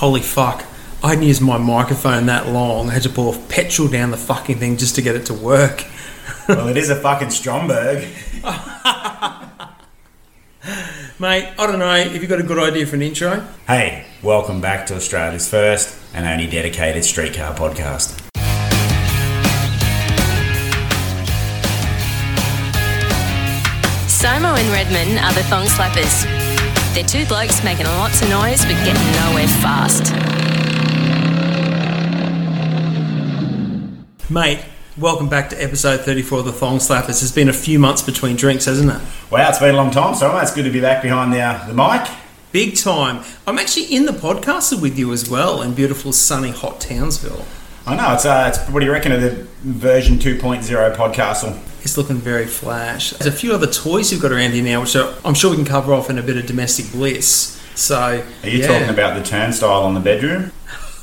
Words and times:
holy 0.00 0.22
fuck, 0.22 0.64
I 1.02 1.10
hadn't 1.10 1.24
used 1.24 1.42
my 1.42 1.58
microphone 1.58 2.24
that 2.24 2.48
long. 2.48 2.88
I 2.88 2.94
had 2.94 3.02
to 3.02 3.10
pour 3.10 3.34
petrol 3.50 3.86
down 3.86 4.10
the 4.10 4.16
fucking 4.16 4.56
thing 4.58 4.78
just 4.78 4.94
to 4.94 5.02
get 5.02 5.14
it 5.14 5.26
to 5.26 5.34
work. 5.34 5.84
well, 6.48 6.68
it 6.68 6.78
is 6.78 6.88
a 6.88 6.96
fucking 6.96 7.28
Stromberg. 7.28 7.98
Mate, 11.18 11.52
I 11.58 11.66
don't 11.66 11.78
know 11.78 11.96
if 11.96 12.14
you've 12.14 12.30
got 12.30 12.40
a 12.40 12.42
good 12.42 12.58
idea 12.58 12.86
for 12.86 12.96
an 12.96 13.02
intro. 13.02 13.46
Hey, 13.66 14.06
welcome 14.22 14.62
back 14.62 14.86
to 14.86 14.96
Australia's 14.96 15.50
first 15.50 15.98
and 16.14 16.26
only 16.26 16.46
dedicated 16.46 17.04
streetcar 17.04 17.54
podcast. 17.54 18.18
Simo 24.08 24.56
and 24.56 24.72
Redman 24.72 25.18
are 25.22 25.34
the 25.34 25.42
thong 25.42 25.66
slappers. 25.66 26.39
They're 26.92 27.04
two 27.04 27.24
blokes 27.26 27.62
making 27.62 27.86
lots 27.86 28.20
of 28.20 28.28
noise 28.30 28.64
but 28.64 28.74
getting 28.84 29.12
nowhere 29.12 29.46
fast. 29.46 30.12
Mate, 34.28 34.64
welcome 34.98 35.28
back 35.28 35.50
to 35.50 35.62
episode 35.62 36.00
34 36.00 36.40
of 36.40 36.44
the 36.46 36.52
Thong 36.52 36.78
Slappers. 36.78 37.22
It's 37.22 37.30
been 37.30 37.48
a 37.48 37.52
few 37.52 37.78
months 37.78 38.02
between 38.02 38.34
drinks, 38.34 38.64
hasn't 38.64 38.90
it? 38.90 39.00
Wow, 39.30 39.48
it's 39.48 39.60
been 39.60 39.72
a 39.72 39.76
long 39.76 39.92
time, 39.92 40.16
so 40.16 40.36
it's 40.38 40.52
good 40.52 40.64
to 40.64 40.72
be 40.72 40.80
back 40.80 41.00
behind 41.00 41.32
the, 41.32 41.40
uh, 41.40 41.64
the 41.68 41.74
mic. 41.74 42.08
Big 42.50 42.76
time. 42.76 43.24
I'm 43.46 43.60
actually 43.60 43.94
in 43.94 44.06
the 44.06 44.12
podcaster 44.12 44.80
with 44.82 44.98
you 44.98 45.12
as 45.12 45.30
well 45.30 45.62
in 45.62 45.74
beautiful, 45.74 46.12
sunny, 46.12 46.50
hot 46.50 46.80
Townsville. 46.80 47.44
I 47.90 47.96
know, 47.96 48.14
it's, 48.14 48.24
uh, 48.24 48.52
it's 48.54 48.70
what 48.70 48.78
do 48.78 48.86
you 48.86 48.92
reckon 48.92 49.10
of 49.10 49.20
the 49.20 49.30
version 49.64 50.16
2.0 50.18 50.94
podcast? 50.94 51.60
It's 51.82 51.98
looking 51.98 52.18
very 52.18 52.46
flash. 52.46 53.10
There's 53.10 53.26
a 53.26 53.36
few 53.36 53.52
other 53.52 53.66
toys 53.66 54.12
you've 54.12 54.22
got 54.22 54.30
around 54.30 54.52
here 54.52 54.62
now, 54.62 54.82
which 54.82 54.94
are, 54.94 55.12
I'm 55.24 55.34
sure 55.34 55.50
we 55.50 55.56
can 55.56 55.64
cover 55.64 55.92
off 55.92 56.08
in 56.08 56.16
a 56.16 56.22
bit 56.22 56.36
of 56.36 56.46
domestic 56.46 56.92
bliss. 56.92 57.60
So, 57.74 58.24
Are 58.44 58.48
you 58.48 58.60
yeah. 58.60 58.68
talking 58.68 58.90
about 58.90 59.18
the 59.18 59.24
turnstile 59.24 59.82
on 59.82 59.94
the 59.94 60.00
bedroom? 60.00 60.52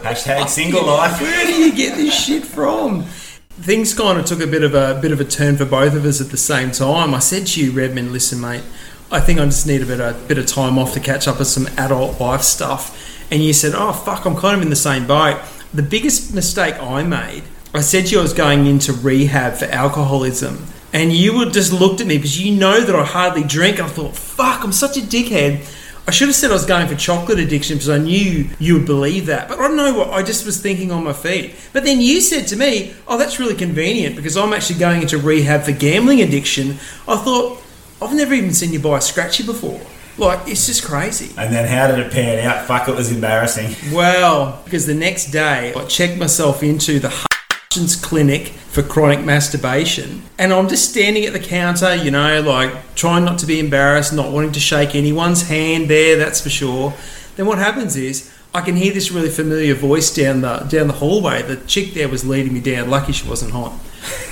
Hashtag 0.00 0.48
single 0.48 0.86
life. 0.86 1.20
Where 1.20 1.44
do 1.44 1.52
you 1.52 1.74
get 1.74 1.96
this 1.96 2.24
shit 2.24 2.46
from? 2.46 3.02
Things 3.02 3.92
kind 3.92 4.18
of 4.18 4.24
took 4.24 4.40
a 4.40 4.46
bit 4.46 4.62
of 4.62 4.74
a 4.74 4.98
bit 5.02 5.12
of 5.12 5.20
a 5.20 5.26
turn 5.26 5.58
for 5.58 5.66
both 5.66 5.92
of 5.92 6.06
us 6.06 6.22
at 6.22 6.30
the 6.30 6.38
same 6.38 6.70
time. 6.70 7.12
I 7.12 7.18
said 7.18 7.46
to 7.48 7.62
you, 7.62 7.72
Redmond, 7.72 8.12
listen, 8.12 8.40
mate, 8.40 8.64
I 9.10 9.20
think 9.20 9.38
I 9.38 9.44
just 9.44 9.66
need 9.66 9.82
a 9.82 9.86
bit 9.86 10.00
of 10.00 10.26
bit 10.26 10.38
of 10.38 10.46
time 10.46 10.78
off 10.78 10.94
to 10.94 11.00
catch 11.00 11.28
up 11.28 11.38
with 11.38 11.48
some 11.48 11.66
adult 11.76 12.18
life 12.18 12.40
stuff. 12.40 13.11
And 13.32 13.42
you 13.42 13.54
said, 13.54 13.72
oh 13.74 13.92
fuck, 13.94 14.26
I'm 14.26 14.36
kind 14.36 14.54
of 14.54 14.60
in 14.60 14.68
the 14.68 14.76
same 14.76 15.06
boat. 15.06 15.40
The 15.72 15.82
biggest 15.82 16.34
mistake 16.34 16.74
I 16.78 17.02
made, 17.02 17.44
I 17.72 17.80
said 17.80 18.10
you 18.10 18.18
I 18.18 18.22
was 18.22 18.34
going 18.34 18.66
into 18.66 18.92
rehab 18.92 19.54
for 19.54 19.64
alcoholism. 19.64 20.66
And 20.92 21.14
you 21.14 21.38
would 21.38 21.54
just 21.54 21.72
looked 21.72 22.02
at 22.02 22.06
me 22.06 22.18
because 22.18 22.38
you 22.38 22.54
know 22.54 22.82
that 22.82 22.94
I 22.94 23.06
hardly 23.06 23.42
drink. 23.42 23.80
I 23.80 23.88
thought, 23.88 24.14
fuck, 24.14 24.62
I'm 24.62 24.70
such 24.70 24.98
a 24.98 25.00
dickhead. 25.00 25.66
I 26.06 26.10
should 26.10 26.28
have 26.28 26.34
said 26.34 26.50
I 26.50 26.52
was 26.52 26.66
going 26.66 26.86
for 26.88 26.94
chocolate 26.94 27.38
addiction 27.38 27.76
because 27.76 27.88
I 27.88 27.96
knew 27.96 28.50
you 28.58 28.74
would 28.74 28.84
believe 28.84 29.24
that. 29.26 29.48
But 29.48 29.60
I 29.60 29.62
don't 29.62 29.78
know 29.78 29.94
what, 29.94 30.10
I 30.10 30.22
just 30.22 30.44
was 30.44 30.60
thinking 30.60 30.92
on 30.92 31.02
my 31.02 31.14
feet. 31.14 31.54
But 31.72 31.84
then 31.84 32.02
you 32.02 32.20
said 32.20 32.46
to 32.48 32.56
me, 32.56 32.92
oh, 33.08 33.16
that's 33.16 33.40
really 33.40 33.54
convenient 33.54 34.14
because 34.14 34.36
I'm 34.36 34.52
actually 34.52 34.78
going 34.78 35.00
into 35.00 35.16
rehab 35.16 35.62
for 35.62 35.72
gambling 35.72 36.20
addiction. 36.20 36.72
I 37.08 37.16
thought, 37.16 37.62
I've 38.02 38.14
never 38.14 38.34
even 38.34 38.52
seen 38.52 38.74
you 38.74 38.78
buy 38.78 38.98
a 38.98 39.00
scratchy 39.00 39.46
before. 39.46 39.80
Like, 40.18 40.46
it's 40.46 40.66
just 40.66 40.84
crazy. 40.84 41.34
And 41.38 41.52
then 41.52 41.66
how 41.66 41.94
did 41.94 42.04
it 42.04 42.12
pan 42.12 42.38
out? 42.46 42.66
Fuck, 42.66 42.88
it 42.88 42.94
was 42.94 43.10
embarrassing. 43.10 43.74
Well, 43.94 44.60
because 44.64 44.86
the 44.86 44.94
next 44.94 45.30
day 45.30 45.72
I 45.74 45.84
checked 45.86 46.18
myself 46.18 46.62
into 46.62 46.98
the 46.98 47.08
Hutchins 47.10 47.96
Clinic 47.96 48.48
for 48.48 48.82
chronic 48.82 49.24
masturbation, 49.24 50.22
and 50.38 50.52
I'm 50.52 50.68
just 50.68 50.90
standing 50.90 51.24
at 51.24 51.32
the 51.32 51.40
counter, 51.40 51.94
you 51.94 52.10
know, 52.10 52.42
like 52.42 52.94
trying 52.94 53.24
not 53.24 53.38
to 53.40 53.46
be 53.46 53.58
embarrassed, 53.58 54.12
not 54.12 54.30
wanting 54.30 54.52
to 54.52 54.60
shake 54.60 54.94
anyone's 54.94 55.48
hand 55.48 55.88
there, 55.88 56.16
that's 56.16 56.40
for 56.40 56.50
sure. 56.50 56.94
Then 57.36 57.46
what 57.46 57.58
happens 57.58 57.96
is 57.96 58.30
I 58.54 58.60
can 58.60 58.76
hear 58.76 58.92
this 58.92 59.10
really 59.10 59.30
familiar 59.30 59.74
voice 59.74 60.14
down 60.14 60.42
the 60.42 60.58
down 60.58 60.86
the 60.88 60.94
hallway. 60.94 61.40
The 61.40 61.56
chick 61.56 61.94
there 61.94 62.08
was 62.08 62.24
leading 62.24 62.52
me 62.52 62.60
down. 62.60 62.90
Lucky 62.90 63.12
she 63.12 63.26
wasn't 63.26 63.52
hot. 63.52 63.72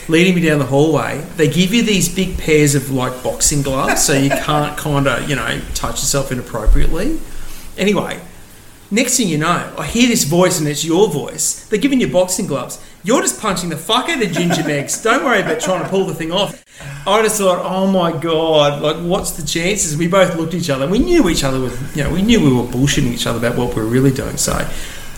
Leading 0.08 0.34
me 0.34 0.40
down 0.40 0.58
the 0.58 0.66
hallway. 0.66 1.20
They 1.36 1.48
give 1.48 1.72
you 1.72 1.82
these 1.82 2.12
big 2.12 2.38
pairs 2.38 2.74
of 2.74 2.90
like 2.90 3.22
boxing 3.22 3.62
gloves, 3.62 4.02
so 4.04 4.12
you 4.12 4.30
can't 4.30 4.76
kind 4.76 5.06
of 5.06 5.28
you 5.28 5.36
know 5.36 5.60
touch 5.74 5.96
yourself 5.96 6.32
inappropriately. 6.32 7.20
Anyway, 7.78 8.20
Next 8.92 9.16
thing 9.16 9.28
you 9.28 9.38
know, 9.38 9.72
I 9.78 9.86
hear 9.86 10.08
this 10.08 10.24
voice 10.24 10.58
and 10.58 10.66
it's 10.66 10.84
your 10.84 11.08
voice. 11.08 11.64
They're 11.66 11.78
giving 11.78 12.00
you 12.00 12.08
boxing 12.08 12.48
gloves. 12.48 12.84
You're 13.04 13.22
just 13.22 13.40
punching 13.40 13.68
the 13.68 13.76
fuck 13.76 14.08
out 14.08 14.20
of 14.20 14.32
Ginger 14.32 14.62
Megs. 14.62 15.00
Don't 15.00 15.24
worry 15.24 15.40
about 15.40 15.60
trying 15.60 15.84
to 15.84 15.88
pull 15.88 16.06
the 16.06 16.14
thing 16.14 16.32
off. 16.32 16.64
I 17.06 17.22
just 17.22 17.38
thought, 17.38 17.64
oh 17.64 17.86
my 17.86 18.10
god, 18.10 18.82
like 18.82 18.96
what's 18.96 19.30
the 19.30 19.46
chances? 19.46 19.96
We 19.96 20.08
both 20.08 20.34
looked 20.34 20.54
at 20.54 20.60
each 20.60 20.70
other. 20.70 20.88
We 20.88 20.98
knew 20.98 21.28
each 21.28 21.44
other 21.44 21.60
was, 21.60 21.96
you 21.96 22.02
know, 22.02 22.10
we 22.12 22.20
knew 22.20 22.42
we 22.42 22.52
were 22.52 22.64
bullshitting 22.64 23.12
each 23.12 23.28
other 23.28 23.38
about 23.38 23.56
what 23.56 23.76
we 23.76 23.80
were 23.80 23.88
really 23.88 24.10
doing. 24.10 24.36
So 24.36 24.68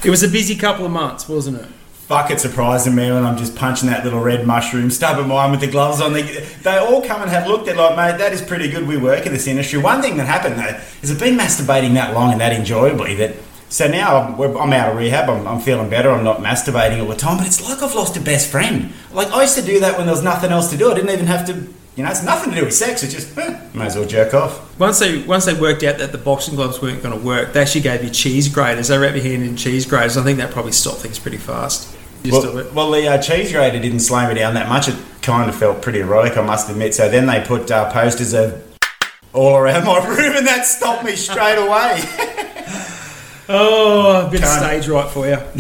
it 0.05 0.11
was 0.11 0.23
a 0.23 0.29
busy 0.29 0.55
couple 0.55 0.85
of 0.85 0.93
months, 0.93 1.27
wasn't 1.27 1.63
it? 1.63 1.69
Fuck, 2.13 2.31
it 2.31 2.41
surprising 2.41 2.95
me 2.95 3.11
when 3.11 3.25
I'm 3.25 3.39
just 3.39 3.57
punching 3.57 3.89
that 3.89 4.05
little 4.05 4.21
red 4.21 4.47
mushroom, 4.47 4.91
stubbing 4.91 5.29
mine 5.29 5.51
with 5.51 5.61
the 5.61 5.67
gloves 5.67 5.99
on. 5.99 6.13
They, 6.13 6.21
they 6.63 6.77
all 6.77 7.01
come 7.01 7.23
and 7.23 7.31
have 7.31 7.47
looked 7.47 7.69
at 7.69 7.79
like, 7.79 7.97
mate, 7.97 8.19
that 8.19 8.35
is 8.35 8.43
pretty 8.43 8.69
good. 8.69 8.87
We 8.87 8.99
work 8.99 9.25
in 9.25 9.33
this 9.33 9.47
industry. 9.47 9.79
One 9.79 10.03
thing 10.03 10.19
that 10.19 10.27
happened 10.27 10.59
though 10.59 10.79
is 11.01 11.11
I've 11.11 11.19
been 11.19 11.39
masturbating 11.39 11.95
that 11.95 12.13
long 12.13 12.31
and 12.31 12.39
that 12.43 12.53
enjoyably 12.53 13.15
that 13.15 13.37
so 13.71 13.89
now 13.89 14.19
I'm, 14.19 14.39
I'm 14.59 14.73
out 14.75 14.91
of 14.91 14.99
rehab. 14.99 15.31
I'm, 15.31 15.49
I'm 15.49 15.59
feeling 15.59 15.89
better. 15.89 16.11
I'm 16.11 16.23
not 16.23 16.41
masturbating 16.41 17.01
all 17.01 17.09
the 17.09 17.17
time. 17.17 17.39
But 17.39 17.47
it's 17.47 17.67
like 17.67 17.83
I've 17.83 17.95
lost 17.95 18.15
a 18.19 18.21
best 18.21 18.51
friend. 18.51 18.93
Like 19.11 19.29
I 19.29 19.41
used 19.41 19.57
to 19.57 19.63
do 19.63 19.81
that 19.81 19.97
when 19.97 20.05
there 20.05 20.15
was 20.15 20.23
nothing 20.23 20.51
else 20.53 20.69
to 20.73 20.77
do. 20.77 20.91
I 20.91 20.95
didn't 20.95 21.13
even 21.13 21.27
have 21.29 21.47
to. 21.47 21.55
You 21.97 22.05
know, 22.05 22.11
it's 22.11 22.23
nothing 22.23 22.51
to 22.53 22.59
do 22.59 22.67
with 22.67 22.75
sex. 22.75 23.03
It's 23.03 23.15
just 23.15 23.39
eh, 23.39 23.59
might 23.73 23.87
as 23.87 23.97
well 23.97 24.07
jerk 24.07 24.35
off. 24.35 24.79
Once 24.79 24.99
they 24.99 25.23
once 25.23 25.47
they 25.47 25.55
worked 25.55 25.83
out 25.83 25.97
that 25.97 26.13
the 26.13 26.19
boxing 26.19 26.57
gloves 26.57 26.83
weren't 26.83 27.03
going 27.03 27.19
to 27.19 27.25
work, 27.25 27.55
they 27.55 27.63
actually 27.63 27.81
gave 27.81 28.05
you 28.05 28.11
cheese 28.11 28.51
graters. 28.51 28.89
They 28.89 28.99
wrapped 28.99 29.17
your 29.17 29.25
hand 29.25 29.45
in 29.45 29.57
cheese 29.57 29.87
graters. 29.87 30.19
I 30.19 30.23
think 30.23 30.37
that 30.37 30.51
probably 30.51 30.73
stopped 30.73 30.99
things 30.99 31.19
pretty 31.19 31.39
fast. 31.39 31.97
Well, 32.25 32.59
it. 32.59 32.73
well, 32.73 32.91
the 32.91 33.09
uh, 33.09 33.19
cheese 33.21 33.51
grater 33.53 33.81
didn't 33.81 34.01
slow 34.01 34.29
me 34.29 34.35
down 34.35 34.55
that 34.55 34.69
much. 34.69 34.89
It 34.89 34.97
kind 35.23 35.49
of 35.49 35.57
felt 35.57 35.83
pretty 35.83 36.01
erotic, 36.01 36.37
I 36.37 36.43
must 36.43 36.71
admit. 36.71 36.95
So 36.95 37.09
then 37.09 37.27
they 37.27 37.41
put 37.41 37.71
uh, 37.71 37.91
posters 37.93 38.33
of 38.33 38.63
all 39.33 39.57
around 39.57 39.85
my 39.85 39.99
room, 40.07 40.37
and 40.37 40.47
that 40.47 40.65
stopped 40.65 41.05
me 41.05 41.17
straight 41.17 41.59
away. 41.59 42.03
Oh, 43.49 44.27
a 44.27 44.31
bit 44.31 44.43
of 44.43 44.49
stage 44.49 44.89
right 44.89 45.11
for 45.11 45.27
you. 45.27 45.37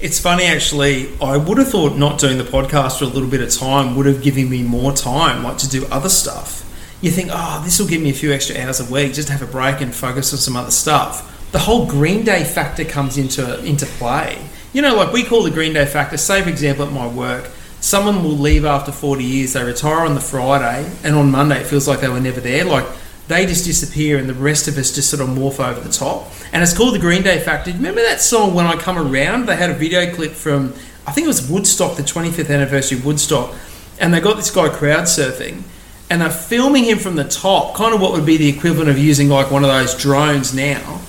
it's 0.00 0.20
funny 0.20 0.44
actually. 0.44 1.08
I 1.20 1.36
would 1.36 1.58
have 1.58 1.68
thought 1.68 1.96
not 1.96 2.20
doing 2.20 2.38
the 2.38 2.44
podcast 2.44 2.98
for 2.98 3.06
a 3.06 3.08
little 3.08 3.28
bit 3.28 3.40
of 3.40 3.50
time 3.50 3.96
would 3.96 4.06
have 4.06 4.22
given 4.22 4.50
me 4.50 4.62
more 4.62 4.92
time, 4.92 5.42
like 5.42 5.56
to 5.58 5.68
do 5.68 5.86
other 5.86 6.10
stuff. 6.10 6.60
You 7.00 7.10
think, 7.10 7.30
oh, 7.32 7.62
this 7.64 7.80
will 7.80 7.88
give 7.88 8.02
me 8.02 8.10
a 8.10 8.14
few 8.14 8.32
extra 8.32 8.60
hours 8.60 8.78
a 8.78 8.84
week, 8.92 9.14
just 9.14 9.28
to 9.28 9.32
have 9.32 9.42
a 9.42 9.50
break 9.50 9.80
and 9.80 9.92
focus 9.94 10.32
on 10.32 10.38
some 10.38 10.54
other 10.54 10.70
stuff. 10.70 11.50
The 11.50 11.58
whole 11.58 11.86
Green 11.86 12.24
Day 12.24 12.44
factor 12.44 12.84
comes 12.84 13.18
into 13.18 13.62
into 13.64 13.86
play. 13.86 14.38
You 14.74 14.82
know, 14.82 14.96
like 14.96 15.12
we 15.12 15.22
call 15.22 15.44
the 15.44 15.52
Green 15.52 15.72
Day 15.72 15.86
factor. 15.86 16.16
Say, 16.16 16.42
for 16.42 16.48
example, 16.48 16.84
at 16.84 16.92
my 16.92 17.06
work, 17.06 17.48
someone 17.80 18.24
will 18.24 18.36
leave 18.36 18.64
after 18.64 18.90
40 18.90 19.22
years. 19.22 19.52
They 19.52 19.62
retire 19.62 20.04
on 20.04 20.16
the 20.16 20.20
Friday, 20.20 20.90
and 21.04 21.14
on 21.14 21.30
Monday 21.30 21.60
it 21.60 21.66
feels 21.66 21.86
like 21.86 22.00
they 22.00 22.08
were 22.08 22.18
never 22.18 22.40
there. 22.40 22.64
Like 22.64 22.84
they 23.28 23.46
just 23.46 23.64
disappear 23.64 24.18
and 24.18 24.28
the 24.28 24.34
rest 24.34 24.66
of 24.66 24.76
us 24.76 24.92
just 24.92 25.08
sort 25.08 25.22
of 25.22 25.28
morph 25.28 25.64
over 25.64 25.80
the 25.80 25.92
top. 25.92 26.28
And 26.52 26.60
it's 26.60 26.76
called 26.76 26.92
the 26.92 26.98
Green 26.98 27.22
Day 27.22 27.38
Factor. 27.38 27.70
Remember 27.70 28.02
that 28.02 28.20
song 28.20 28.52
When 28.52 28.66
I 28.66 28.74
Come 28.74 28.98
Around? 28.98 29.46
They 29.46 29.54
had 29.54 29.70
a 29.70 29.74
video 29.74 30.12
clip 30.12 30.32
from, 30.32 30.74
I 31.06 31.12
think 31.12 31.26
it 31.26 31.28
was 31.28 31.48
Woodstock, 31.48 31.96
the 31.96 32.02
25th 32.02 32.52
anniversary 32.52 32.98
of 32.98 33.06
Woodstock. 33.06 33.54
And 34.00 34.12
they 34.12 34.18
got 34.18 34.36
this 34.36 34.50
guy 34.50 34.70
crowd 34.70 35.04
surfing 35.04 35.62
and 36.10 36.20
they're 36.20 36.30
filming 36.30 36.84
him 36.84 36.98
from 36.98 37.14
the 37.14 37.24
top, 37.24 37.76
kind 37.76 37.94
of 37.94 38.00
what 38.00 38.12
would 38.12 38.26
be 38.26 38.36
the 38.36 38.48
equivalent 38.48 38.90
of 38.90 38.98
using 38.98 39.28
like 39.28 39.52
one 39.52 39.62
of 39.62 39.70
those 39.70 39.96
drones 39.96 40.52
now. 40.52 41.00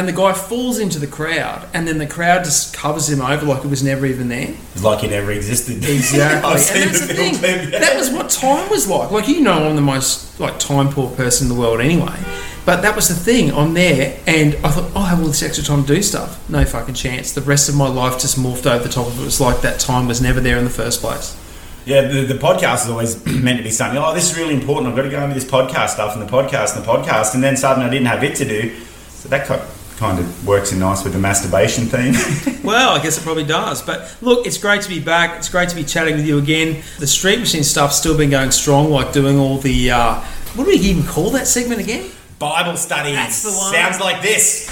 And 0.00 0.08
the 0.08 0.14
guy 0.14 0.32
falls 0.32 0.78
into 0.78 0.98
the 0.98 1.06
crowd 1.06 1.68
and 1.74 1.86
then 1.86 1.98
the 1.98 2.06
crowd 2.06 2.44
just 2.44 2.72
covers 2.72 3.10
him 3.10 3.20
over 3.20 3.44
like 3.44 3.62
it 3.62 3.68
was 3.68 3.82
never 3.82 4.06
even 4.06 4.30
there. 4.30 4.54
It's 4.72 4.82
like 4.82 5.04
it 5.04 5.10
never 5.10 5.30
existed. 5.30 5.76
Exactly. 5.76 6.50
I've 6.50 6.56
and 6.56 6.60
seen 6.62 6.86
that's 6.86 7.00
the 7.02 7.06
the 7.08 7.14
thing. 7.14 7.34
clip. 7.34 7.70
That 7.82 7.98
was 7.98 8.08
what 8.10 8.30
time 8.30 8.70
was 8.70 8.88
like. 8.88 9.10
Like 9.10 9.28
you 9.28 9.42
know, 9.42 9.68
I'm 9.68 9.76
the 9.76 9.82
most 9.82 10.40
like 10.40 10.58
time 10.58 10.88
poor 10.88 11.14
person 11.16 11.50
in 11.50 11.54
the 11.54 11.60
world 11.60 11.82
anyway. 11.82 12.18
But 12.64 12.80
that 12.80 12.96
was 12.96 13.08
the 13.08 13.14
thing. 13.14 13.52
I'm 13.52 13.74
there, 13.74 14.18
and 14.26 14.54
I 14.64 14.70
thought, 14.70 14.90
oh, 14.96 15.02
I 15.02 15.08
have 15.10 15.20
all 15.20 15.26
this 15.26 15.42
extra 15.42 15.62
time 15.62 15.84
to 15.84 15.94
do 15.94 16.02
stuff. 16.02 16.48
No 16.48 16.64
fucking 16.64 16.94
chance. 16.94 17.34
The 17.34 17.42
rest 17.42 17.68
of 17.68 17.74
my 17.74 17.86
life 17.86 18.18
just 18.18 18.38
morphed 18.38 18.64
over 18.64 18.82
the 18.82 18.88
top 18.88 19.06
of 19.06 19.18
it. 19.18 19.20
It 19.20 19.24
was 19.26 19.38
like 19.38 19.60
that 19.60 19.80
time 19.80 20.08
was 20.08 20.22
never 20.22 20.40
there 20.40 20.56
in 20.56 20.64
the 20.64 20.70
first 20.70 21.02
place. 21.02 21.36
Yeah, 21.84 22.08
the, 22.08 22.22
the 22.22 22.34
podcast 22.34 22.84
is 22.84 22.90
always 22.90 23.26
meant 23.42 23.58
to 23.58 23.64
be 23.64 23.70
something. 23.70 23.98
Oh, 23.98 24.14
this 24.14 24.32
is 24.32 24.38
really 24.38 24.54
important. 24.54 24.88
I've 24.88 24.96
got 24.96 25.02
to 25.02 25.10
go 25.10 25.22
into 25.22 25.34
this 25.34 25.44
podcast 25.44 25.90
stuff 25.90 26.16
and 26.16 26.26
the 26.26 26.32
podcast 26.32 26.74
and 26.74 26.82
the 26.82 26.88
podcast, 26.88 27.34
and 27.34 27.44
then 27.44 27.58
suddenly 27.58 27.86
I 27.86 27.90
didn't 27.90 28.06
have 28.06 28.24
it 28.24 28.34
to 28.36 28.46
do. 28.46 28.74
So 29.10 29.28
that 29.28 29.46
kind 29.46 29.60
kind 30.00 30.18
of 30.18 30.46
works 30.46 30.72
in 30.72 30.78
nice 30.78 31.04
with 31.04 31.12
the 31.12 31.18
masturbation 31.18 31.84
theme. 31.84 32.14
Well, 32.64 32.90
I 32.90 33.02
guess 33.02 33.16
it 33.18 33.22
probably 33.22 33.44
does. 33.44 33.82
But 33.82 34.14
look, 34.20 34.46
it's 34.46 34.58
great 34.58 34.82
to 34.82 34.88
be 34.88 35.00
back. 35.00 35.38
It's 35.38 35.48
great 35.48 35.70
to 35.70 35.74
be 35.74 35.82
chatting 35.82 36.16
with 36.16 36.26
you 36.26 36.38
again. 36.38 36.82
The 36.98 37.06
Street 37.06 37.40
Machine 37.40 37.64
stuff's 37.64 37.96
still 37.96 38.16
been 38.16 38.30
going 38.30 38.50
strong, 38.50 38.90
like 38.90 39.12
doing 39.12 39.38
all 39.38 39.58
the. 39.58 39.90
Uh, 39.90 40.20
what 40.54 40.64
do 40.64 40.70
we 40.70 40.76
even 40.76 41.04
call 41.04 41.30
that 41.30 41.46
segment 41.48 41.80
again? 41.80 42.10
Bible 42.38 42.76
studies. 42.76 43.14
That's 43.14 43.42
the 43.42 43.50
one. 43.50 43.72
Sounds 43.72 43.98
like 43.98 44.22
this. 44.22 44.68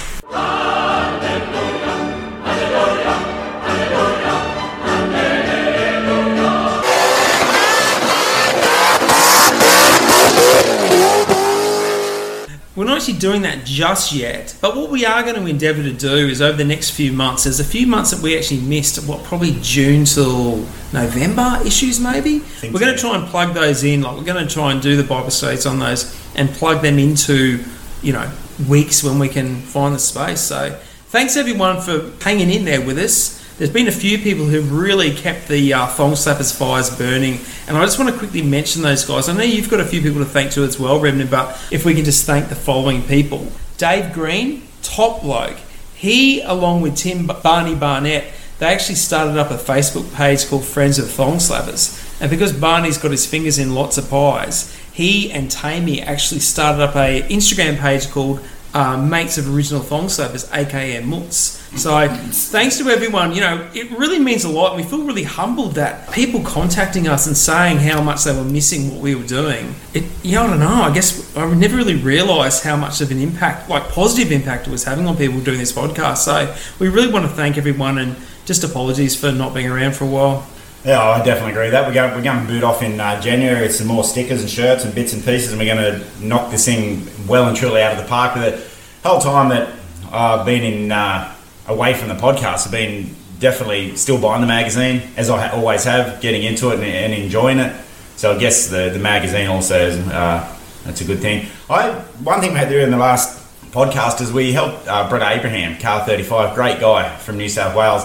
We're 12.79 12.85
not 12.85 12.99
actually 12.99 13.19
doing 13.19 13.41
that 13.41 13.65
just 13.65 14.13
yet, 14.13 14.55
but 14.61 14.73
what 14.77 14.89
we 14.89 15.05
are 15.05 15.21
going 15.21 15.35
to 15.35 15.45
endeavour 15.45 15.83
to 15.83 15.91
do 15.91 16.15
is 16.29 16.41
over 16.41 16.55
the 16.55 16.63
next 16.63 16.91
few 16.91 17.11
months. 17.11 17.43
There's 17.43 17.59
a 17.59 17.65
few 17.65 17.85
months 17.85 18.11
that 18.11 18.21
we 18.21 18.37
actually 18.37 18.61
missed. 18.61 19.05
What 19.05 19.21
probably 19.25 19.57
June 19.61 20.05
till 20.05 20.65
November 20.93 21.59
issues, 21.65 21.99
maybe. 21.99 22.41
We're 22.63 22.79
going 22.79 22.95
to 22.95 22.97
try 22.97 23.17
and 23.17 23.27
plug 23.27 23.53
those 23.53 23.83
in. 23.83 24.01
Like 24.01 24.15
we're 24.15 24.23
going 24.23 24.47
to 24.47 24.49
try 24.49 24.71
and 24.71 24.81
do 24.81 24.95
the 24.95 25.03
Bible 25.03 25.29
studies 25.29 25.65
on 25.65 25.79
those 25.79 26.17
and 26.35 26.49
plug 26.51 26.81
them 26.81 26.99
into, 26.99 27.61
you 28.01 28.13
know, 28.13 28.31
weeks 28.69 29.03
when 29.03 29.19
we 29.19 29.27
can 29.27 29.59
find 29.59 29.93
the 29.93 29.99
space. 29.99 30.39
So 30.39 30.79
thanks 31.07 31.35
everyone 31.35 31.81
for 31.81 32.13
hanging 32.23 32.49
in 32.49 32.63
there 32.63 32.79
with 32.79 32.97
us. 32.97 33.38
There's 33.59 33.69
been 33.69 33.89
a 33.89 33.91
few 33.91 34.17
people 34.17 34.45
who've 34.45 34.71
really 34.71 35.13
kept 35.13 35.49
the 35.49 35.73
uh, 35.73 35.87
Thong 35.87 36.13
Slappers 36.13 36.57
fires 36.57 36.89
burning, 36.97 37.41
and 37.67 37.75
I 37.75 37.83
just 37.83 37.99
want 37.99 38.09
to 38.09 38.17
quickly 38.17 38.41
mention 38.41 38.83
those 38.83 39.03
guys. 39.03 39.27
I 39.27 39.33
know 39.33 39.43
you've 39.43 39.69
got 39.69 39.81
a 39.81 39.85
few 39.85 40.01
people 40.01 40.19
to 40.19 40.25
thank 40.25 40.53
too 40.53 40.63
as 40.63 40.79
well, 40.79 40.97
Rebner, 40.97 41.29
but 41.29 41.61
if 41.69 41.83
we 41.83 41.93
can 41.93 42.05
just 42.05 42.25
thank 42.25 42.47
the 42.47 42.55
following 42.55 43.01
people 43.03 43.51
Dave 43.77 44.13
Green, 44.13 44.65
top 44.81 45.23
bloke. 45.23 45.57
He, 45.93 46.39
along 46.39 46.83
with 46.83 46.95
Tim 46.95 47.27
Barney 47.27 47.75
Barnett, 47.75 48.31
they 48.59 48.67
actually 48.67 48.95
started 48.95 49.37
up 49.37 49.51
a 49.51 49.55
Facebook 49.55 50.15
page 50.15 50.47
called 50.47 50.63
Friends 50.63 50.97
of 50.97 51.11
Thong 51.11 51.35
Slappers. 51.35 52.21
And 52.21 52.29
because 52.29 52.53
Barney's 52.53 52.97
got 52.97 53.11
his 53.11 53.25
fingers 53.25 53.59
in 53.59 53.75
lots 53.75 53.97
of 53.97 54.09
pies, 54.09 54.73
he 54.93 55.33
and 55.33 55.51
Tammy 55.51 56.01
actually 56.01 56.39
started 56.39 56.81
up 56.81 56.95
a 56.95 57.23
Instagram 57.23 57.77
page 57.77 58.09
called 58.09 58.39
uh, 58.73 58.95
Mates 58.95 59.37
of 59.37 59.53
Original 59.53 59.81
Thong 59.81 60.05
Slappers, 60.05 60.49
aka 60.55 61.01
Mutz. 61.03 61.58
So 61.75 62.07
thanks 62.07 62.77
to 62.79 62.89
everyone, 62.89 63.33
you 63.33 63.41
know, 63.41 63.69
it 63.73 63.91
really 63.91 64.17
means 64.19 64.43
a 64.43 64.49
lot. 64.49 64.75
We 64.75 64.83
feel 64.83 65.03
really 65.03 65.23
humbled 65.23 65.75
that 65.75 66.11
people 66.11 66.41
contacting 66.41 67.07
us 67.07 67.27
and 67.27 67.37
saying 67.37 67.77
how 67.77 68.01
much 68.01 68.23
they 68.23 68.35
were 68.35 68.43
missing 68.43 68.91
what 68.91 69.01
we 69.01 69.13
were 69.13 69.25
doing. 69.25 69.75
It, 69.93 70.03
you 70.23 70.35
know, 70.35 70.45
I 70.45 70.47
don't 70.47 70.59
know. 70.59 70.67
I 70.67 70.93
guess 70.93 71.37
I 71.37 71.53
never 71.53 71.77
really 71.77 71.95
realised 71.95 72.63
how 72.63 72.75
much 72.75 73.01
of 73.01 73.11
an 73.11 73.19
impact, 73.19 73.69
like 73.69 73.87
positive 73.89 74.31
impact, 74.31 74.67
it 74.67 74.71
was 74.71 74.83
having 74.83 75.05
on 75.05 75.15
people 75.15 75.39
doing 75.41 75.59
this 75.59 75.71
podcast. 75.71 76.17
So 76.17 76.53
we 76.79 76.89
really 76.89 77.11
want 77.13 77.25
to 77.25 77.31
thank 77.31 77.57
everyone 77.57 77.99
and 77.99 78.15
just 78.45 78.63
apologies 78.63 79.15
for 79.15 79.31
not 79.31 79.53
being 79.53 79.67
around 79.67 79.95
for 79.95 80.05
a 80.05 80.07
while. 80.07 80.47
Yeah, 80.83 81.01
I 81.01 81.23
definitely 81.23 81.51
agree 81.51 81.65
with 81.65 81.73
that. 81.73 81.87
We're 81.87 81.93
going, 81.93 82.15
we're 82.15 82.23
going 82.23 82.47
to 82.47 82.51
boot 82.51 82.63
off 82.63 82.81
in 82.81 82.99
uh, 82.99 83.21
January 83.21 83.61
with 83.61 83.75
some 83.75 83.87
more 83.87 84.03
stickers 84.03 84.41
and 84.41 84.49
shirts 84.49 84.85
and 84.85 84.95
bits 84.95 85.13
and 85.13 85.23
pieces, 85.23 85.51
and 85.51 85.59
we're 85.59 85.73
going 85.73 85.99
to 85.99 86.25
knock 86.25 86.51
this 86.51 86.65
thing 86.65 87.07
well 87.27 87.47
and 87.47 87.55
truly 87.55 87.81
out 87.81 87.91
of 87.91 88.01
the 88.01 88.09
park 88.09 88.33
with 88.33 88.45
it. 88.45 88.69
The 89.03 89.09
whole 89.09 89.19
time 89.19 89.49
that 89.49 89.75
I've 90.11 90.45
been 90.45 90.63
in 90.63 90.91
uh, 90.91 91.35
away 91.69 91.93
from 91.93 92.09
the 92.09 92.15
podcast, 92.15 92.65
I've 92.65 92.71
been 92.71 93.15
definitely 93.39 93.95
still 93.95 94.19
buying 94.19 94.41
the 94.41 94.47
magazine, 94.47 95.01
as 95.15 95.29
I 95.29 95.49
always 95.51 95.85
have, 95.85 96.19
getting 96.19 96.43
into 96.43 96.71
it 96.71 96.75
and, 96.75 96.83
and 96.83 97.13
enjoying 97.13 97.59
it. 97.59 97.73
So 98.17 98.35
I 98.35 98.37
guess 98.37 98.67
the, 98.67 98.89
the 98.89 98.99
magazine 98.99 99.47
also 99.47 99.79
is 99.79 99.97
uh, 100.09 100.55
that's 100.83 101.01
a 101.01 101.05
good 101.05 101.19
thing. 101.19 101.47
I 101.69 101.91
one 102.23 102.41
thing 102.41 102.51
we 102.51 102.59
had 102.59 102.67
to 102.67 102.75
do 102.75 102.79
in 102.81 102.91
the 102.91 102.97
last 102.97 103.37
podcast 103.71 104.19
is 104.19 104.33
we 104.33 104.51
helped 104.51 104.87
uh, 104.87 105.07
Brett 105.07 105.37
Abraham, 105.37 105.79
Car 105.79 106.05
35, 106.05 106.55
great 106.55 106.79
guy 106.79 107.15
from 107.17 107.37
New 107.37 107.47
South 107.47 107.75
Wales. 107.75 108.03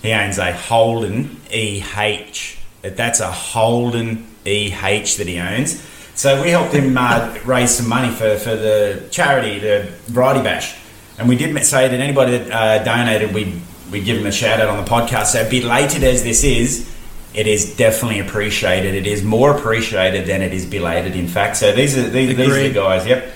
He 0.00 0.12
owns 0.12 0.38
a 0.38 0.52
Holden 0.52 1.40
EH. 1.52 2.56
That's 2.82 3.20
a 3.20 3.30
Holden 3.30 4.26
EH 4.46 5.16
that 5.18 5.26
he 5.26 5.38
owns. 5.38 5.82
So 6.14 6.42
we 6.42 6.50
helped 6.50 6.72
him 6.72 6.96
uh, 6.96 7.38
raise 7.44 7.70
some 7.70 7.88
money 7.88 8.10
for, 8.10 8.38
for 8.38 8.56
the 8.56 9.06
charity, 9.10 9.58
the 9.58 9.90
Variety 10.06 10.42
Bash. 10.42 10.79
And 11.20 11.28
we 11.28 11.36
did 11.36 11.54
say 11.66 11.86
that 11.86 12.00
anybody 12.00 12.38
that 12.38 12.50
uh, 12.50 12.82
donated, 12.82 13.34
we'd, 13.34 13.60
we'd 13.92 14.06
give 14.06 14.16
them 14.16 14.26
a 14.26 14.32
shout 14.32 14.58
out 14.58 14.70
on 14.70 14.82
the 14.82 14.90
podcast. 14.90 15.26
So 15.26 15.48
belated 15.48 16.02
as 16.02 16.24
this 16.24 16.42
is, 16.44 16.90
it 17.34 17.46
is 17.46 17.76
definitely 17.76 18.20
appreciated. 18.20 18.94
It 18.94 19.06
is 19.06 19.22
more 19.22 19.54
appreciated 19.54 20.26
than 20.26 20.40
it 20.40 20.54
is 20.54 20.64
belated, 20.64 21.14
in 21.14 21.28
fact. 21.28 21.58
So 21.58 21.72
these 21.72 21.98
are, 21.98 22.08
these, 22.08 22.34
these 22.34 22.48
are 22.48 22.62
the 22.62 22.72
guys, 22.72 23.06
yep. 23.06 23.34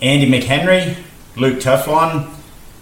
Andy 0.00 0.28
McHenry, 0.28 0.96
Luke 1.36 1.60
Teflon, 1.60 2.28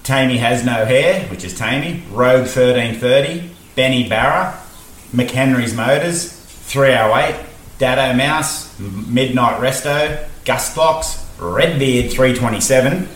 Tammy 0.05 0.39
Has 0.39 0.65
No 0.65 0.87
Hair, 0.87 1.29
which 1.29 1.45
is 1.45 1.57
Tammy, 1.57 2.03
Rogue 2.11 2.47
1330, 2.49 3.55
Benny 3.77 4.09
Barra, 4.09 4.59
McHenry's 5.13 5.75
Motors, 5.75 6.33
308, 6.33 7.45
Dado 7.79 8.17
Mouse, 8.17 8.79
Midnight 8.81 9.61
Resto, 9.61 10.27
Gustbox, 10.47 11.27
Redbeard 11.39 12.11
327, 12.11 13.07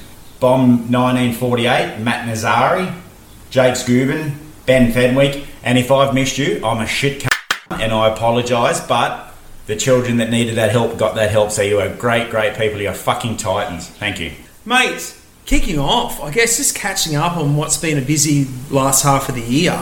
Bomb 0.40 0.90
1948, 0.92 1.98
Matt 2.00 2.28
Nazari, 2.28 2.94
Jake 3.50 3.74
Scooben, 3.74 4.34
Ben 4.66 4.92
Fenwick, 4.92 5.46
and 5.62 5.78
if 5.78 5.90
I've 5.90 6.14
missed 6.14 6.38
you, 6.38 6.64
I'm 6.64 6.80
a 6.80 6.86
shit 6.86 7.22
c- 7.22 7.28
and 7.70 7.92
I 7.92 8.08
apologise, 8.12 8.80
but 8.80 9.32
the 9.66 9.76
children 9.76 10.18
that 10.18 10.30
needed 10.30 10.56
that 10.56 10.70
help 10.70 10.98
got 10.98 11.14
that 11.14 11.30
help, 11.30 11.50
so 11.50 11.62
you 11.62 11.80
are 11.80 11.88
great, 11.88 12.30
great 12.30 12.54
people. 12.56 12.80
You're 12.80 12.92
fucking 12.92 13.36
titans. 13.38 13.88
Thank 13.88 14.20
you. 14.20 14.32
Mate, 14.66 15.16
kicking 15.46 15.78
off, 15.78 16.20
I 16.22 16.30
guess 16.30 16.56
just 16.58 16.74
catching 16.74 17.16
up 17.16 17.36
on 17.36 17.56
what's 17.56 17.76
been 17.78 17.96
a 17.96 18.02
busy 18.02 18.46
last 18.70 19.02
half 19.02 19.28
of 19.28 19.34
the 19.36 19.40
year. 19.42 19.72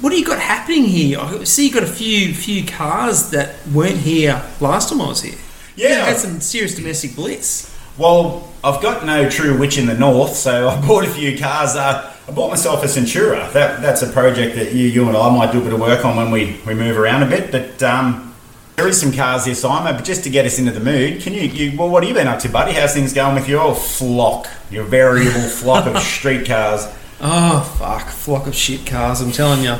What 0.00 0.10
do 0.10 0.18
you 0.18 0.26
got 0.26 0.40
happening 0.40 0.84
here? 0.84 1.18
I 1.20 1.44
see 1.44 1.68
you 1.68 1.72
got 1.72 1.82
a 1.82 1.86
few 1.86 2.34
few 2.34 2.66
cars 2.66 3.30
that 3.30 3.54
weren't 3.72 3.98
here 3.98 4.42
last 4.60 4.88
time 4.90 5.00
I 5.00 5.06
was 5.08 5.22
here. 5.22 5.38
Yeah. 5.76 5.88
you 5.88 5.94
had 6.06 6.16
some 6.16 6.40
serious 6.40 6.74
domestic 6.74 7.14
bliss. 7.14 7.72
Well, 7.98 8.46
I've 8.62 8.82
got 8.82 9.06
no 9.06 9.30
true 9.30 9.58
witch 9.58 9.78
in 9.78 9.86
the 9.86 9.94
north, 9.94 10.34
so 10.34 10.68
I 10.70 10.86
bought 10.86 11.04
a 11.04 11.10
few 11.10 11.38
cars. 11.38 11.76
Uh, 11.76 12.12
I 12.28 12.32
bought 12.32 12.50
myself 12.50 12.82
a 12.82 12.86
Centura. 12.86 13.52
That, 13.52 13.80
that's 13.80 14.02
a 14.02 14.08
project 14.08 14.56
that 14.56 14.74
you, 14.74 14.86
you 14.86 15.08
and 15.08 15.16
I 15.16 15.34
might 15.34 15.52
do 15.52 15.60
a 15.60 15.64
bit 15.64 15.72
of 15.72 15.80
work 15.80 16.04
on 16.04 16.16
when 16.16 16.30
we, 16.30 16.60
we 16.66 16.74
move 16.74 16.98
around 16.98 17.22
a 17.22 17.26
bit. 17.26 17.52
But 17.52 17.82
um, 17.82 18.34
there 18.74 18.88
is 18.88 19.00
some 19.00 19.12
cars 19.12 19.44
here, 19.44 19.54
time. 19.54 19.94
But 19.94 20.04
just 20.04 20.24
to 20.24 20.30
get 20.30 20.44
us 20.44 20.58
into 20.58 20.72
the 20.72 20.80
mood, 20.80 21.22
can 21.22 21.32
you, 21.32 21.42
you? 21.42 21.78
Well, 21.78 21.88
what 21.88 22.02
have 22.02 22.08
you 22.08 22.14
been 22.14 22.26
up 22.26 22.40
to, 22.40 22.48
buddy? 22.48 22.72
How's 22.72 22.94
things 22.94 23.12
going 23.12 23.34
with 23.36 23.48
your 23.48 23.74
flock, 23.74 24.48
your 24.70 24.84
variable 24.84 25.30
flock 25.48 25.86
of 25.86 25.98
street 26.02 26.46
cars? 26.46 26.86
Oh 27.20 27.60
fuck, 27.78 28.08
flock 28.08 28.46
of 28.46 28.54
shit 28.54 28.84
cars. 28.84 29.20
I'm 29.20 29.32
telling 29.32 29.62
you. 29.62 29.76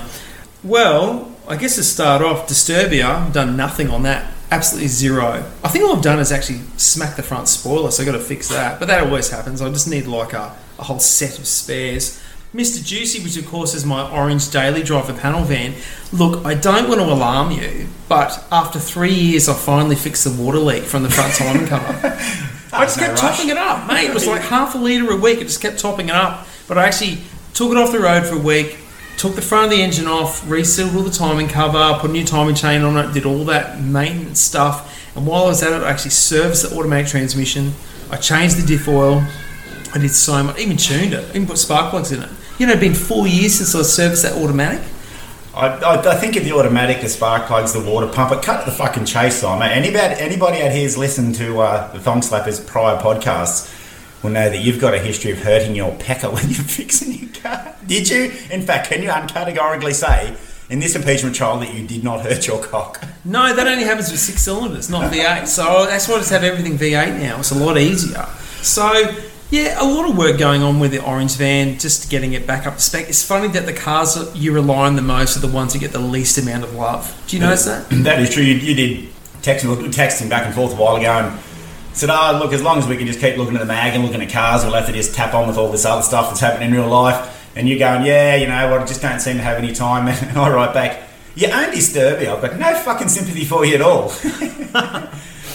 Well, 0.65 1.33
I 1.47 1.57
guess 1.57 1.77
to 1.77 1.85
start 1.85 2.23
off, 2.23 2.49
Disturbia, 2.49 3.05
I've 3.05 3.33
done 3.33 3.57
nothing 3.57 3.91
on 3.91 4.03
that. 4.05 4.33
Absolutely 4.51 4.89
zero. 4.89 5.45
I 5.65 5.69
think 5.69 5.85
all 5.85 5.97
I've 5.97 6.03
done 6.03 6.19
is 6.21 6.31
actually 6.31 6.61
smack 6.77 7.17
the 7.17 7.23
front 7.23 7.49
spoiler, 7.49 7.91
so 7.91 8.03
I've 8.03 8.07
got 8.07 8.13
to 8.13 8.21
fix 8.21 8.49
that. 8.49 8.79
But 8.79 8.87
that 8.89 9.03
always 9.05 9.29
happens. 9.31 9.61
I 9.61 9.69
just 9.71 9.89
need 9.89 10.07
like 10.07 10.33
a, 10.33 10.55
a 10.79 10.85
whole 10.85 11.01
set 11.01 11.39
of 11.39 11.47
spares. 11.47 12.23
Mr. 12.55 12.83
Juicy, 12.83 13.23
which 13.23 13.37
of 13.37 13.47
course 13.47 13.75
is 13.75 13.85
my 13.85 14.09
orange 14.11 14.51
daily 14.51 14.83
driver 14.83 15.13
panel 15.13 15.43
van. 15.45 15.75
Look, 16.13 16.47
I 16.47 16.55
don't 16.55 16.89
want 16.89 17.01
to 17.01 17.07
alarm 17.07 17.51
you, 17.51 17.89
but 18.09 18.43
after 18.51 18.79
three 18.79 19.13
years, 19.13 19.49
I 19.49 19.55
finally 19.55 19.97
fixed 19.97 20.25
the 20.25 20.31
water 20.43 20.59
leak 20.59 20.85
from 20.85 21.03
the 21.03 21.11
front 21.11 21.35
timing 21.35 21.67
cover. 21.67 21.93
I 22.73 22.85
just 22.85 22.99
no 22.99 23.07
kept 23.07 23.23
rush. 23.23 23.37
topping 23.37 23.51
it 23.51 23.57
up, 23.59 23.87
mate. 23.89 24.09
It 24.09 24.15
was 24.15 24.27
like 24.29 24.43
half 24.43 24.75
a 24.75 24.79
litre 24.79 25.11
a 25.11 25.17
week. 25.17 25.41
It 25.41 25.45
just 25.45 25.61
kept 25.61 25.79
topping 25.81 26.09
it 26.09 26.15
up. 26.15 26.47
But 26.69 26.79
I 26.79 26.87
actually 26.87 27.19
took 27.53 27.73
it 27.73 27.77
off 27.77 27.93
the 27.93 28.01
road 28.01 28.25
for 28.27 28.37
a 28.37 28.41
week, 28.41 28.79
took 29.17 29.35
the 29.35 29.43
front 29.43 29.65
of 29.65 29.71
the 29.71 29.83
engine 29.83 30.07
off, 30.07 30.49
resealed 30.49 30.95
all 30.95 31.03
the 31.03 31.11
timing 31.11 31.49
cover, 31.49 31.99
put 32.01 32.11
a 32.11 32.13
new 32.13 32.25
timing 32.25 32.55
chain 32.55 32.83
on 32.83 32.97
it, 32.97 33.13
did 33.13 33.25
all 33.25 33.45
that 33.47 33.81
maintenance 33.81 34.41
stuff. 34.41 35.15
And 35.17 35.27
while 35.27 35.45
I 35.45 35.49
was 35.49 35.63
at 35.63 35.73
it, 35.73 35.83
I 35.85 35.91
actually 35.91 36.11
serviced 36.11 36.69
the 36.69 36.77
automatic 36.77 37.07
transmission. 37.07 37.73
I 38.11 38.17
changed 38.17 38.63
the 38.63 38.67
diff 38.67 38.87
oil. 38.89 39.25
I 39.95 39.99
did 39.99 40.11
so 40.11 40.43
much, 40.43 40.59
even 40.59 40.77
tuned 40.77 41.15
it, 41.15 41.29
even 41.31 41.47
put 41.47 41.57
spark 41.59 41.91
plugs 41.91 42.13
in 42.13 42.23
it. 42.23 42.29
You 42.59 42.67
know, 42.67 42.75
it's 42.75 42.81
been 42.81 42.95
four 42.95 43.27
years 43.27 43.55
since 43.55 43.75
I 43.75 43.83
serviced 43.83 44.23
that 44.25 44.33
automatic. 44.33 44.83
I, 45.55 45.69
I, 45.69 46.13
I 46.13 46.15
think 46.17 46.37
of 46.37 46.45
the 46.45 46.53
automatic, 46.53 47.01
the 47.01 47.09
spark 47.09 47.47
plugs, 47.47 47.73
the 47.73 47.81
water 47.81 48.07
pump. 48.07 48.33
It 48.33 48.43
cut 48.43 48.67
the 48.67 48.73
fucking 48.73 49.07
chase 49.07 49.43
on 49.43 49.59
mate. 49.59 49.73
Anybody, 49.73 50.21
anybody 50.21 50.61
out 50.61 50.71
here's 50.71 50.99
listened 50.99 51.35
to 51.37 51.61
uh, 51.61 51.93
the 51.93 52.01
Thong 52.01 52.21
Slappers 52.21 52.65
prior 52.67 52.99
podcasts 52.99 53.73
will 54.23 54.31
know 54.31 54.49
that 54.49 54.59
you've 54.59 54.81
got 54.81 54.95
a 54.95 54.99
history 54.99 55.31
of 55.31 55.39
hurting 55.39 55.75
your 55.75 55.95
pecker 55.97 56.31
when 56.31 56.45
you're 56.49 56.65
fixing 56.65 57.13
your 57.13 57.31
car. 57.35 57.77
Did 57.87 58.09
you? 58.09 58.33
In 58.51 58.63
fact, 58.63 58.89
can 58.89 59.03
you 59.03 59.11
uncategorically 59.11 59.95
say 59.95 60.37
in 60.69 60.81
this 60.81 60.97
impeachment 60.97 61.37
trial 61.37 61.59
that 61.61 61.73
you 61.73 61.87
did 61.87 62.03
not 62.03 62.23
hurt 62.23 62.47
your 62.47 62.63
cock? 62.63 63.05
No, 63.25 63.55
that 63.55 63.67
only 63.67 63.85
happens 63.85 64.11
with 64.11 64.21
six 64.21 64.43
cylinders, 64.43 64.91
not 64.91 65.13
V8. 65.13 65.47
So 65.57 65.87
that's 65.87 66.09
why 66.09 66.15
I 66.15 66.19
just 66.19 66.31
have 66.31 66.45
everything 66.45 66.77
V8 66.77 67.19
now. 67.19 67.39
It's 67.39 67.51
a 67.51 67.59
lot 67.59 67.79
easier. 67.79 68.25
So 68.63 69.15
yeah, 69.51 69.81
a 69.81 69.87
lot 69.87 70.11
of 70.11 70.19
work 70.19 70.39
going 70.39 70.63
on 70.63 70.81
with 70.81 70.91
the 70.91 71.05
orange 71.05 71.37
van, 71.37 71.79
just 71.79 72.11
getting 72.11 72.33
it 72.33 72.47
back 72.47 72.67
up 72.67 72.75
to 72.75 72.81
spec. 72.81 73.09
It's 73.09 73.23
funny 73.23 73.47
that 73.49 73.65
the 73.65 73.73
cars 73.73 74.15
that 74.15 74.37
you 74.37 74.53
rely 74.53 74.87
on 74.87 74.97
the 74.97 75.03
most 75.03 75.37
are 75.37 75.41
the 75.41 75.53
ones 75.53 75.73
that 75.73 75.79
get 75.79 75.93
the 75.93 76.01
least 76.01 76.37
amount 76.39 76.65
of 76.65 76.75
love. 76.75 77.23
Do 77.29 77.37
you 77.37 77.43
mm. 77.43 77.47
notice 77.47 77.67
that? 77.67 77.89
that 77.91 78.21
is 78.21 78.31
true. 78.31 78.43
You, 78.43 78.55
you 78.55 78.75
did 78.75 79.09
text, 79.43 79.65
text 79.93 80.21
him 80.21 80.29
back 80.29 80.47
and 80.47 80.55
forth 80.55 80.73
a 80.73 80.77
while 80.77 80.97
ago 80.97 81.13
and 81.13 81.41
said, 81.97 82.11
oh, 82.11 82.39
look, 82.43 82.53
as 82.53 82.63
long 82.63 82.79
as 82.79 82.87
we 82.87 82.97
can 82.97 83.07
just 83.07 83.21
keep 83.21 83.37
looking 83.37 83.55
at 83.55 83.61
the 83.61 83.67
mag 83.67 83.95
and 83.95 84.05
looking 84.05 84.21
at 84.23 84.31
cars, 84.31 84.65
we'll 84.65 84.75
have 84.75 84.87
to 84.87 84.93
just 84.93 85.15
tap 85.15 85.35
on 85.35 85.49
with 85.49 85.57
all 85.57 85.71
this 85.71 85.85
other 85.85 86.03
stuff 86.03 86.29
that's 86.29 86.41
happening 86.41 86.71
in 86.71 86.75
real 86.75 86.89
life. 86.89 87.33
And 87.57 87.69
you're 87.69 87.79
going, 87.79 88.05
yeah, 88.05 88.37
you 88.37 88.47
know, 88.47 88.71
well, 88.71 88.81
I 88.83 88.87
just 88.87 89.01
don't 89.01 89.21
seem 89.21 89.39
to 89.39 89.43
have 89.43 89.59
any 89.59 89.73
time. 89.73 90.07
And 90.29 90.39
I 90.39 90.51
write 90.51 90.75
back, 90.75 91.09
you 91.35 91.49
own 91.49 91.71
Disturbia. 91.71 92.35
I've 92.35 92.43
got 92.43 92.57
no 92.59 92.75
fucking 92.75 93.09
sympathy 93.09 93.45
for 93.45 93.65
you 93.65 93.75
at 93.77 93.83
all. 93.83 94.11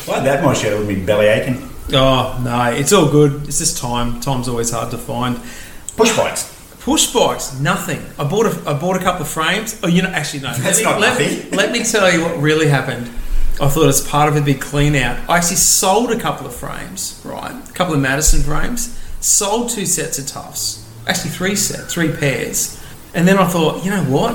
Why 0.05 0.19
that 0.19 0.43
my 0.43 0.53
shirt 0.53 0.77
with 0.77 0.87
me 0.87 1.03
belly 1.05 1.27
aching? 1.27 1.69
Oh 1.93 2.39
no, 2.43 2.71
it's 2.71 2.93
all 2.93 3.09
good. 3.09 3.47
It's 3.47 3.59
just 3.59 3.77
time. 3.77 4.19
Time's 4.19 4.47
always 4.47 4.71
hard 4.71 4.91
to 4.91 4.97
find. 4.97 5.39
Push 5.95 6.15
bikes. 6.15 6.57
Push 6.79 7.13
bikes, 7.13 7.59
nothing. 7.59 8.01
I 8.17 8.23
bought 8.23 8.47
a 8.47 8.69
I 8.69 8.73
bought 8.73 8.95
a 8.95 8.99
couple 8.99 9.21
of 9.21 9.27
frames. 9.27 9.79
Oh, 9.83 9.87
you 9.87 10.01
know, 10.01 10.09
actually 10.09 10.41
no. 10.41 10.53
That's 10.53 10.63
let 10.63 10.77
me, 10.77 10.83
not 10.83 10.99
let, 10.99 11.19
nothing. 11.19 11.51
let 11.51 11.71
me 11.71 11.83
tell 11.83 12.11
you 12.11 12.23
what 12.23 12.37
really 12.39 12.67
happened. 12.67 13.09
I 13.61 13.69
thought 13.69 13.87
as 13.89 14.01
part 14.01 14.27
of 14.27 14.35
a 14.35 14.41
big 14.41 14.59
clean 14.59 14.95
out, 14.95 15.19
I 15.29 15.37
actually 15.37 15.57
sold 15.57 16.11
a 16.11 16.19
couple 16.19 16.47
of 16.47 16.55
frames, 16.55 17.21
right? 17.23 17.51
A 17.51 17.73
couple 17.73 17.93
of 17.93 18.01
Madison 18.01 18.41
frames, 18.41 18.97
sold 19.19 19.69
two 19.69 19.85
sets 19.85 20.17
of 20.17 20.25
Tuffs, 20.25 20.83
actually 21.05 21.29
three 21.29 21.55
sets, 21.55 21.93
three 21.93 22.11
pairs. 22.11 22.83
And 23.13 23.27
then 23.27 23.37
I 23.37 23.47
thought, 23.47 23.85
you 23.85 23.91
know 23.91 24.03
what? 24.05 24.33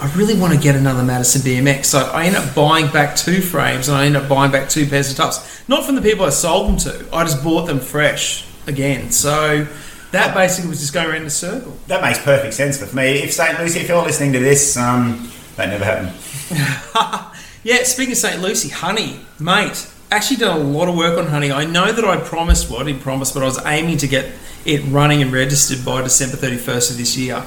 I 0.00 0.12
really 0.16 0.34
want 0.38 0.54
to 0.54 0.60
get 0.60 0.74
another 0.74 1.04
Madison 1.04 1.42
BMX. 1.42 1.84
So 1.84 2.00
I 2.00 2.24
ended 2.24 2.42
up 2.42 2.52
buying 2.52 2.88
back 2.90 3.14
two 3.14 3.40
frames 3.40 3.86
and 3.86 3.96
I 3.96 4.06
ended 4.06 4.22
up 4.22 4.28
buying 4.28 4.50
back 4.50 4.68
two 4.68 4.88
pairs 4.88 5.08
of 5.08 5.16
Tuffs. 5.16 5.68
Not 5.68 5.84
from 5.84 5.94
the 5.94 6.02
people 6.02 6.24
I 6.24 6.30
sold 6.30 6.68
them 6.68 6.76
to, 6.78 7.14
I 7.14 7.22
just 7.22 7.44
bought 7.44 7.66
them 7.66 7.78
fresh 7.78 8.44
again. 8.66 9.12
So 9.12 9.68
that 10.10 10.34
basically 10.34 10.68
was 10.68 10.80
just 10.80 10.92
going 10.92 11.06
around 11.06 11.20
in 11.20 11.26
a 11.26 11.30
circle. 11.30 11.76
That 11.86 12.02
makes 12.02 12.18
perfect 12.18 12.54
sense 12.54 12.82
for 12.82 12.94
me. 12.96 13.22
If 13.22 13.32
St. 13.32 13.56
Lucie, 13.60 13.78
if 13.78 13.88
you're 13.88 14.02
listening 14.02 14.32
to 14.32 14.40
this, 14.40 14.76
um, 14.76 15.30
that 15.54 15.68
never 15.68 15.84
happened. 15.84 17.34
Yeah, 17.64 17.82
speaking 17.82 18.12
of 18.12 18.18
St. 18.18 18.40
Lucie, 18.40 18.68
honey, 18.68 19.20
mate, 19.40 19.90
actually 20.12 20.36
done 20.36 20.60
a 20.60 20.62
lot 20.62 20.88
of 20.88 20.96
work 20.96 21.18
on 21.18 21.26
honey. 21.26 21.50
I 21.50 21.64
know 21.64 21.90
that 21.90 22.04
I 22.04 22.16
promised, 22.18 22.70
well, 22.70 22.80
I 22.80 22.84
didn't 22.84 23.02
promise, 23.02 23.32
but 23.32 23.42
I 23.42 23.46
was 23.46 23.64
aiming 23.66 23.98
to 23.98 24.06
get 24.06 24.32
it 24.64 24.80
running 24.88 25.22
and 25.22 25.32
registered 25.32 25.84
by 25.84 26.02
December 26.02 26.36
31st 26.36 26.92
of 26.92 26.96
this 26.98 27.16
year. 27.16 27.44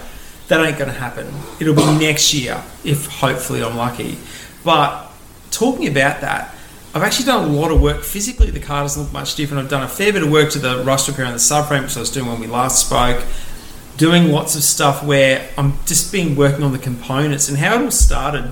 That 0.49 0.65
ain't 0.65 0.77
going 0.77 0.91
to 0.91 0.99
happen. 0.99 1.33
It'll 1.61 1.75
be 1.75 1.85
next 1.97 2.33
year, 2.33 2.61
if 2.83 3.05
hopefully 3.05 3.63
I'm 3.63 3.77
lucky. 3.77 4.17
But 4.65 5.09
talking 5.49 5.87
about 5.87 6.19
that, 6.21 6.53
I've 6.93 7.03
actually 7.03 7.27
done 7.27 7.49
a 7.49 7.53
lot 7.53 7.71
of 7.71 7.81
work. 7.81 8.03
Physically, 8.03 8.51
the 8.51 8.59
car 8.59 8.83
doesn't 8.83 9.03
look 9.03 9.13
much 9.13 9.35
different. 9.35 9.63
I've 9.63 9.69
done 9.69 9.83
a 9.83 9.87
fair 9.87 10.11
bit 10.11 10.23
of 10.23 10.29
work 10.29 10.49
to 10.51 10.59
the 10.59 10.83
rust 10.83 11.07
repair 11.07 11.25
on 11.25 11.31
the 11.31 11.37
subframe, 11.37 11.83
which 11.83 11.95
I 11.95 12.01
was 12.01 12.11
doing 12.11 12.27
when 12.27 12.41
we 12.41 12.47
last 12.47 12.85
spoke. 12.85 13.23
Doing 13.95 14.29
lots 14.29 14.55
of 14.57 14.63
stuff 14.63 15.05
where 15.05 15.49
I'm 15.57 15.75
just 15.85 16.11
been 16.11 16.35
working 16.35 16.63
on 16.63 16.73
the 16.73 16.79
components 16.79 17.47
and 17.47 17.57
how 17.57 17.75
it 17.75 17.83
all 17.83 17.91
started. 17.91 18.51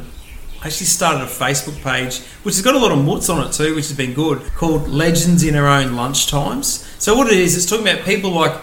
Actually 0.61 0.87
started 0.87 1.21
a 1.21 1.25
Facebook 1.25 1.81
page, 1.81 2.19
which 2.43 2.55
has 2.55 2.63
got 2.63 2.75
a 2.75 2.77
lot 2.77 2.91
of 2.91 3.03
mutts 3.03 3.29
on 3.29 3.47
it 3.47 3.53
too, 3.53 3.75
which 3.75 3.87
has 3.87 3.95
been 3.95 4.13
good, 4.13 4.41
called 4.55 4.89
Legends 4.89 5.43
in 5.43 5.55
Our 5.55 5.67
Own 5.67 5.93
Lunchtimes. 5.93 6.85
So 7.01 7.15
what 7.15 7.27
it 7.27 7.39
is, 7.39 7.55
it's 7.55 7.65
talking 7.65 7.87
about 7.87 8.03
people 8.05 8.31
like 8.31 8.59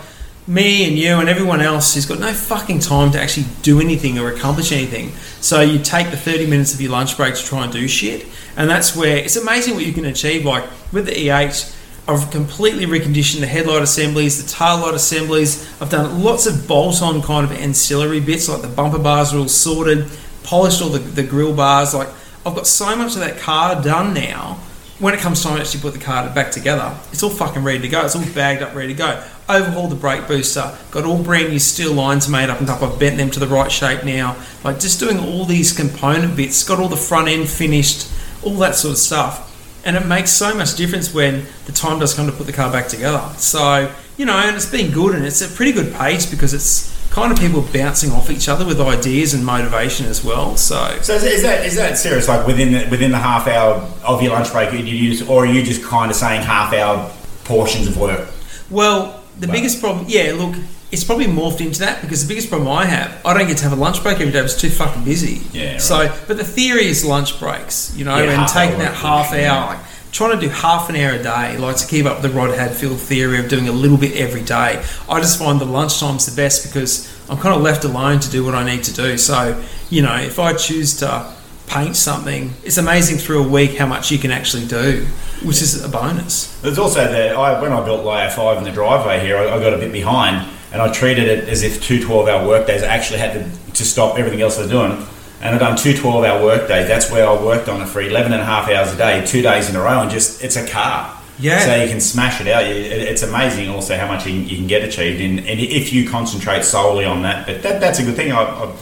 me 0.46 0.86
and 0.86 0.96
you 0.98 1.16
and 1.16 1.28
everyone 1.28 1.60
else 1.60 1.94
who's 1.94 2.06
got 2.06 2.20
no 2.20 2.32
fucking 2.32 2.78
time 2.80 3.10
to 3.12 3.20
actually 3.20 3.46
do 3.62 3.80
anything 3.80 4.18
or 4.18 4.30
accomplish 4.30 4.72
anything. 4.72 5.10
So 5.40 5.60
you 5.60 5.78
take 5.78 6.10
the 6.10 6.16
30 6.16 6.46
minutes 6.46 6.74
of 6.74 6.80
your 6.80 6.92
lunch 6.92 7.16
break 7.16 7.34
to 7.34 7.42
try 7.42 7.64
and 7.64 7.72
do 7.72 7.88
shit. 7.88 8.26
And 8.56 8.70
that's 8.70 8.94
where 8.94 9.16
it's 9.16 9.36
amazing 9.36 9.74
what 9.74 9.86
you 9.86 9.92
can 9.92 10.04
achieve. 10.04 10.44
Like 10.44 10.64
with 10.92 11.06
the 11.06 11.12
E8, 11.12 11.74
I've 12.08 12.30
completely 12.30 12.86
reconditioned 12.86 13.40
the 13.40 13.48
headlight 13.48 13.82
assemblies, 13.82 14.40
the 14.40 14.48
tail 14.48 14.78
light 14.78 14.94
assemblies. 14.94 15.68
I've 15.80 15.90
done 15.90 16.22
lots 16.22 16.46
of 16.46 16.68
bolt 16.68 17.02
on 17.02 17.20
kind 17.22 17.44
of 17.44 17.50
ancillary 17.50 18.20
bits, 18.20 18.48
like 18.48 18.62
the 18.62 18.68
bumper 18.68 19.00
bars 19.00 19.34
are 19.34 19.38
all 19.38 19.48
sorted, 19.48 20.08
polished 20.46 20.80
all 20.80 20.88
the, 20.88 21.00
the 21.00 21.22
grill 21.22 21.54
bars. 21.54 21.92
Like 21.92 22.08
I've 22.46 22.54
got 22.54 22.66
so 22.66 22.94
much 22.96 23.14
of 23.14 23.20
that 23.20 23.38
car 23.38 23.82
done 23.82 24.14
now. 24.14 24.60
When 24.98 25.12
it 25.12 25.20
comes 25.20 25.42
time 25.42 25.56
to 25.56 25.60
actually 25.60 25.80
put 25.80 25.92
the 25.92 26.00
car 26.00 26.32
back 26.34 26.50
together, 26.50 26.98
it's 27.12 27.22
all 27.22 27.28
fucking 27.28 27.62
ready 27.62 27.80
to 27.80 27.88
go. 27.88 28.06
It's 28.06 28.16
all 28.16 28.24
bagged 28.34 28.62
up, 28.62 28.74
ready 28.74 28.94
to 28.94 28.98
go. 28.98 29.22
Overhauled 29.46 29.90
the 29.90 29.96
brake 29.96 30.26
booster, 30.26 30.74
got 30.90 31.04
all 31.04 31.22
brand 31.22 31.50
new 31.50 31.58
steel 31.58 31.92
lines 31.92 32.30
made 32.30 32.48
up 32.48 32.60
and 32.60 32.70
up. 32.70 32.80
I've 32.80 32.98
bent 32.98 33.18
them 33.18 33.30
to 33.32 33.40
the 33.40 33.46
right 33.46 33.70
shape 33.70 34.04
now. 34.04 34.42
Like 34.64 34.80
just 34.80 34.98
doing 34.98 35.18
all 35.18 35.44
these 35.44 35.76
component 35.76 36.34
bits, 36.34 36.66
got 36.66 36.80
all 36.80 36.88
the 36.88 36.96
front 36.96 37.28
end 37.28 37.46
finished, 37.46 38.10
all 38.42 38.54
that 38.54 38.74
sort 38.74 38.92
of 38.92 38.98
stuff. 38.98 39.42
And 39.84 39.96
it 39.96 40.06
makes 40.06 40.30
so 40.30 40.54
much 40.54 40.76
difference 40.76 41.12
when 41.12 41.44
the 41.66 41.72
time 41.72 41.98
does 41.98 42.14
come 42.14 42.26
to 42.26 42.32
put 42.32 42.46
the 42.46 42.52
car 42.52 42.72
back 42.72 42.88
together. 42.88 43.22
So, 43.36 43.92
you 44.16 44.24
know, 44.24 44.36
and 44.36 44.56
it's 44.56 44.70
been 44.70 44.92
good 44.92 45.14
and 45.14 45.26
it's 45.26 45.42
a 45.42 45.48
pretty 45.48 45.72
good 45.72 45.92
pace 45.92 46.24
because 46.24 46.54
it's 46.54 46.95
kind 47.16 47.32
of 47.32 47.38
people 47.38 47.62
bouncing 47.72 48.12
off 48.12 48.28
each 48.30 48.46
other 48.46 48.66
with 48.66 48.78
ideas 48.78 49.32
and 49.32 49.42
motivation 49.44 50.04
as 50.04 50.22
well. 50.22 50.54
So, 50.58 50.98
So 51.00 51.14
is, 51.14 51.40
that 51.42 51.64
is 51.64 51.74
that 51.76 51.96
serious? 51.96 52.28
Like 52.28 52.46
within 52.46 52.72
the, 52.72 52.86
within 52.90 53.10
the 53.10 53.16
half 53.18 53.46
hour 53.48 53.76
of 54.04 54.20
your 54.22 54.32
lunch 54.32 54.52
break, 54.52 54.70
you 54.72 54.80
use, 54.80 55.22
or 55.26 55.44
are 55.44 55.46
you 55.46 55.62
just 55.62 55.82
kind 55.82 56.10
of 56.10 56.16
saying 56.16 56.42
half 56.42 56.74
hour 56.74 57.10
portions 57.44 57.86
of 57.88 57.96
work? 57.96 58.28
well, 58.70 59.22
the 59.40 59.46
Wow. 59.46 59.52
biggest 59.54 59.80
problem, 59.80 60.04
yeah, 60.08 60.32
look, 60.36 60.56
it's 60.92 61.04
probably 61.04 61.24
morphed 61.26 61.60
into 61.62 61.78
that 61.80 62.02
because 62.02 62.20
the 62.26 62.28
biggest 62.28 62.50
problem 62.50 62.68
I 62.70 62.84
have, 62.84 63.18
I 63.24 63.32
don't 63.32 63.46
get 63.48 63.56
to 63.58 63.64
have 63.64 63.72
a 63.72 63.80
lunch 63.80 64.02
break 64.02 64.20
every 64.20 64.32
day. 64.32 64.40
It's 64.40 64.60
too 64.60 64.68
fucking 64.70 65.04
busy. 65.04 65.40
Yeah, 65.52 65.72
right. 65.72 65.80
So, 65.80 66.14
but 66.28 66.36
the 66.36 66.44
theory 66.44 66.86
is 66.86 67.02
lunch 67.04 67.38
breaks, 67.40 67.94
you 67.96 68.04
know, 68.04 68.16
Yeah, 68.18 68.40
and 68.40 68.48
taking 68.52 68.78
that 68.80 68.94
half 68.94 69.32
hour, 69.32 69.38
yeah. 69.38 69.86
Trying 70.16 70.38
to 70.38 70.46
do 70.46 70.48
half 70.48 70.88
an 70.88 70.96
hour 70.96 71.12
a 71.12 71.22
day, 71.22 71.58
like 71.58 71.76
to 71.76 71.86
keep 71.86 72.06
up 72.06 72.22
with 72.22 72.32
the 72.32 72.36
Rod 72.36 72.56
Hadfield 72.56 72.98
theory 72.98 73.38
of 73.38 73.50
doing 73.50 73.68
a 73.68 73.72
little 73.72 73.98
bit 73.98 74.16
every 74.16 74.42
day. 74.42 74.82
I 75.10 75.20
just 75.20 75.38
find 75.38 75.60
the 75.60 75.66
lunchtime's 75.66 76.24
the 76.24 76.34
best 76.34 76.66
because 76.66 77.06
I'm 77.28 77.36
kind 77.36 77.54
of 77.54 77.60
left 77.60 77.84
alone 77.84 78.20
to 78.20 78.30
do 78.30 78.42
what 78.42 78.54
I 78.54 78.64
need 78.64 78.82
to 78.84 78.94
do. 78.94 79.18
So, 79.18 79.62
you 79.90 80.00
know, 80.00 80.16
if 80.16 80.38
I 80.38 80.54
choose 80.54 80.96
to 81.00 81.30
paint 81.66 81.96
something, 81.96 82.54
it's 82.64 82.78
amazing 82.78 83.18
through 83.18 83.44
a 83.44 83.48
week 83.48 83.76
how 83.76 83.86
much 83.86 84.10
you 84.10 84.16
can 84.16 84.30
actually 84.30 84.66
do, 84.66 85.06
which 85.44 85.60
is 85.60 85.84
a 85.84 85.88
bonus. 85.88 86.58
There's 86.62 86.78
also 86.78 87.12
the 87.12 87.36
I, 87.36 87.60
when 87.60 87.74
I 87.74 87.84
built 87.84 88.02
layer 88.02 88.30
five 88.30 88.56
in 88.56 88.64
the 88.64 88.72
driveway 88.72 89.20
here, 89.20 89.36
I, 89.36 89.54
I 89.54 89.60
got 89.60 89.74
a 89.74 89.78
bit 89.78 89.92
behind, 89.92 90.48
and 90.72 90.80
I 90.80 90.90
treated 90.90 91.28
it 91.28 91.46
as 91.46 91.62
if 91.62 91.82
two 91.82 91.98
12-hour 91.98 92.48
workdays. 92.48 92.82
I 92.82 92.86
actually 92.86 93.18
had 93.18 93.34
to, 93.34 93.72
to 93.72 93.84
stop 93.84 94.18
everything 94.18 94.40
else 94.40 94.56
I 94.56 94.62
was 94.62 94.70
doing, 94.70 95.06
and 95.46 95.54
I've 95.54 95.60
done 95.60 95.76
two 95.76 95.92
12-hour 95.94 96.42
workdays. 96.44 96.86
That's 96.88 97.10
where 97.10 97.26
I 97.28 97.42
worked 97.42 97.68
on 97.68 97.80
it 97.82 97.86
for 97.86 98.00
11 98.00 98.32
and 98.32 98.42
a 98.42 98.44
half 98.44 98.68
hours 98.68 98.92
a 98.92 98.96
day, 98.96 99.24
two 99.24 99.42
days 99.42 99.68
in 99.70 99.76
a 99.76 99.80
row, 99.80 100.00
and 100.02 100.10
just 100.10 100.42
it's 100.44 100.56
a 100.56 100.66
car. 100.66 101.12
Yeah. 101.38 101.58
So 101.60 101.74
you 101.82 101.88
can 101.88 102.00
smash 102.00 102.40
it 102.40 102.48
out. 102.48 102.64
It's 102.64 103.22
amazing 103.22 103.68
also 103.68 103.96
how 103.96 104.06
much 104.08 104.26
you, 104.26 104.32
can- 104.32 104.48
you 104.48 104.56
can 104.56 104.66
get 104.66 104.82
achieved, 104.82 105.20
in, 105.20 105.38
and 105.40 105.60
if 105.60 105.92
you 105.92 106.08
concentrate 106.08 106.64
solely 106.64 107.04
on 107.04 107.22
that. 107.22 107.46
But 107.46 107.62
that, 107.62 107.80
that's 107.80 107.98
a 107.98 108.04
good 108.04 108.16
thing. 108.16 108.32
I, 108.32 108.42
I, 108.42 108.72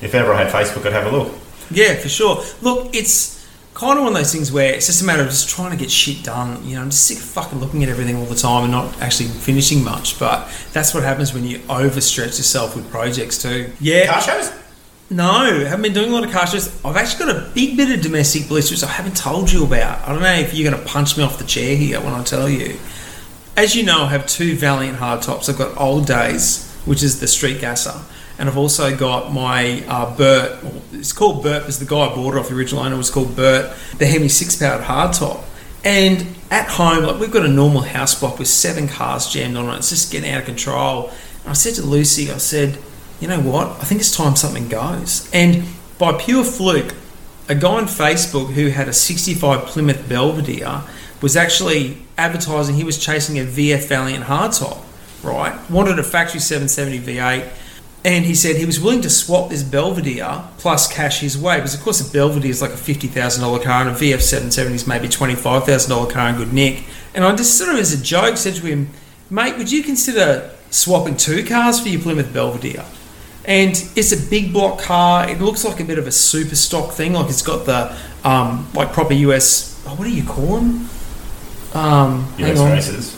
if 0.00 0.14
ever 0.14 0.32
I 0.32 0.42
had 0.44 0.52
Facebook, 0.52 0.86
I'd 0.86 0.92
have 0.92 1.12
a 1.12 1.16
look. 1.16 1.34
Yeah, 1.70 1.94
for 1.96 2.08
sure. 2.08 2.42
Look, 2.62 2.94
it's 2.94 3.36
kind 3.74 3.98
of 3.98 4.04
one 4.04 4.12
of 4.14 4.18
those 4.18 4.32
things 4.32 4.50
where 4.50 4.72
it's 4.72 4.86
just 4.86 5.02
a 5.02 5.04
matter 5.04 5.22
of 5.22 5.28
just 5.28 5.48
trying 5.50 5.70
to 5.70 5.76
get 5.76 5.90
shit 5.90 6.24
done. 6.24 6.64
You 6.66 6.76
know, 6.76 6.82
I'm 6.82 6.90
just 6.90 7.04
sick 7.04 7.18
of 7.18 7.24
fucking 7.24 7.60
looking 7.60 7.82
at 7.84 7.90
everything 7.90 8.16
all 8.16 8.24
the 8.24 8.34
time 8.34 8.62
and 8.64 8.72
not 8.72 8.98
actually 9.02 9.28
finishing 9.28 9.84
much. 9.84 10.18
But 10.18 10.48
that's 10.72 10.94
what 10.94 11.02
happens 11.02 11.34
when 11.34 11.44
you 11.44 11.58
overstretch 11.58 12.38
yourself 12.38 12.74
with 12.74 12.90
projects 12.90 13.42
too. 13.42 13.70
Yeah. 13.80 14.06
Car 14.06 14.22
shows? 14.22 14.50
No, 15.10 15.64
haven't 15.64 15.82
been 15.82 15.94
doing 15.94 16.10
a 16.10 16.14
lot 16.14 16.24
of 16.24 16.32
car 16.32 16.46
shows. 16.46 16.68
I've 16.84 16.96
actually 16.96 17.32
got 17.32 17.36
a 17.36 17.50
big 17.54 17.78
bit 17.78 17.90
of 17.90 18.02
domestic 18.02 18.46
bliss 18.46 18.70
which 18.70 18.82
I 18.82 18.88
haven't 18.88 19.16
told 19.16 19.50
you 19.50 19.64
about. 19.64 20.06
I 20.06 20.12
don't 20.12 20.22
know 20.22 20.34
if 20.34 20.52
you're 20.52 20.70
going 20.70 20.82
to 20.82 20.88
punch 20.88 21.16
me 21.16 21.24
off 21.24 21.38
the 21.38 21.46
chair 21.46 21.76
here 21.76 21.98
when 22.00 22.12
I 22.12 22.22
tell 22.24 22.48
you. 22.48 22.78
As 23.56 23.74
you 23.74 23.84
know, 23.84 24.02
I 24.02 24.08
have 24.08 24.26
two 24.26 24.54
Valiant 24.54 24.98
hardtops. 24.98 25.48
I've 25.48 25.56
got 25.56 25.80
Old 25.80 26.06
Days, 26.06 26.70
which 26.84 27.02
is 27.02 27.20
the 27.20 27.26
street 27.26 27.60
gasser, 27.60 27.98
and 28.38 28.50
I've 28.50 28.58
also 28.58 28.94
got 28.94 29.32
my 29.32 29.82
uh, 29.88 30.14
Burt. 30.14 30.62
It's 30.92 31.12
called 31.12 31.42
Burt 31.42 31.62
because 31.62 31.78
the 31.78 31.86
guy 31.86 32.06
I 32.06 32.14
bought 32.14 32.34
it 32.34 32.38
off 32.38 32.50
the 32.50 32.54
original 32.54 32.82
owner 32.84 32.96
was 32.96 33.10
called 33.10 33.34
Burt, 33.34 33.74
the 33.96 34.06
Hemi 34.06 34.28
six 34.28 34.56
powered 34.56 34.82
hardtop. 34.82 35.42
And 35.84 36.26
at 36.50 36.68
home, 36.68 37.04
like 37.04 37.18
we've 37.18 37.32
got 37.32 37.46
a 37.46 37.48
normal 37.48 37.80
house 37.80 38.18
block 38.18 38.38
with 38.38 38.48
seven 38.48 38.88
cars 38.88 39.26
jammed 39.26 39.56
on 39.56 39.74
it. 39.74 39.78
It's 39.78 39.88
just 39.88 40.12
getting 40.12 40.30
out 40.30 40.40
of 40.40 40.46
control. 40.46 41.10
And 41.42 41.50
I 41.50 41.54
said 41.54 41.74
to 41.76 41.82
Lucy, 41.82 42.30
I 42.30 42.36
said, 42.36 42.78
you 43.20 43.28
know 43.28 43.40
what? 43.40 43.68
I 43.68 43.84
think 43.84 44.00
it's 44.00 44.14
time 44.14 44.36
something 44.36 44.68
goes. 44.68 45.28
And 45.32 45.64
by 45.98 46.12
pure 46.12 46.44
fluke, 46.44 46.94
a 47.48 47.54
guy 47.54 47.76
on 47.76 47.84
Facebook 47.84 48.52
who 48.52 48.68
had 48.68 48.88
a 48.88 48.92
65 48.92 49.66
Plymouth 49.66 50.08
Belvedere 50.08 50.82
was 51.20 51.36
actually 51.36 51.98
advertising 52.16 52.76
he 52.76 52.84
was 52.84 52.98
chasing 52.98 53.38
a 53.38 53.44
VF 53.44 53.88
Valiant 53.88 54.24
hardtop, 54.24 54.82
right? 55.22 55.58
Wanted 55.70 55.98
a 55.98 56.02
factory 56.02 56.40
770 56.40 57.00
V8. 57.00 57.50
And 58.04 58.24
he 58.24 58.34
said 58.34 58.56
he 58.56 58.64
was 58.64 58.78
willing 58.78 59.02
to 59.02 59.10
swap 59.10 59.50
this 59.50 59.64
Belvedere 59.64 60.44
plus 60.58 60.90
cash 60.92 61.20
his 61.20 61.36
way 61.36 61.56
because, 61.56 61.74
of 61.74 61.80
course, 61.80 62.00
a 62.00 62.12
Belvedere 62.12 62.50
is 62.50 62.62
like 62.62 62.70
a 62.70 62.74
$50,000 62.74 63.62
car 63.62 63.80
and 63.82 63.90
a 63.90 63.92
VF 63.92 64.20
770 64.20 64.74
is 64.76 64.86
maybe 64.86 65.08
$25,000 65.08 66.10
car 66.10 66.28
in 66.28 66.36
good 66.36 66.52
nick. 66.52 66.84
And 67.14 67.24
I 67.24 67.34
just 67.34 67.58
sort 67.58 67.70
of, 67.70 67.80
as 67.80 67.92
a 67.92 68.02
joke, 68.02 68.36
said 68.36 68.54
to 68.56 68.66
him, 68.66 68.90
mate, 69.30 69.56
would 69.58 69.72
you 69.72 69.82
consider 69.82 70.50
swapping 70.70 71.16
two 71.16 71.44
cars 71.44 71.80
for 71.80 71.88
your 71.88 72.00
Plymouth 72.00 72.32
Belvedere? 72.32 72.84
And 73.44 73.70
it's 73.96 74.12
a 74.12 74.30
big 74.30 74.52
block 74.52 74.78
car. 74.80 75.28
It 75.28 75.40
looks 75.40 75.64
like 75.64 75.80
a 75.80 75.84
bit 75.84 75.98
of 75.98 76.06
a 76.06 76.12
super 76.12 76.54
stock 76.56 76.92
thing, 76.92 77.14
like 77.14 77.30
it's 77.30 77.40
got 77.42 77.64
the 77.64 77.96
um, 78.28 78.68
like 78.74 78.92
proper 78.92 79.14
US. 79.14 79.82
Oh, 79.86 79.94
what 79.94 80.04
do 80.04 80.10
you 80.10 80.22
call 80.24 80.56
them? 80.56 80.88
Um, 81.74 82.32
US 82.38 82.58
races. 82.58 83.14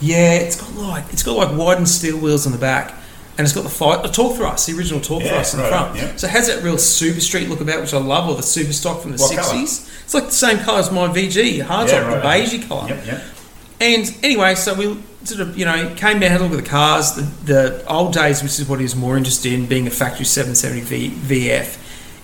Yeah, 0.00 0.34
it's 0.34 0.60
got 0.60 0.74
like 0.74 1.04
it's 1.12 1.22
got 1.22 1.36
like 1.36 1.56
widened 1.56 1.88
steel 1.88 2.18
wheels 2.18 2.46
on 2.46 2.52
the 2.52 2.58
back, 2.58 2.90
and 3.36 3.44
it's 3.44 3.52
got 3.54 3.62
the 3.62 3.68
fight 3.70 4.02
the 4.02 4.08
Torq 4.08 4.36
Thrust, 4.36 4.66
the 4.66 4.76
original 4.76 5.00
torque 5.00 5.22
Yeah, 5.22 5.30
thrust 5.30 5.54
in 5.54 5.60
the 5.60 5.64
right, 5.70 5.72
front. 5.72 5.96
yeah. 5.96 6.16
So 6.16 6.26
it 6.26 6.30
has 6.30 6.46
that 6.48 6.62
real 6.64 6.78
super 6.78 7.20
street 7.20 7.48
look 7.48 7.60
about, 7.60 7.80
which 7.80 7.94
I 7.94 7.98
love, 7.98 8.28
or 8.28 8.34
the 8.36 8.42
super 8.42 8.72
stock 8.72 9.00
from 9.02 9.12
the 9.12 9.18
sixties. 9.18 9.88
It's 10.04 10.14
like 10.14 10.26
the 10.26 10.30
same 10.32 10.58
colour 10.58 10.78
as 10.80 10.90
my 10.90 11.08
VG 11.08 11.64
hardtop, 11.64 11.88
Yeah, 11.88 11.98
right, 12.22 12.48
the 12.50 12.56
beigey 12.58 12.66
colour. 12.68 12.88
Yep, 12.88 13.06
yep. 13.06 13.22
And 13.80 14.16
anyway, 14.22 14.54
so 14.54 14.74
we 14.74 15.00
sort 15.24 15.40
of, 15.40 15.56
you 15.56 15.64
know, 15.64 15.94
came 15.94 16.18
down, 16.18 16.30
had 16.30 16.40
a 16.40 16.44
look 16.44 16.58
at 16.58 16.64
the 16.64 16.68
cars. 16.68 17.14
The, 17.14 17.22
the 17.22 17.86
old 17.86 18.12
days, 18.12 18.42
which 18.42 18.58
is 18.58 18.68
what 18.68 18.80
he 18.80 18.82
was 18.84 18.96
more 18.96 19.16
interested 19.16 19.52
in, 19.52 19.66
being 19.66 19.86
a 19.86 19.90
factory 19.90 20.24
770 20.24 20.80
v, 20.80 21.48
VF, 21.48 21.78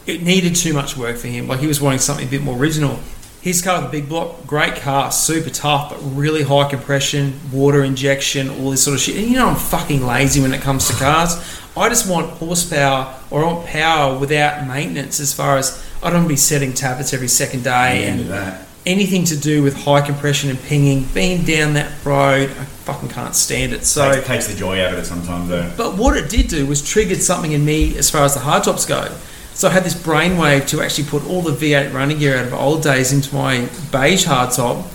it 0.06 0.23
needed 0.23 0.56
too 0.56 0.73
much 0.73 0.96
work 0.96 1.16
for 1.16 1.28
him. 1.28 1.46
Like 1.49 1.61
he 1.61 1.66
was 1.66 1.80
wanting 1.80 2.00
something 2.00 2.26
a 2.26 2.30
bit 2.30 2.42
more 2.42 2.56
original. 2.56 2.99
His 3.40 3.61
car, 3.61 3.82
the 3.82 3.88
big 3.88 4.08
block, 4.08 4.46
great 4.46 4.76
car, 4.76 5.12
super 5.12 5.50
tough, 5.50 5.90
but 5.90 5.99
really 5.99 6.42
high 6.42 6.68
compression, 6.68 7.38
water 7.52 7.84
injection, 7.84 8.49
all 8.49 8.70
this 8.70 8.82
sort 8.82 8.94
of 8.94 9.02
shit. 9.02 9.16
And 9.16 9.26
you 9.26 9.37
know, 9.37 9.49
I'm 9.49 9.56
fucking 9.56 10.04
lazy 10.04 10.40
when 10.40 10.54
it 10.54 10.62
comes 10.62 10.88
to 10.88 10.94
cars. 10.94 11.37
I 11.76 11.88
just 11.88 12.08
want 12.08 12.30
horsepower 12.30 13.14
or 13.30 13.44
I 13.44 13.52
want 13.52 13.66
power 13.66 14.18
without 14.18 14.66
maintenance 14.66 15.20
as 15.20 15.34
far 15.34 15.58
as 15.58 15.84
I 16.02 16.08
don't 16.08 16.20
want 16.20 16.26
to 16.26 16.32
be 16.32 16.37
setting 16.37 16.73
tablets 16.73 17.12
every 17.12 17.28
second 17.28 17.64
day 17.64 18.06
and 18.06 18.20
that. 18.30 18.66
Anything 18.87 19.25
to 19.25 19.37
do 19.37 19.62
with 19.62 19.85
high 19.85 20.00
compression 20.00 20.50
and 20.50 20.61
pinging. 20.62 21.09
Being 21.14 21.45
down 21.45 21.75
that 21.75 22.05
road, 22.05 22.50
I 22.50 22.64
fucking 22.85 23.09
can't 23.09 23.35
stand 23.35 23.73
it. 23.73 23.85
So, 23.85 24.11
it 24.11 24.25
takes 24.25 24.47
the 24.47 24.55
joy 24.55 24.83
out 24.85 24.93
of 24.93 24.99
it 24.99 25.07
sometimes, 25.07 25.49
though. 25.49 25.73
but 25.76 25.97
what 25.97 26.17
it 26.17 26.29
did 26.29 26.49
do 26.49 26.67
was 26.67 26.87
triggered 26.87 27.23
something 27.23 27.53
in 27.53 27.64
me 27.64 27.97
as 27.97 28.11
far 28.11 28.23
as 28.23 28.35
the 28.35 28.41
hardtops 28.41 28.87
go. 28.87 29.14
So 29.55 29.69
I 29.69 29.71
had 29.71 29.85
this 29.85 29.95
brainwave 29.95 30.67
to 30.69 30.83
actually 30.83 31.05
put 31.05 31.25
all 31.26 31.41
the 31.41 31.53
V8 31.53 31.95
running 31.95 32.19
gear 32.19 32.37
out 32.37 32.47
of 32.47 32.55
old 32.55 32.83
days 32.83 33.12
into 33.12 33.33
my 33.35 33.69
beige 33.93 34.26
hardtop, 34.26 34.91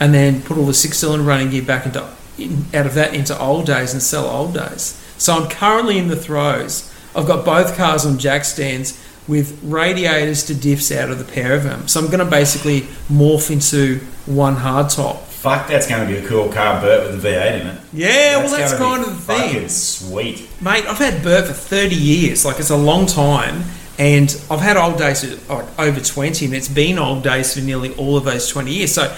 and 0.00 0.14
then 0.14 0.40
put 0.42 0.56
all 0.56 0.64
the 0.64 0.74
six-cylinder 0.74 1.24
running 1.24 1.50
gear 1.50 1.62
back 1.62 1.84
into 1.84 2.08
in, 2.38 2.64
out 2.72 2.86
of 2.86 2.94
that 2.94 3.14
into 3.14 3.38
old 3.38 3.66
days 3.66 3.92
and 3.92 4.02
sell 4.02 4.26
old 4.26 4.54
days. 4.54 4.94
So 5.18 5.34
I'm 5.34 5.50
currently 5.50 5.98
in 5.98 6.08
the 6.08 6.16
throes. 6.16 6.92
I've 7.14 7.26
got 7.26 7.44
both 7.44 7.76
cars 7.76 8.06
on 8.06 8.18
jack 8.18 8.44
stands 8.44 9.04
with 9.28 9.62
radiators 9.62 10.44
to 10.46 10.54
diffs 10.54 10.96
out 10.96 11.10
of 11.10 11.18
the 11.18 11.32
pair 11.32 11.54
of 11.54 11.62
them. 11.62 11.86
So 11.86 12.00
I'm 12.00 12.06
going 12.06 12.18
to 12.18 12.24
basically 12.24 12.80
morph 13.10 13.50
into 13.50 13.98
one 14.26 14.56
hardtop. 14.56 15.20
Fuck, 15.20 15.68
that's 15.68 15.86
going 15.86 16.08
to 16.08 16.12
be 16.12 16.18
a 16.24 16.28
cool 16.28 16.50
car, 16.50 16.80
Bert, 16.80 17.12
with 17.12 17.24
a 17.24 17.28
V8 17.28 17.60
in 17.60 17.66
it. 17.68 17.80
Yeah, 17.92 18.38
well, 18.38 18.50
that's 18.50 18.74
kind 18.74 19.04
of 19.04 19.10
the 19.10 19.34
thing. 19.34 19.52
Fucking 19.52 19.68
sweet. 19.68 20.48
Mate, 20.60 20.84
I've 20.86 20.98
had 20.98 21.22
Bert 21.22 21.46
for 21.46 21.52
30 21.52 21.94
years. 21.94 22.44
Like, 22.44 22.58
it's 22.58 22.70
a 22.70 22.76
long 22.76 23.06
time. 23.06 23.62
And 23.98 24.30
I've 24.50 24.60
had 24.60 24.76
old 24.76 24.96
days 24.96 25.24
like, 25.48 25.78
over 25.78 26.00
20, 26.00 26.44
and 26.44 26.54
it's 26.54 26.68
been 26.68 26.98
old 26.98 27.22
days 27.22 27.54
for 27.54 27.60
nearly 27.60 27.94
all 27.96 28.16
of 28.16 28.24
those 28.24 28.48
20 28.48 28.72
years. 28.72 28.94
So, 28.94 29.14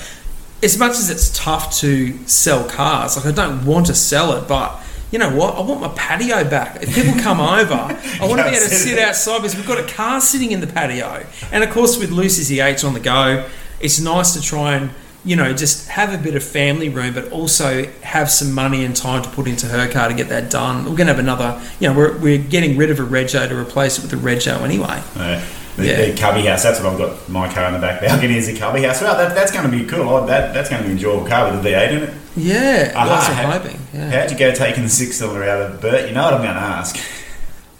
as 0.62 0.78
much 0.78 0.92
as 0.92 1.10
it's 1.10 1.36
tough 1.38 1.78
to 1.78 2.18
sell 2.26 2.68
cars, 2.68 3.16
like, 3.16 3.26
I 3.26 3.32
don't 3.32 3.64
want 3.64 3.86
to 3.86 3.94
sell 3.94 4.32
it, 4.36 4.48
but 4.48 4.82
you 5.10 5.18
know 5.18 5.34
what? 5.34 5.56
I 5.56 5.60
want 5.60 5.80
my 5.80 5.88
patio 5.88 6.48
back. 6.48 6.82
If 6.82 6.94
people 6.94 7.20
come 7.20 7.40
over, 7.40 7.74
I 7.74 8.26
want 8.26 8.38
to 8.38 8.44
be 8.44 8.56
able 8.56 8.68
to 8.68 8.74
sit 8.74 8.98
outside 8.98 9.38
because 9.38 9.56
we've 9.56 9.66
got 9.66 9.78
a 9.78 9.92
car 9.92 10.20
sitting 10.20 10.52
in 10.52 10.60
the 10.60 10.66
patio. 10.66 11.26
And 11.52 11.64
of 11.64 11.70
course, 11.70 11.98
with 11.98 12.10
Lucy's 12.10 12.48
the 12.48 12.60
H 12.60 12.84
on 12.84 12.94
the 12.94 13.00
go, 13.00 13.48
it's 13.80 14.00
nice 14.00 14.34
to 14.34 14.40
try 14.40 14.74
and 14.74 14.90
you 15.22 15.36
know 15.36 15.52
just 15.52 15.88
have 15.88 16.14
a 16.14 16.22
bit 16.22 16.34
of 16.34 16.44
family 16.44 16.88
room, 16.88 17.14
but 17.14 17.30
also 17.32 17.84
have 18.02 18.30
some 18.30 18.52
money 18.52 18.84
and 18.84 18.94
time 18.94 19.22
to 19.22 19.28
put 19.30 19.48
into 19.48 19.66
her 19.66 19.90
car 19.90 20.08
to 20.08 20.14
get 20.14 20.28
that 20.28 20.50
done. 20.50 20.84
We're 20.84 20.96
going 20.96 21.08
to 21.08 21.14
have 21.14 21.18
another. 21.18 21.60
You 21.80 21.88
know, 21.88 21.96
we're, 21.96 22.18
we're 22.18 22.38
getting 22.38 22.76
rid 22.76 22.90
of 22.90 23.00
a 23.00 23.04
Rego 23.04 23.48
to 23.48 23.56
replace 23.56 23.98
it 23.98 24.02
with 24.02 24.12
a 24.12 24.16
Rego 24.16 24.62
anyway. 24.62 25.02
Uh, 25.16 25.44
the, 25.80 25.86
Yeah. 25.88 26.06
the 26.06 26.16
cubby 26.16 26.42
house. 26.46 26.62
That's 26.62 26.80
what 26.80 26.92
I've 26.92 26.98
got. 26.98 27.28
My 27.28 27.52
car 27.52 27.66
in 27.66 27.72
the 27.74 27.78
back 27.80 28.00
balcony 28.00 28.36
is 28.36 28.48
a 28.48 28.56
cubby 28.56 28.82
house. 28.82 29.00
Well, 29.00 29.16
that, 29.16 29.34
that's 29.34 29.50
going 29.52 29.70
to 29.70 29.76
be 29.76 29.84
cool. 29.84 30.08
Oh, 30.08 30.26
That, 30.26 30.54
that's 30.54 30.68
going 30.70 30.82
to 30.82 30.86
be 30.88 30.92
an 30.92 30.98
enjoyable 30.98 31.26
car 31.26 31.50
with 31.50 31.64
a 31.64 31.68
V8 31.68 31.90
in 31.92 32.02
it. 32.04 32.14
Yeah, 32.36 32.86
what 33.06 33.12
I'm 33.28 33.34
how- 33.34 33.58
hoping. 33.58 33.78
Yeah. 33.92 34.10
How'd 34.20 34.30
you 34.30 34.38
go 34.38 34.52
taking 34.54 34.84
the 34.84 34.88
six 34.88 35.16
cylinder 35.16 35.42
out 35.44 35.62
of 35.62 35.80
Bert? 35.80 36.08
You 36.08 36.14
know 36.14 36.22
what 36.24 36.34
I'm 36.34 36.42
going 36.42 36.54
to 36.54 36.60
ask. 36.60 36.96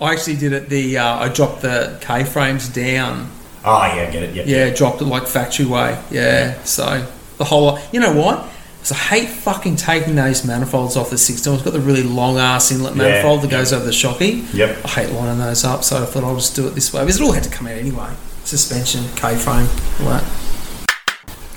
I 0.00 0.12
actually 0.12 0.36
did 0.36 0.52
it. 0.52 0.68
The 0.68 0.98
uh, 0.98 1.18
I 1.18 1.28
dropped 1.28 1.60
the 1.62 1.98
K 2.00 2.24
frames 2.24 2.68
down. 2.68 3.30
Oh 3.64 3.82
yeah, 3.84 4.10
get 4.10 4.22
it. 4.22 4.34
Yep. 4.34 4.46
Yeah, 4.46 4.70
dropped 4.74 5.02
it 5.02 5.04
like 5.04 5.26
factory 5.26 5.66
way. 5.66 6.02
Yeah, 6.10 6.60
so 6.64 7.06
the 7.36 7.44
whole 7.44 7.64
lot. 7.64 7.82
You 7.92 8.00
know 8.00 8.14
what? 8.14 8.48
So 8.82 8.94
I 8.94 8.98
hate 8.98 9.28
fucking 9.28 9.76
taking 9.76 10.14
those 10.14 10.44
manifolds 10.44 10.96
off 10.96 11.10
the 11.10 11.18
16. 11.18 11.52
It's 11.54 11.62
got 11.62 11.72
the 11.74 11.80
really 11.80 12.02
long 12.02 12.38
ass 12.38 12.72
inlet 12.72 12.96
Yeah, 12.96 13.02
manifold 13.02 13.42
that 13.42 13.50
goes 13.50 13.72
over 13.72 13.84
the 13.84 13.92
shocky. 13.92 14.44
Yep. 14.54 14.84
I 14.84 14.88
hate 14.88 15.10
lining 15.12 15.38
those 15.38 15.64
up, 15.64 15.84
so 15.84 16.02
I 16.02 16.06
thought 16.06 16.24
I'll 16.24 16.34
just 16.36 16.56
do 16.56 16.66
it 16.66 16.70
this 16.70 16.92
way. 16.92 17.02
Because 17.02 17.20
it 17.20 17.24
all 17.24 17.32
had 17.32 17.44
to 17.44 17.50
come 17.50 17.66
out 17.66 17.74
anyway. 17.74 18.10
Suspension, 18.44 19.04
K 19.16 19.36
frame, 19.36 19.68
all 20.00 20.12
that. 20.14 20.24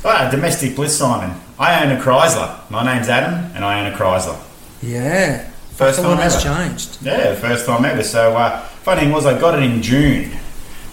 Ah, 0.06 0.30
domestic 0.30 0.76
bliss, 0.76 0.98
Simon. 0.98 1.40
I 1.58 1.84
own 1.84 1.96
a 1.98 2.00
Chrysler. 2.02 2.70
My 2.70 2.84
name's 2.84 3.08
Adam, 3.08 3.52
and 3.56 3.64
I 3.64 3.80
own 3.80 3.94
a 3.94 3.96
Chrysler. 3.96 4.38
Yeah. 4.82 5.50
First 5.72 6.02
time 6.02 6.18
has 6.18 6.46
ever. 6.46 6.56
changed. 6.68 6.98
Yeah, 7.02 7.36
first 7.36 7.66
time 7.66 7.86
ever. 7.86 8.04
So, 8.04 8.36
uh, 8.36 8.62
funny 8.84 9.02
thing 9.02 9.12
was, 9.12 9.26
I 9.26 9.40
got 9.40 9.58
it 9.58 9.64
in 9.64 9.82
June. 9.82 10.32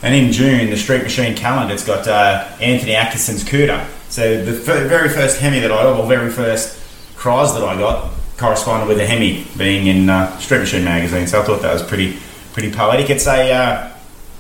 And 0.03 0.15
in 0.15 0.33
June, 0.33 0.71
the 0.71 0.77
Street 0.77 1.03
Machine 1.03 1.35
calendar, 1.37 1.75
it's 1.75 1.85
got 1.85 2.07
uh, 2.07 2.47
Anthony 2.61 2.95
Atkinson's 2.95 3.43
Cuda. 3.45 3.87
So, 4.11 4.45
the 4.45 4.53
f- 4.53 4.89
very 4.89 5.09
first 5.09 5.39
Hemi 5.41 5.61
that 5.61 5.71
I 5.71 5.83
got, 5.85 6.01
or 6.01 6.07
very 6.07 6.31
first 6.31 6.77
Chrysler 7.17 7.61
that 7.61 7.69
I 7.69 7.79
got, 7.79 8.13
corresponded 8.37 8.89
with 8.89 8.99
a 8.99 9.07
Hemi 9.07 9.47
being 9.57 9.87
in 9.87 10.09
uh, 10.11 10.37
Street 10.39 10.59
Machine 10.59 10.85
magazine. 10.85 11.27
So, 11.27 11.41
I 11.41 11.45
thought 11.45 11.63
that 11.63 11.73
was 11.73 11.83
pretty 11.83 12.19
pretty 12.53 12.73
poetic. 12.73 13.09
It's 13.09 13.27
a 13.27 13.53
uh, 13.53 13.93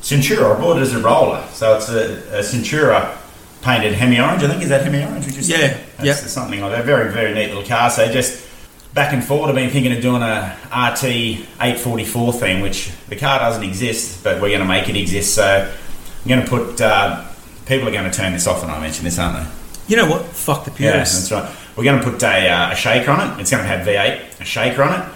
Centura. 0.02 0.56
I 0.56 0.60
bought 0.60 0.78
it 0.78 0.82
as 0.82 0.92
a 0.94 0.98
roller. 1.00 1.46
So, 1.52 1.76
it's 1.76 1.88
a, 1.88 2.38
a 2.38 2.40
Centura 2.42 3.16
painted 3.62 3.92
Hemi 3.94 4.18
orange. 4.20 4.42
I 4.42 4.48
think, 4.48 4.62
is 4.62 4.70
that 4.70 4.82
Hemi 4.82 5.04
orange? 5.04 5.28
Yeah, 5.48 5.78
That's 5.96 6.04
yep. 6.04 6.16
something 6.16 6.60
like 6.60 6.72
that. 6.72 6.84
Very, 6.84 7.12
very 7.12 7.32
neat 7.32 7.48
little 7.48 7.64
car. 7.64 7.90
So, 7.90 8.10
just 8.10 8.48
back 8.92 9.12
and 9.12 9.22
forward, 9.24 9.50
I've 9.50 9.54
been 9.54 9.70
thinking 9.70 9.92
of 9.92 10.02
doing 10.02 10.22
a 10.22 10.56
RT 10.66 11.04
844 11.04 12.32
thing, 12.32 12.60
which 12.60 12.90
the 13.08 13.16
car 13.16 13.38
doesn't 13.38 13.62
exist, 13.62 14.24
but 14.24 14.40
we're 14.42 14.48
going 14.48 14.60
to 14.60 14.66
make 14.66 14.88
it 14.88 14.96
exist. 14.96 15.34
So 15.34 15.70
I'm 16.24 16.28
going 16.28 16.42
to 16.42 16.48
put. 16.48 16.80
Uh, 16.80 17.24
people 17.66 17.86
are 17.88 17.92
going 17.92 18.10
to 18.10 18.16
turn 18.16 18.32
this 18.32 18.48
off 18.48 18.62
when 18.62 18.70
I 18.70 18.80
mention 18.80 19.04
this, 19.04 19.16
aren't 19.16 19.46
they? 19.46 19.59
You 19.90 19.96
know 19.96 20.06
what? 20.08 20.24
Fuck 20.26 20.64
the 20.66 20.70
Yeah, 20.70 20.92
purists. 20.92 21.28
that's 21.28 21.32
right. 21.48 21.56
We're 21.76 21.82
going 21.84 21.98
to 21.98 22.04
put 22.08 22.22
a, 22.22 22.48
uh, 22.48 22.70
a 22.72 22.76
shaker 22.76 23.10
on 23.10 23.20
it. 23.38 23.40
It's 23.40 23.50
going 23.50 23.62
to 23.62 23.68
have 23.68 23.84
V8, 23.86 24.40
a 24.40 24.44
shaker 24.44 24.84
on 24.84 25.00
it. 25.00 25.08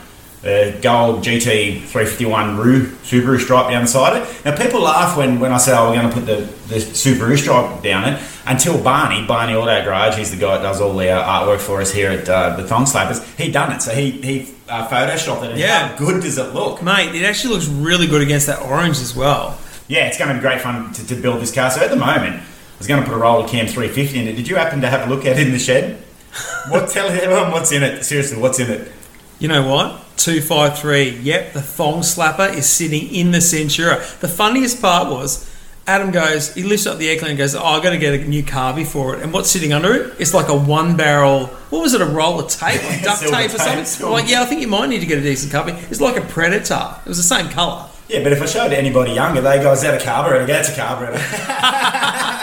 The 0.43 0.79
gold 0.83 1.23
GT 1.25 1.85
351 1.87 2.57
Roo 2.59 2.87
Super 3.05 3.29
Roo 3.29 3.39
stripe 3.39 3.71
down 3.71 3.83
the 3.83 3.89
side 3.89 4.17
of 4.21 4.29
it. 4.29 4.45
Now, 4.45 4.57
people 4.57 4.81
laugh 4.81 5.17
when, 5.17 5.39
when 5.41 5.53
I 5.53 5.59
say, 5.59 5.73
oh, 5.77 5.91
we're 5.91 5.97
going 6.03 6.09
to 6.11 6.15
put 6.15 6.27
the, 6.27 6.53
the 6.75 6.81
Super 6.81 7.25
Roo 7.27 7.37
stripe 7.37 7.83
down 7.83 8.03
it. 8.13 8.21
Until 8.47 8.83
Barney, 8.83 9.25
Barney 9.27 9.55
Auto 9.55 9.85
Garage, 9.85 10.19
he's 10.19 10.33
the 10.33 10.37
guy 10.37 10.57
that 10.59 10.63
does 10.63 10.81
all 10.81 10.95
the 10.97 11.09
uh, 11.09 11.25
artwork 11.25 11.61
for 11.61 11.81
us 11.81 11.93
here 11.93 12.11
at 12.11 12.29
uh, 12.29 12.57
the 12.57 12.67
Thong 12.67 12.85
Slappers, 12.85 13.23
he 13.39 13.51
done 13.53 13.73
it. 13.73 13.81
So 13.81 13.93
he, 13.95 14.11
he 14.11 14.55
uh, 14.69 14.87
photoshopped 14.89 15.45
it. 15.45 15.51
And 15.53 15.61
Yeah. 15.61 15.89
How 15.89 15.97
good 15.99 16.21
does 16.23 16.37
it 16.37 16.53
look? 16.53 16.83
Mate, 16.83 17.15
it 17.15 17.25
actually 17.25 17.55
looks 17.55 17.69
really 17.69 18.07
good 18.09 18.21
against 18.21 18.47
that 18.49 18.61
orange 18.61 18.99
as 18.99 19.15
well. 19.17 19.59
Yeah, 19.89 20.09
it's 20.09 20.19
going 20.19 20.29
to 20.29 20.35
be 20.35 20.41
great 20.41 20.61
fun 20.61 20.93
to, 20.95 21.07
to 21.07 21.15
build 21.15 21.41
this 21.41 21.55
car. 21.55 21.71
So 21.71 21.81
at 21.81 21.91
the 21.91 21.97
moment, 21.97 22.43
I 22.75 22.79
was 22.79 22.87
going 22.87 23.03
to 23.03 23.09
put 23.09 23.15
a 23.15 23.19
roller 23.19 23.47
cam 23.47 23.67
350 23.67 24.19
in 24.19 24.29
it. 24.29 24.33
Did 24.37 24.49
you 24.49 24.57
happen 24.57 24.81
to 24.81 24.89
have 24.89 25.09
a 25.09 25.15
look 25.15 25.25
at 25.25 25.39
it 25.39 25.47
in 25.47 25.53
the 25.53 25.59
shed? 25.59 26.03
What 26.69 26.89
tell 26.89 27.09
everyone 27.09 27.53
what's 27.53 27.71
in 27.73 27.83
it? 27.83 28.05
Seriously, 28.05 28.39
what's 28.39 28.59
in 28.59 28.71
it? 28.71 28.91
You 29.39 29.49
know 29.49 29.69
what? 29.69 30.01
253. 30.17 31.21
Yep, 31.21 31.53
the 31.53 31.61
thong 31.63 32.01
slapper 32.01 32.53
is 32.53 32.67
sitting 32.67 33.15
in 33.15 33.31
the 33.31 33.39
Centura. 33.39 34.19
The 34.21 34.29
funniest 34.29 34.81
part 34.81 35.11
was 35.11 35.51
Adam 35.87 36.11
goes, 36.11 36.55
he 36.55 36.63
lifts 36.63 36.87
up 36.87 36.99
the 36.99 37.09
air 37.09 37.19
cleaner 37.19 37.31
and 37.31 37.39
goes, 37.39 37.55
Oh, 37.55 37.63
i 37.63 37.83
got 37.83 37.91
to 37.91 37.99
get 37.99 38.15
a 38.15 38.25
new 38.25 38.43
carby 38.43 38.87
for 38.87 39.15
it. 39.15 39.23
And 39.23 39.33
what's 39.33 39.51
sitting 39.51 39.73
under 39.73 39.93
it? 39.93 40.15
It's 40.19 40.33
like 40.33 40.49
a 40.49 40.57
one 40.57 40.97
barrel, 40.97 41.47
what 41.69 41.83
was 41.83 41.93
it, 41.93 42.01
a 42.01 42.07
roll 42.07 42.41
of 42.41 42.49
tape, 42.49 42.83
like 42.85 43.03
duct 43.03 43.21
tape 43.21 43.33
or 43.33 43.59
tape, 43.59 43.87
something? 43.87 44.07
I'm 44.07 44.13
like, 44.13 44.29
yeah, 44.29 44.43
I 44.43 44.47
think 44.47 44.63
you 44.63 44.69
might 44.69 44.89
need 44.89 45.01
to 45.01 45.07
get 45.07 45.19
a 45.19 45.23
decent 45.23 45.53
carby. 45.53 45.91
It's 45.91 46.01
like 46.01 46.17
a 46.17 46.23
Predator. 46.23 46.97
It 47.05 47.09
was 47.09 47.19
the 47.19 47.23
same 47.23 47.51
colour. 47.51 47.89
Yeah, 48.09 48.23
but 48.23 48.33
if 48.33 48.41
I 48.41 48.47
showed 48.47 48.73
anybody 48.73 49.13
younger, 49.13 49.41
they 49.41 49.63
go, 49.63 49.73
"Is 49.73 49.81
that 49.81 49.99
a 49.99 50.05
carburetor?" 50.05 50.45
"That's 50.45 50.69
a 50.69 50.77
carburetor." 50.77 51.17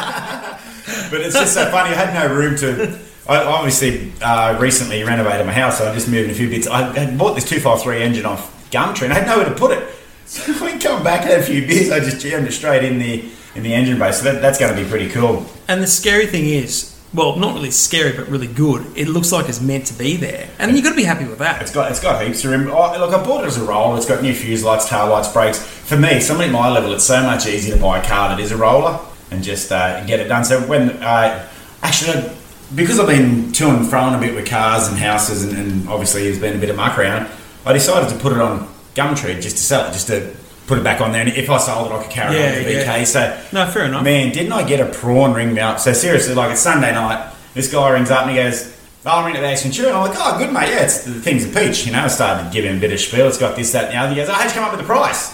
but 1.11 1.21
it's 1.21 1.35
just 1.35 1.53
so 1.53 1.69
funny. 1.69 1.89
I 1.89 1.93
had 1.93 2.13
no 2.13 2.33
room 2.33 2.55
to. 2.57 2.97
I 3.27 3.43
obviously 3.43 4.11
uh, 4.21 4.57
recently 4.59 5.03
renovated 5.03 5.45
my 5.45 5.53
house, 5.53 5.77
so 5.77 5.87
I'm 5.87 5.93
just 5.93 6.07
moving 6.07 6.31
a 6.31 6.33
few 6.33 6.49
bits. 6.49 6.65
I 6.65 6.91
had 6.97 7.17
bought 7.17 7.35
this 7.35 7.47
253 7.47 8.01
engine 8.01 8.25
off 8.25 8.69
Gumtree, 8.71 9.03
and 9.03 9.13
I 9.13 9.19
had 9.19 9.27
nowhere 9.27 9.45
to 9.45 9.55
put 9.55 9.71
it. 9.71 9.87
So 10.31 10.53
when 10.63 10.75
I 10.75 10.79
come 10.79 11.03
back, 11.03 11.25
had 11.25 11.41
a 11.41 11.43
few 11.43 11.67
beers. 11.67 11.91
I 11.91 11.99
just 11.99 12.21
jammed 12.21 12.47
it 12.47 12.53
straight 12.53 12.85
in 12.85 12.99
the 12.99 13.29
in 13.53 13.63
the 13.63 13.73
engine 13.73 13.99
bay. 13.99 14.13
So 14.13 14.23
that, 14.23 14.41
that's 14.41 14.57
going 14.57 14.73
to 14.73 14.81
be 14.81 14.89
pretty 14.89 15.09
cool. 15.09 15.45
And 15.67 15.83
the 15.83 15.87
scary 15.87 16.25
thing 16.25 16.45
is, 16.45 16.97
well, 17.13 17.35
not 17.35 17.53
really 17.53 17.71
scary, 17.71 18.15
but 18.15 18.29
really 18.29 18.47
good. 18.47 18.85
It 18.95 19.09
looks 19.09 19.33
like 19.33 19.49
it's 19.49 19.59
meant 19.59 19.87
to 19.87 19.93
be 19.93 20.15
there. 20.15 20.47
And 20.57 20.73
you've 20.73 20.85
got 20.85 20.91
to 20.91 20.95
be 20.95 21.03
happy 21.03 21.25
with 21.25 21.39
that. 21.39 21.61
It's 21.61 21.73
got 21.73 21.91
it's 21.91 21.99
got 21.99 22.25
heaps 22.25 22.45
of 22.45 22.51
room. 22.51 22.69
Oh, 22.71 22.97
look, 22.97 23.13
I 23.13 23.21
bought 23.21 23.43
it 23.43 23.47
as 23.47 23.57
a 23.57 23.65
roller. 23.65 23.97
It's 23.97 24.05
got 24.05 24.21
new 24.21 24.33
fuse 24.33 24.63
lights, 24.63 24.87
tail 24.87 25.09
lights, 25.09 25.27
brakes. 25.27 25.59
For 25.59 25.97
me, 25.97 26.21
somebody 26.21 26.47
at 26.47 26.53
my 26.53 26.69
level, 26.69 26.93
it's 26.93 27.03
so 27.03 27.21
much 27.23 27.45
easier 27.45 27.75
to 27.75 27.81
buy 27.81 27.99
a 27.99 28.07
car 28.07 28.29
that 28.29 28.39
is 28.39 28.53
a 28.53 28.57
roller 28.57 29.01
and 29.31 29.43
just 29.43 29.71
uh, 29.71 30.03
get 30.05 30.19
it 30.19 30.27
done. 30.27 30.43
So 30.45 30.61
when 30.67 30.91
uh, 31.01 31.47
actually 31.81 32.29
because 32.75 32.99
I've 32.99 33.07
been 33.07 33.51
to 33.53 33.67
and 33.69 33.85
fro 33.89 34.13
a 34.13 34.17
bit 34.19 34.33
with 34.35 34.47
cars 34.47 34.87
and 34.87 34.97
houses, 34.97 35.43
and, 35.43 35.57
and 35.57 35.89
obviously 35.89 36.23
there's 36.23 36.39
been 36.39 36.55
a 36.55 36.59
bit 36.59 36.69
of 36.69 36.75
muck 36.77 36.97
around, 36.97 37.29
I 37.65 37.73
decided 37.73 38.09
to 38.09 38.15
put 38.21 38.31
it 38.31 38.39
on 38.39 38.67
Gumtree 38.95 39.41
just 39.41 39.57
to 39.57 39.63
sell 39.63 39.87
it, 39.89 39.91
just 39.93 40.07
to 40.07 40.33
put 40.67 40.77
it 40.77 40.83
back 40.83 41.01
on 41.01 41.11
there. 41.11 41.21
And 41.21 41.29
if 41.31 41.49
I 41.49 41.57
sold 41.57 41.91
it, 41.91 41.93
I 41.95 42.01
could 42.03 42.11
carry 42.11 42.37
Yeah, 42.37 42.45
on 42.47 42.53
to 42.53 42.59
VK. 42.63 42.85
yeah. 42.85 43.03
So 43.03 43.41
No, 43.51 43.65
fair 43.69 43.85
enough. 43.85 44.03
Man, 44.05 44.31
didn't 44.31 44.53
I 44.53 44.63
get 44.65 44.79
a 44.79 44.85
prawn 44.85 45.33
ring 45.33 45.53
me 45.53 45.59
up? 45.59 45.79
So 45.79 45.91
seriously, 45.91 46.33
like 46.33 46.51
it's 46.51 46.61
Sunday 46.61 46.93
night. 46.93 47.33
This 47.53 47.69
guy 47.71 47.89
rings 47.89 48.09
up 48.09 48.21
and 48.21 48.31
he 48.31 48.37
goes, 48.37 48.73
"Oh, 49.05 49.09
"I'm 49.19 49.27
into 49.27 49.41
the 49.41 49.47
a 49.47 49.53
Centura," 49.55 49.87
and 49.87 49.97
I'm 49.97 50.07
like, 50.09 50.17
"Oh, 50.17 50.37
good 50.37 50.53
mate, 50.53 50.69
yeah, 50.69 50.83
it's 50.83 51.03
the 51.03 51.11
thing's 51.15 51.43
a 51.43 51.49
peach." 51.49 51.85
You 51.85 51.91
know, 51.91 52.03
I 52.03 52.07
started 52.07 52.45
to 52.45 52.49
give 52.53 52.63
him 52.63 52.77
a 52.77 52.79
bit 52.79 52.93
of 52.93 52.99
spiel. 53.01 53.27
It's 53.27 53.37
got 53.37 53.57
this, 53.57 53.73
that, 53.73 53.85
and 53.85 53.93
the 53.93 53.97
other. 53.97 54.09
He 54.11 54.15
goes, 54.15 54.29
"Oh, 54.29 54.33
how'd 54.33 54.45
you 54.45 54.53
come 54.53 54.63
up 54.63 54.71
with 54.71 54.79
the 54.79 54.85
price?" 54.87 55.27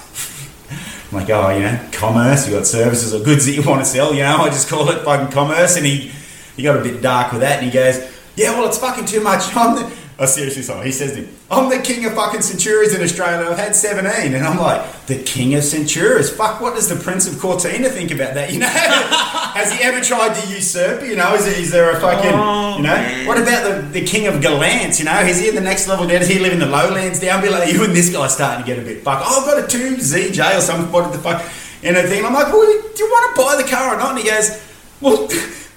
Like, 1.17 1.29
"Oh, 1.29 1.49
you 1.49 1.61
know, 1.61 1.79
commerce. 1.91 2.47
You 2.47 2.53
got 2.55 2.65
services 2.65 3.13
or 3.13 3.23
goods 3.23 3.45
that 3.45 3.53
you 3.53 3.63
want 3.63 3.81
to 3.81 3.85
sell. 3.85 4.13
You 4.13 4.23
know, 4.23 4.37
I 4.37 4.49
just 4.49 4.69
call 4.69 4.89
it 4.89 5.03
fucking 5.03 5.31
commerce." 5.31 5.75
And 5.77 5.85
he 5.85 6.11
he 6.55 6.63
got 6.63 6.77
a 6.77 6.81
bit 6.81 7.01
dark 7.01 7.31
with 7.31 7.41
that, 7.41 7.57
and 7.57 7.65
he 7.65 7.71
goes, 7.71 7.99
"Yeah, 8.35 8.51
well, 8.57 8.67
it's 8.67 8.77
fucking 8.77 9.05
too 9.05 9.21
much." 9.21 9.43
I'm 9.55 9.75
the 9.75 9.91
Oh, 10.19 10.25
seriously, 10.25 10.63
sorry. 10.63 10.87
He 10.87 10.91
says 10.91 11.13
to 11.15 11.21
me, 11.21 11.29
I'm 11.51 11.69
the 11.69 11.77
king 11.79 12.03
of 12.05 12.13
fucking 12.13 12.41
centurions 12.41 12.95
in 12.95 13.03
Australia. 13.03 13.47
I've 13.49 13.57
had 13.59 13.75
17. 13.75 14.33
And 14.33 14.43
I'm 14.43 14.57
like, 14.57 15.05
the 15.05 15.21
king 15.21 15.53
of 15.53 15.63
centurions? 15.63 16.31
Fuck, 16.31 16.59
what 16.59 16.73
does 16.73 16.89
the 16.89 16.95
Prince 16.95 17.27
of 17.31 17.39
Cortina 17.39 17.87
think 17.89 18.09
about 18.11 18.33
that? 18.33 18.51
You 18.53 18.59
know? 18.59 18.67
Has 18.67 19.71
he 19.71 19.83
ever 19.83 20.01
tried 20.01 20.33
to 20.35 20.47
usurp? 20.49 21.03
You 21.03 21.15
know, 21.15 21.35
is, 21.35 21.45
is 21.45 21.71
there 21.71 21.91
a 21.95 21.99
fucking, 21.99 22.31
Oh, 22.33 22.77
you 22.77 22.83
know? 22.83 23.23
What 23.27 23.37
about 23.37 23.63
the, 23.63 23.99
the 23.99 24.05
king 24.05 24.25
of 24.27 24.35
Galants? 24.41 24.97
You 24.99 25.05
know, 25.05 25.19
is 25.19 25.39
he 25.39 25.51
the 25.51 25.61
next 25.61 25.87
level 25.87 26.07
down? 26.07 26.19
Does 26.19 26.29
he 26.29 26.39
live 26.39 26.53
in 26.53 26.59
the 26.59 26.65
lowlands 26.65 27.19
down 27.19 27.41
below? 27.41 27.61
You 27.63 27.83
and 27.83 27.93
this 27.95 28.11
guy 28.11 28.25
starting 28.27 28.65
to 28.65 28.67
get 28.67 28.79
a 28.81 28.85
bit 28.85 29.03
fuck. 29.03 29.21
Oh, 29.23 29.41
I've 29.41 29.45
got 29.45 29.63
a 29.63 29.67
2 29.67 29.97
ZJ 29.97 30.57
or 30.57 30.61
something. 30.61 30.91
What 30.91 31.11
the 31.11 31.19
fuck? 31.19 31.43
in 31.83 31.95
a 31.95 32.01
thing. 32.03 32.25
I'm 32.25 32.33
like, 32.33 32.47
well, 32.47 32.65
do 32.65 33.03
you 33.03 33.09
want 33.09 33.35
to 33.35 33.41
buy 33.41 33.61
the 33.61 33.69
car 33.69 33.93
or 33.95 33.97
not? 33.99 34.09
And 34.11 34.19
he 34.19 34.25
goes, 34.27 34.49
well, 34.99 35.27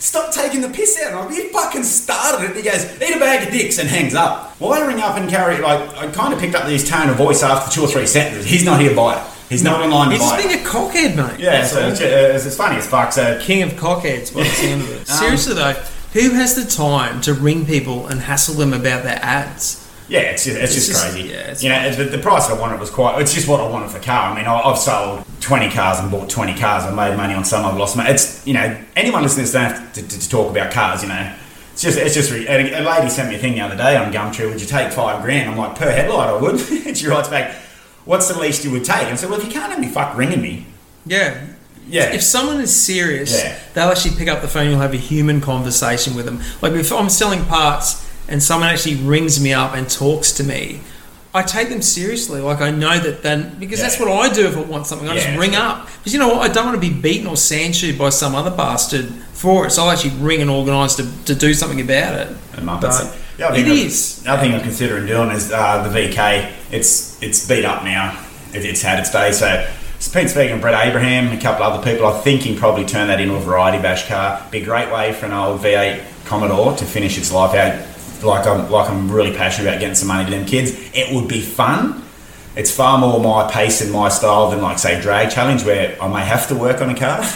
stop 0.01 0.33
taking 0.35 0.61
the 0.61 0.69
piss 0.69 1.01
out. 1.01 1.13
And 1.13 1.17
I'm 1.21 1.33
you 1.33 1.49
fucking 1.51 1.85
started 1.85 2.51
it. 2.51 2.57
He 2.57 2.63
goes, 2.63 2.85
eat 3.01 3.15
a 3.15 3.19
bag 3.21 3.47
of 3.47 3.53
dicks 3.53 3.79
and 3.79 3.89
hangs 3.89 4.15
up. 4.15 4.51
Why 4.61 4.85
ring 4.85 5.01
up 5.01 5.17
and 5.17 5.31
carry, 5.31 5.59
like, 5.61 5.81
I 5.97 6.11
kind 6.11 6.35
of 6.35 6.41
picked 6.41 6.55
up 6.57 6.67
his 6.67 6.89
tone 6.89 7.09
of 7.09 7.17
voice 7.17 7.43
after 7.43 7.71
two 7.73 7.83
or 7.83 7.89
three 7.89 8.07
sentences. 8.07 8.51
He's 8.51 8.65
not 8.65 8.81
here 8.81 8.91
to 8.91 8.97
buy 8.97 9.21
it. 9.23 9.27
He's 9.49 9.63
not 9.65 9.81
online 9.81 10.09
to 10.11 10.13
He's 10.15 10.21
just 10.23 10.35
buy 10.35 10.41
it. 10.41 10.47
being 10.49 10.61
a 10.61 10.69
cockhead, 10.69 11.17
mate. 11.17 11.41
Yeah, 11.41 11.51
That's 11.61 11.73
so 11.73 11.83
all. 11.85 11.91
it's, 11.91 12.01
it's, 12.01 12.47
it's 12.47 12.57
funny 12.57 12.77
as 12.77 12.87
fuck. 12.87 13.13
So 13.13 13.39
King 13.43 13.63
of 13.63 13.71
cockheads, 13.73 14.33
by 14.35 14.45
the 14.45 14.49
sound 14.51 14.83
of 14.83 14.91
it. 14.91 14.99
Um, 15.11 15.17
Seriously 15.17 15.55
though, 15.55 15.73
who 16.13 16.31
has 16.35 16.55
the 16.55 16.65
time 16.71 17.21
to 17.23 17.35
ring 17.35 17.67
people 17.67 18.07
and 18.07 18.21
hassle 18.21 18.55
them 18.55 18.73
about 18.73 19.03
their 19.03 19.19
ads? 19.23 19.90
Yeah, 20.11 20.21
it's 20.33 20.45
just, 20.45 20.57
it's 20.57 20.77
It's 20.77 20.87
just, 20.87 20.89
just- 21.03 21.13
crazy. 21.15 21.29
yeah, 21.29 21.37
it's 21.53 21.63
you 21.63 21.69
know, 21.71 21.91
the, 21.93 22.05
the 22.05 22.19
price 22.19 22.51
I 22.51 22.55
wanted 22.59 22.81
was 22.81 22.91
quite. 22.91 23.21
It's 23.23 23.33
just 23.33 23.47
what 23.49 23.61
I 23.61 23.69
wanted 23.69 23.91
for 23.91 24.01
car. 24.01 24.33
I 24.33 24.35
mean, 24.37 24.45
I, 24.45 24.61
I've 24.61 24.77
sold 24.79 25.25
twenty 25.41 25.71
cars 25.71 26.01
and 26.01 26.11
bought 26.11 26.29
twenty 26.29 26.55
cars. 26.59 26.83
I've 26.85 26.95
made 26.97 27.17
money 27.17 27.33
on 27.35 27.45
some. 27.45 27.65
I've 27.65 27.77
lost 27.77 27.97
money. 27.97 28.11
It's 28.11 28.45
you 28.47 28.55
know, 28.55 28.77
anyone 28.97 29.23
listening 29.23 29.47
to 29.47 29.53
this 29.53 29.63
don't 29.63 29.71
have 29.73 29.93
to, 29.93 30.03
to, 30.03 30.21
to 30.21 30.29
talk 30.29 30.51
about 30.51 30.73
cars. 30.73 31.03
You 31.03 31.11
know, 31.11 31.33
it's 31.73 31.83
just 31.83 31.97
it's 31.97 32.15
just. 32.15 32.33
A, 32.33 32.81
a 32.81 32.83
lady 32.83 33.09
sent 33.09 33.29
me 33.29 33.37
a 33.37 33.39
thing 33.39 33.53
the 33.55 33.61
other 33.61 33.77
day 33.77 33.97
on 33.97 34.13
Gumtree. 34.13 34.49
Would 34.51 34.61
you 34.61 34.67
take 34.67 34.91
five 34.93 35.23
grand? 35.23 35.49
I'm 35.49 35.57
like, 35.57 35.77
per 35.77 35.89
headlight, 35.91 36.29
I 36.29 36.37
would. 36.37 36.59
she 36.97 37.07
writes 37.07 37.29
back, 37.29 37.55
"What's 38.05 38.27
the 38.29 38.37
least 38.39 38.65
you 38.65 38.73
would 38.73 38.85
take?" 38.85 39.03
And 39.05 39.13
I 39.13 39.15
said, 39.15 39.31
"Well, 39.31 39.39
if 39.39 39.47
you 39.47 39.53
can't 39.53 39.71
have 39.71 39.81
me 39.81 39.87
fuck 39.89 40.17
ringing 40.17 40.43
me, 40.43 40.67
Yeah. 41.07 41.47
yeah, 41.89 42.13
If 42.13 42.23
someone 42.23 42.61
is 42.61 42.75
serious, 42.75 43.33
Yeah. 43.41 43.57
they'll 43.75 43.91
actually 43.91 44.17
pick 44.17 44.27
up 44.27 44.43
the 44.43 44.49
phone. 44.49 44.69
You'll 44.71 44.81
have 44.81 44.93
a 44.93 44.97
human 44.97 45.41
conversation 45.41 46.17
with 46.17 46.25
them. 46.25 46.41
Like 46.61 46.73
if 46.73 46.93
I'm 46.93 47.09
selling 47.09 47.45
parts 47.45 48.10
and 48.31 48.43
someone 48.43 48.69
actually 48.71 48.97
rings 48.97 49.41
me 49.43 49.53
up 49.53 49.75
and 49.75 49.91
talks 49.91 50.33
to 50.33 50.45
me, 50.45 50.81
I 51.35 51.43
take 51.43 51.69
them 51.69 51.83
seriously. 51.83 52.41
Like 52.41 52.61
I 52.61 52.71
know 52.71 52.99
that 52.99 53.23
then 53.23 53.57
because 53.61 53.79
Yeah. 53.79 53.87
that's 53.87 54.01
what 54.01 54.11
I 54.11 54.33
do 54.33 54.47
if 54.47 54.57
I 54.57 54.61
want 54.63 54.87
something. 54.87 55.09
I 55.09 55.15
Yeah, 55.17 55.25
just 55.27 55.39
ring 55.39 55.55
up 55.55 55.87
because 55.99 56.13
you 56.13 56.19
know 56.19 56.29
what? 56.29 56.49
I 56.51 56.53
don't 56.53 56.65
want 56.67 56.81
to 56.81 56.89
be 56.89 56.93
beaten 56.95 57.27
or 57.27 57.35
sandshooed 57.35 57.99
by 57.99 58.09
some 58.09 58.35
other 58.35 58.51
bastard 58.51 59.07
for 59.35 59.67
it. 59.67 59.71
So 59.71 59.85
I'll 59.85 59.91
actually 59.91 60.17
ring 60.17 60.41
and 60.41 60.51
organise 60.51 60.95
to, 60.97 61.07
to 61.27 61.35
do 61.35 61.53
something 61.55 61.81
about 61.81 62.15
it. 62.15 62.29
And 62.57 62.67
Muppets. 62.67 62.81
But 62.81 63.17
The 63.37 63.47
other 63.49 63.59
it 63.61 63.67
I'm- 63.67 63.77
is. 63.77 64.23
The 64.23 64.31
other 64.33 64.43
thing 64.43 64.55
I'm 64.55 64.61
considering 64.63 65.07
doing 65.07 65.31
is 65.31 65.53
uh, 65.53 65.87
the 65.87 65.91
VK. 65.91 66.51
It's 66.73 67.21
it's 67.23 67.47
beat 67.47 67.65
up 67.65 67.85
now. 67.85 68.19
It, 68.53 68.65
it's 68.65 68.83
had 68.83 68.99
its 68.99 69.11
day. 69.11 69.31
So 69.33 69.67
been 70.13 70.29
speaking 70.29 70.57
to 70.57 70.61
Brett 70.61 70.87
Abraham 70.89 71.29
and 71.29 71.39
a 71.39 71.41
couple 71.41 71.63
of 71.65 71.75
other 71.75 71.85
people. 71.93 72.07
I 72.07 72.19
think 72.23 72.43
can 72.43 72.57
probably 72.57 72.85
turn 72.87 73.07
that 73.09 73.21
into 73.21 73.35
a 73.37 73.41
variety 73.41 73.81
bash 73.81 74.09
car. 74.09 74.45
Be 74.51 74.59
a 74.63 74.65
great 74.65 74.91
way 74.93 75.13
for 75.13 75.27
an 75.27 75.33
old 75.33 75.61
V8 75.61 76.03
Commodore 76.25 76.75
to 76.77 76.85
finish 76.85 77.17
its 77.19 77.31
life 77.31 77.55
out. 77.55 77.79
Like 78.23 78.47
I'm 78.47 78.71
like 78.71 78.91
I'm 78.91 79.11
really 79.11 79.35
passionate 79.37 79.69
about 79.69 79.81
getting 79.81 79.95
some 79.95 80.09
money 80.09 80.25
to 80.25 80.31
them 80.31 80.47
kids. 80.47 80.73
It 80.95 81.15
would 81.15 81.29
be 81.29 81.41
fun. 81.41 82.05
It's 82.57 82.71
far 82.75 82.99
more 82.99 83.21
my 83.21 83.51
pace 83.51 83.81
and 83.81 83.93
my 83.93 84.09
style 84.09 84.51
than 84.51 84.61
like 84.61 84.79
say 84.79 85.01
drag 85.01 85.31
challenge 85.31 85.65
where 85.65 85.97
I 86.03 86.09
may 86.09 86.25
have 86.25 86.49
to 86.49 86.55
work 86.55 86.81
on 86.81 86.91
a 86.91 86.97
car. 86.97 87.25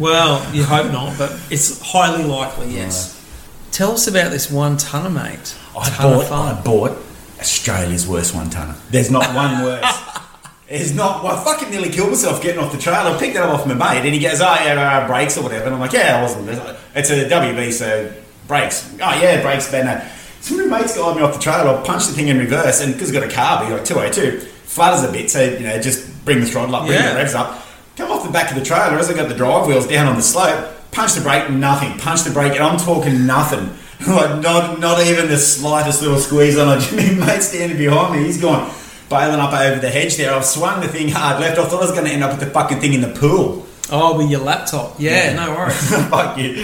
Well, 0.00 0.54
you 0.54 0.64
hope 0.64 0.90
not, 0.90 1.18
but 1.18 1.38
it's 1.50 1.78
highly 1.82 2.24
likely. 2.24 2.70
Yes. 2.70 3.22
Tell 3.70 3.92
us 3.92 4.06
about 4.06 4.30
this 4.30 4.50
one 4.50 4.78
tonner, 4.78 5.10
mate. 5.10 5.54
I 5.78 5.90
Ton 5.90 6.12
bought. 6.14 6.32
I 6.32 6.62
bought 6.62 6.98
Australia's 7.38 8.08
worst 8.08 8.34
one 8.34 8.48
tonner. 8.48 8.76
There's 8.88 9.10
not 9.10 9.34
one 9.34 9.62
worse. 9.62 9.84
There's 10.70 10.94
not. 10.94 11.22
Well, 11.22 11.36
I 11.36 11.44
fucking 11.44 11.70
nearly 11.70 11.90
killed 11.90 12.08
myself 12.08 12.40
getting 12.40 12.62
off 12.62 12.72
the 12.72 12.78
trailer. 12.78 13.10
I 13.10 13.18
picked 13.18 13.34
that 13.34 13.42
up 13.42 13.60
off 13.60 13.66
my 13.66 13.74
mate, 13.74 14.06
and 14.06 14.14
he 14.14 14.20
goes, 14.20 14.40
"Oh 14.40 14.54
yeah, 14.64 15.02
uh, 15.02 15.06
brakes 15.06 15.36
or 15.36 15.42
whatever." 15.42 15.66
And 15.66 15.74
I'm 15.74 15.80
like, 15.80 15.92
"Yeah, 15.92 16.18
I 16.18 16.22
wasn't. 16.22 16.48
It's 16.94 17.10
a 17.10 17.28
WB, 17.28 17.70
so 17.70 18.10
brakes. 18.50 18.92
Oh 19.00 19.14
yeah, 19.22 19.40
brakes, 19.40 19.70
better." 19.70 20.06
So 20.42 20.56
my 20.56 20.78
mate's 20.80 20.96
got 20.96 21.16
me 21.16 21.22
off 21.22 21.34
the 21.34 21.40
trailer. 21.40 21.70
I 21.78 21.82
punched 21.84 22.08
the 22.08 22.14
thing 22.14 22.28
in 22.28 22.38
reverse, 22.38 22.80
and 22.82 22.92
because 22.92 23.10
it's 23.10 23.18
got 23.18 23.26
a 23.26 23.32
carb, 23.32 23.68
you 23.68 23.76
got 23.76 23.86
202, 23.86 24.40
flutters 24.40 25.08
a 25.08 25.12
bit, 25.12 25.30
so 25.30 25.42
you 25.42 25.60
know, 25.60 25.78
just 25.80 26.24
bring 26.24 26.40
the 26.40 26.46
throttle 26.46 26.74
up, 26.74 26.86
bring 26.86 26.98
Yeah. 26.98 27.10
the 27.10 27.16
revs 27.16 27.34
up. 27.34 27.66
Come 27.96 28.10
off 28.10 28.24
the 28.24 28.30
back 28.32 28.50
of 28.50 28.56
the 28.58 28.64
trailer 28.64 28.98
as 28.98 29.10
I 29.10 29.14
got 29.14 29.28
the 29.28 29.34
drive 29.34 29.66
wheels 29.66 29.86
down 29.86 30.06
on 30.06 30.16
the 30.16 30.22
slope. 30.22 30.66
Punch 30.92 31.12
the 31.12 31.20
brake, 31.20 31.50
nothing. 31.50 31.96
Punch 31.98 32.22
the 32.22 32.30
brake, 32.30 32.54
and 32.54 32.62
I'm 32.64 32.78
talking 32.78 33.26
nothing. 33.26 33.70
like 34.08 34.40
not 34.40 34.80
not 34.80 34.98
even 35.06 35.28
the 35.28 35.36
slightest 35.36 36.00
little 36.00 36.18
squeeze 36.18 36.56
on 36.58 36.78
it. 36.80 36.92
My 37.20 37.26
mate 37.26 37.42
standing 37.42 37.76
behind 37.76 38.14
me. 38.16 38.24
he's 38.24 38.40
going 38.40 38.68
bailing 39.10 39.40
up 39.40 39.52
over 39.52 39.78
the 39.80 39.90
hedge 39.90 40.16
there. 40.16 40.32
I've 40.32 40.44
swung 40.46 40.80
the 40.80 40.88
thing 40.88 41.08
hard 41.10 41.40
left. 41.40 41.58
I 41.58 41.64
thought 41.66 41.82
I 41.82 41.86
was 41.86 41.92
going 41.92 42.06
to 42.06 42.10
end 42.12 42.24
up 42.24 42.30
with 42.30 42.40
the 42.40 42.46
fucking 42.54 42.80
thing 42.80 42.94
in 42.94 43.02
the 43.02 43.08
pool. 43.08 43.66
Oh, 43.92 44.16
with 44.16 44.30
your 44.30 44.40
laptop. 44.40 44.96
Yeah, 44.98 45.34
no 45.34 45.50
worries. 45.54 45.90
Fuck 46.08 46.38
you. 46.38 46.54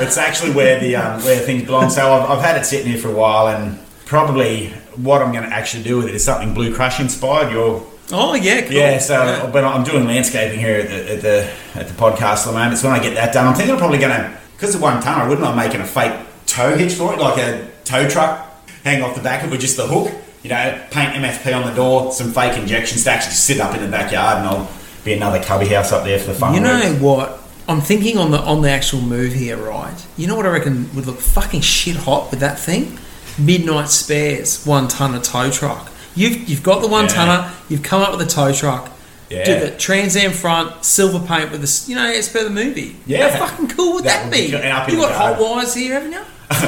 It's 0.00 0.16
actually 0.18 0.52
where 0.52 0.80
the 0.80 0.96
um, 0.96 1.22
where 1.22 1.38
things 1.38 1.64
belong. 1.64 1.90
So 1.90 2.12
I've, 2.12 2.30
I've 2.30 2.44
had 2.44 2.56
it 2.56 2.64
sitting 2.66 2.88
here 2.90 2.98
for 3.00 3.08
a 3.08 3.14
while, 3.14 3.48
and 3.48 3.78
probably 4.06 4.68
what 4.96 5.22
I'm 5.22 5.32
going 5.32 5.44
to 5.48 5.54
actually 5.54 5.84
do 5.84 5.96
with 5.98 6.08
it 6.08 6.14
is 6.14 6.24
something 6.24 6.54
Blue 6.54 6.74
Crush 6.74 7.00
inspired. 7.00 7.52
Your 7.52 7.86
Oh, 8.14 8.34
yeah, 8.34 8.60
cool. 8.62 8.72
yeah, 8.72 8.98
so 8.98 9.14
Yeah. 9.24 9.46
but 9.50 9.64
I'm 9.64 9.84
doing 9.84 10.06
landscaping 10.06 10.58
here 10.58 10.80
at 10.80 10.88
the, 10.88 11.12
at 11.14 11.20
the 11.22 11.80
at 11.80 11.88
the 11.88 11.94
podcast 11.94 12.40
at 12.40 12.46
the 12.46 12.52
moment. 12.52 12.76
So 12.78 12.90
when 12.90 13.00
I 13.00 13.02
get 13.02 13.14
that 13.14 13.32
done, 13.32 13.46
I'm 13.46 13.54
thinking 13.54 13.72
I'm 13.72 13.78
probably 13.78 13.98
going 13.98 14.12
to 14.20 14.38
because 14.56 14.74
the 14.74 14.80
one 14.80 15.00
ton, 15.02 15.18
I 15.20 15.26
wouldn't 15.28 15.40
mind 15.40 15.56
making 15.56 15.80
a 15.80 15.86
fake 15.86 16.12
tow 16.46 16.76
hitch 16.76 16.92
for 16.94 17.12
it, 17.14 17.18
like 17.18 17.38
a 17.38 17.68
tow 17.84 18.08
truck 18.08 18.48
hang 18.84 19.02
off 19.02 19.14
the 19.14 19.22
back 19.22 19.42
of 19.42 19.48
it 19.48 19.52
with 19.52 19.60
just 19.60 19.76
the 19.76 19.86
hook. 19.86 20.12
You 20.42 20.50
know, 20.50 20.84
paint 20.90 21.12
MFP 21.14 21.56
on 21.56 21.64
the 21.68 21.74
door, 21.74 22.10
some 22.12 22.32
fake 22.32 22.58
injection 22.58 22.98
stacks, 22.98 23.26
just 23.26 23.44
sit 23.44 23.60
up 23.60 23.74
in 23.76 23.80
the 23.82 23.88
backyard, 23.88 24.38
and 24.38 24.48
I'll 24.48 24.68
be 25.04 25.12
another 25.12 25.42
cubby 25.42 25.66
house 25.66 25.92
up 25.92 26.04
there 26.04 26.18
for 26.18 26.26
the 26.28 26.34
fun. 26.34 26.54
You 26.54 26.60
know 26.60 26.96
what? 27.00 27.40
I'm 27.68 27.80
thinking 27.80 28.18
on 28.18 28.30
the 28.30 28.38
on 28.40 28.62
the 28.62 28.70
actual 28.70 29.00
move 29.00 29.32
here, 29.32 29.56
right? 29.56 29.94
You 30.16 30.26
know 30.26 30.36
what 30.36 30.46
I 30.46 30.50
reckon 30.50 30.94
would 30.94 31.06
look 31.06 31.18
fucking 31.20 31.60
shit 31.60 31.96
hot 31.96 32.30
with 32.30 32.40
that 32.40 32.58
thing? 32.58 32.98
Midnight 33.38 33.88
spares, 33.88 34.64
one 34.66 34.88
ton 34.88 35.14
of 35.14 35.22
tow 35.22 35.50
truck. 35.50 35.90
You've 36.14 36.48
you've 36.48 36.62
got 36.62 36.82
the 36.82 36.88
one 36.88 37.04
Yeah. 37.04 37.10
tonner. 37.10 37.52
You've 37.68 37.82
come 37.82 38.02
up 38.02 38.10
with 38.16 38.26
a 38.26 38.30
tow 38.30 38.52
truck. 38.52 38.90
Yeah. 39.30 39.44
Do 39.44 39.60
the 39.60 39.70
Trans 39.78 40.14
Am 40.16 40.32
front, 40.32 40.84
silver 40.84 41.24
paint 41.26 41.50
with 41.52 41.62
the 41.62 41.90
You 41.90 41.96
know, 41.96 42.04
as 42.12 42.28
per 42.28 42.44
the 42.44 42.50
movie. 42.50 42.96
Yeah. 43.06 43.30
How 43.30 43.46
fucking 43.46 43.68
cool 43.68 43.94
would 43.94 44.04
That 44.04 44.24
that, 44.24 44.24
would 44.24 44.32
be 44.32 44.40
be? 44.48 44.92
you 44.92 45.00
got 45.00 45.12
hot 45.12 45.40
wires 45.40 45.72
here, 45.74 45.94
haven't 45.94 46.12
you? 46.12 46.22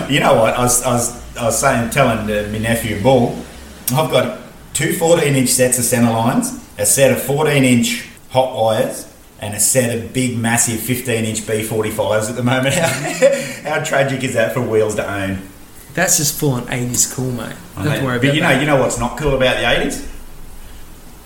you 0.14 0.20
know 0.20 0.34
what? 0.34 0.54
I 0.54 0.62
was, 0.62 0.82
I 0.82 0.92
was, 0.94 1.36
I 1.36 1.44
was 1.44 1.58
saying, 1.58 1.90
telling 1.90 2.20
uh, 2.20 2.48
my 2.50 2.56
nephew 2.58 3.02
Bull, 3.02 3.38
I've 3.92 4.10
got 4.10 4.38
two 4.72 4.94
14 4.94 5.34
inch 5.36 5.50
sets 5.50 5.78
of 5.78 5.84
centre 5.84 6.10
lines, 6.10 6.58
a 6.78 6.86
set 6.86 7.12
of 7.12 7.22
14 7.22 7.62
inch 7.64 8.08
hot 8.34 8.56
wires, 8.56 9.10
and 9.40 9.54
a 9.54 9.60
set 9.60 9.96
of 9.96 10.12
big, 10.12 10.36
massive 10.36 10.80
15 10.80 11.24
inch 11.24 11.40
B45s 11.42 12.28
at 12.28 12.34
the 12.34 12.42
moment. 12.42 12.74
How, 12.74 13.68
how 13.78 13.84
tragic 13.84 14.24
is 14.24 14.34
that 14.34 14.52
for 14.52 14.60
wheels 14.60 14.96
to 14.96 15.08
own? 15.08 15.48
That's 15.94 16.16
just 16.16 16.38
full 16.38 16.50
on 16.50 16.66
80s 16.66 17.14
cool, 17.14 17.30
mate. 17.30 17.54
Don't 17.76 18.04
worry 18.04 18.18
but 18.18 18.24
about 18.24 18.34
you 18.34 18.40
know, 18.40 18.48
that. 18.48 18.60
you 18.60 18.66
know 18.66 18.80
what's 18.80 18.98
not 18.98 19.16
cool 19.16 19.36
about 19.36 19.56
the 19.56 19.62
80s? 19.62 20.10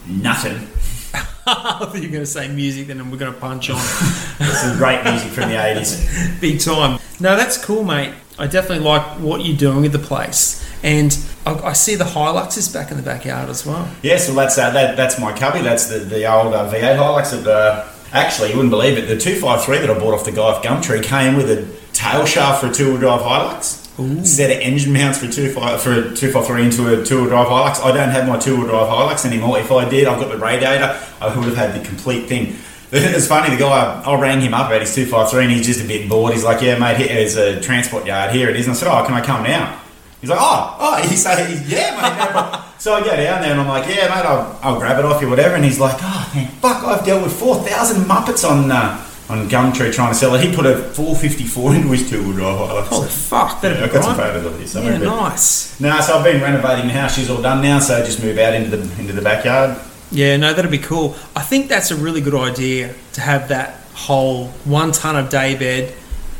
Nothing. 0.06 0.68
I 1.46 1.78
you 1.94 2.02
were 2.02 2.12
going 2.12 2.12
to 2.12 2.26
say 2.26 2.48
music, 2.48 2.88
then 2.88 3.10
we're 3.10 3.16
going 3.16 3.32
to 3.32 3.40
punch 3.40 3.70
on. 3.70 3.78
Some 4.52 4.76
great 4.76 5.02
music 5.04 5.30
from 5.30 5.48
the 5.48 5.56
80s. 5.56 6.38
Big 6.42 6.60
time. 6.60 7.00
No, 7.20 7.36
that's 7.36 7.62
cool, 7.64 7.84
mate. 7.84 8.12
I 8.38 8.46
definitely 8.46 8.84
like 8.84 9.18
what 9.18 9.40
you're 9.46 9.56
doing 9.56 9.80
with 9.80 9.92
the 9.92 9.98
place. 9.98 10.62
And 10.82 11.16
I, 11.44 11.54
I 11.54 11.72
see 11.72 11.96
the 11.96 12.04
Hiluxes 12.04 12.72
back 12.72 12.90
in 12.90 12.96
the 12.96 13.02
backyard 13.02 13.48
as 13.48 13.66
well. 13.66 13.88
Yes, 14.02 14.28
well, 14.28 14.36
that's 14.36 14.56
uh, 14.58 14.70
that, 14.70 14.96
that's 14.96 15.18
my 15.18 15.36
cubby. 15.36 15.60
That's 15.60 15.86
the, 15.86 15.98
the 15.98 16.32
old 16.32 16.54
uh, 16.54 16.70
V8 16.70 16.96
Hilux. 16.96 17.30
That, 17.30 17.50
uh, 17.50 17.88
actually, 18.12 18.50
you 18.50 18.56
wouldn't 18.56 18.70
believe 18.70 18.96
it. 18.96 19.02
The 19.08 19.18
253 19.18 19.78
that 19.78 19.90
I 19.90 19.98
bought 19.98 20.14
off 20.14 20.24
the 20.24 20.32
guy 20.32 20.42
off 20.42 20.62
Gumtree 20.62 21.02
came 21.02 21.36
with 21.36 21.50
a 21.50 21.66
tail 21.92 22.24
shaft 22.26 22.60
for 22.60 22.68
a 22.68 22.72
two-wheel 22.72 22.98
drive 22.98 23.20
Hilux. 23.22 23.84
Ooh. 24.00 24.24
Set 24.24 24.52
of 24.52 24.58
engine 24.58 24.92
mounts 24.92 25.18
for 25.18 25.26
a 25.26 25.28
two 25.28 25.50
five 25.52 25.82
for 25.82 25.92
a 25.92 26.14
two 26.14 26.30
five 26.30 26.46
three 26.46 26.64
into 26.64 27.00
a 27.00 27.04
two 27.04 27.16
wheel 27.22 27.30
drive 27.30 27.48
Hilux. 27.48 27.84
I 27.84 27.90
don't 27.92 28.10
have 28.10 28.28
my 28.28 28.38
two 28.38 28.56
wheel 28.56 28.68
drive 28.68 28.86
Hilux 28.88 29.26
anymore. 29.26 29.58
If 29.58 29.72
I 29.72 29.88
did, 29.88 30.06
I've 30.06 30.20
got 30.20 30.30
the 30.30 30.38
radiator. 30.38 31.00
I 31.20 31.34
would 31.36 31.44
have 31.46 31.56
had 31.56 31.80
the 31.80 31.84
complete 31.86 32.28
thing. 32.28 32.56
It's 32.90 33.26
funny. 33.26 33.50
The 33.54 33.60
guy 33.60 34.02
I 34.02 34.18
rang 34.18 34.40
him 34.40 34.54
up 34.54 34.68
about 34.68 34.80
his 34.80 34.94
two 34.94 35.04
five 35.04 35.28
three, 35.28 35.42
and 35.42 35.52
he's 35.52 35.66
just 35.66 35.84
a 35.84 35.86
bit 35.86 36.08
bored. 36.08 36.32
He's 36.32 36.42
like, 36.44 36.62
"Yeah, 36.62 36.78
mate, 36.78 36.96
here's 36.96 37.36
a 37.36 37.60
transport 37.60 38.06
yard. 38.06 38.30
Here 38.30 38.48
it 38.48 38.56
is." 38.56 38.66
And 38.66 38.74
I 38.74 38.78
said, 38.78 38.88
"Oh, 38.88 39.04
can 39.04 39.12
I 39.12 39.20
come 39.20 39.42
now?" 39.42 39.78
He's 40.20 40.30
like, 40.30 40.38
"Oh, 40.40 40.76
oh." 40.78 41.02
He 41.08 41.16
said, 41.16 41.66
"Yeah, 41.66 41.90
mate." 42.00 42.34
No 42.34 42.64
so 42.78 42.94
I 42.94 43.00
go 43.00 43.16
down 43.16 43.42
there 43.42 43.50
and 43.50 43.60
I'm 43.60 43.68
like, 43.68 43.88
"Yeah, 43.88 44.08
mate, 44.08 44.24
I'll, 44.24 44.58
I'll 44.62 44.78
grab 44.78 44.98
it 44.98 45.04
off 45.04 45.20
you, 45.20 45.28
whatever." 45.28 45.56
And 45.56 45.64
he's 45.64 45.80
like, 45.80 45.96
"Oh 46.00 46.32
man, 46.34 46.48
fuck! 46.62 46.84
I've 46.84 47.04
dealt 47.04 47.22
with 47.22 47.32
four 47.32 47.56
thousand 47.56 48.04
muppets 48.04 48.48
on 48.48 48.70
uh, 48.70 49.04
on 49.28 49.48
Gumtree 49.48 49.92
trying 49.92 50.12
to 50.12 50.18
sell 50.18 50.34
it. 50.34 50.40
He 50.44 50.54
put 50.54 50.64
a 50.64 50.76
four 50.76 51.16
fifty 51.16 51.44
four 51.44 51.74
into 51.74 51.88
his 51.88 52.08
two 52.08 52.22
wheel 52.22 52.34
drive 52.34 52.56
Hilux." 52.56 52.86
Holy 52.88 53.08
fuck, 53.08 53.60
that'd 53.60 53.78
Yeah, 53.78 53.84
I've 53.84 53.92
got 53.92 54.04
some 54.04 54.16
photos 54.16 54.44
of 54.46 54.58
this. 54.58 54.74
Yeah, 54.74 54.98
nice. 54.98 55.78
no, 55.80 56.00
so 56.00 56.18
I've 56.18 56.24
been 56.24 56.40
renovating 56.40 56.86
the 56.86 56.92
house. 56.92 57.16
She's 57.16 57.30
all 57.30 57.42
done 57.42 57.62
now, 57.62 57.80
so 57.80 57.96
I 57.96 58.00
just 58.00 58.22
move 58.22 58.38
out 58.38 58.54
into 58.54 58.76
the 58.76 59.00
into 59.00 59.12
the 59.12 59.22
backyard. 59.22 59.78
Yeah, 60.10 60.36
no, 60.36 60.54
that'd 60.54 60.70
be 60.70 60.78
cool. 60.78 61.16
I 61.36 61.42
think 61.42 61.68
that's 61.68 61.90
a 61.90 61.96
really 61.96 62.20
good 62.20 62.34
idea 62.34 62.94
to 63.14 63.20
have 63.20 63.48
that 63.48 63.74
whole 63.92 64.46
one 64.64 64.92
ton 64.92 65.16
of 65.16 65.28
daybed 65.28 65.92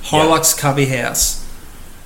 Hilux 0.02 0.56
cubby 0.56 0.86
house. 0.86 1.37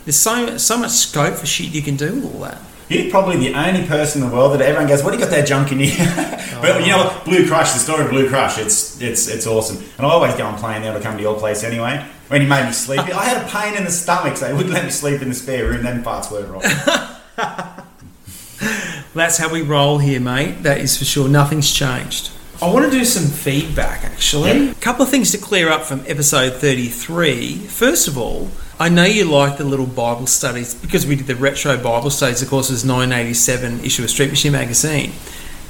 There's 0.04 0.16
so 0.16 0.56
so 0.58 0.78
much 0.78 0.90
scope 0.90 1.34
for 1.34 1.46
shit 1.46 1.68
you 1.68 1.82
can 1.82 1.96
do 1.96 2.14
with 2.14 2.24
all 2.34 2.40
that. 2.42 2.60
You're 2.88 3.10
probably 3.10 3.36
the 3.36 3.54
only 3.54 3.86
person 3.86 4.22
in 4.22 4.28
the 4.28 4.34
world 4.34 4.52
that 4.52 4.60
everyone 4.60 4.88
goes, 4.88 5.02
"What 5.02 5.12
do 5.12 5.18
you 5.18 5.24
got 5.24 5.30
that 5.30 5.46
junk 5.46 5.72
in 5.72 5.78
here?" 5.78 6.06
but 6.60 6.82
you 6.82 6.90
know, 6.90 6.98
what? 6.98 7.12
Oh. 7.12 7.22
Blue 7.24 7.46
Crush, 7.46 7.72
the 7.72 7.78
story 7.78 8.04
of 8.04 8.10
Blue 8.10 8.28
Crush, 8.28 8.58
it's 8.58 9.00
it's 9.00 9.28
it's 9.28 9.46
awesome. 9.46 9.78
And 9.96 10.06
I 10.06 10.10
always 10.10 10.34
go 10.34 10.46
and 10.46 10.58
play 10.58 10.76
in 10.76 10.82
there 10.82 10.92
to 10.92 11.00
come 11.00 11.16
to 11.16 11.22
your 11.22 11.38
place 11.38 11.64
anyway. 11.64 12.04
When 12.28 12.42
you 12.42 12.48
made 12.48 12.66
me 12.66 12.72
sleepy, 12.72 13.12
I 13.12 13.24
had 13.24 13.44
a 13.44 13.48
pain 13.48 13.76
in 13.76 13.84
the 13.84 13.90
stomach, 13.90 14.36
so 14.36 14.48
he 14.48 14.52
wouldn't 14.52 14.74
let 14.74 14.84
me 14.84 14.90
sleep 14.90 15.22
in 15.22 15.28
the 15.28 15.34
spare 15.34 15.68
room. 15.68 15.82
Them 15.84 16.02
parts 16.02 16.30
were 16.30 16.42
right. 16.42 17.18
That's 19.14 19.36
how 19.36 19.52
we 19.52 19.62
roll 19.62 19.98
here, 19.98 20.20
mate. 20.20 20.62
That 20.62 20.78
is 20.78 20.96
for 20.96 21.04
sure. 21.04 21.28
Nothing's 21.28 21.70
changed. 21.70 22.30
I 22.62 22.72
want 22.72 22.84
to 22.84 22.96
do 22.96 23.04
some 23.04 23.24
feedback 23.24 24.04
actually. 24.04 24.66
Yep. 24.66 24.76
A 24.76 24.80
couple 24.80 25.02
of 25.02 25.08
things 25.08 25.32
to 25.32 25.38
clear 25.38 25.68
up 25.68 25.82
from 25.82 26.04
episode 26.06 26.54
33. 26.54 27.56
First 27.56 28.06
of 28.06 28.16
all, 28.16 28.50
I 28.82 28.88
know 28.88 29.04
you 29.04 29.26
like 29.26 29.58
the 29.58 29.64
little 29.64 29.86
Bible 29.86 30.26
studies 30.26 30.74
because 30.74 31.06
we 31.06 31.14
did 31.14 31.28
the 31.28 31.36
retro 31.36 31.80
Bible 31.80 32.10
studies, 32.10 32.42
of 32.42 32.48
course, 32.48 32.68
it 32.68 32.72
was 32.72 32.84
987 32.84 33.84
issue 33.84 34.02
of 34.02 34.10
Street 34.10 34.30
Machine 34.30 34.50
magazine. 34.50 35.12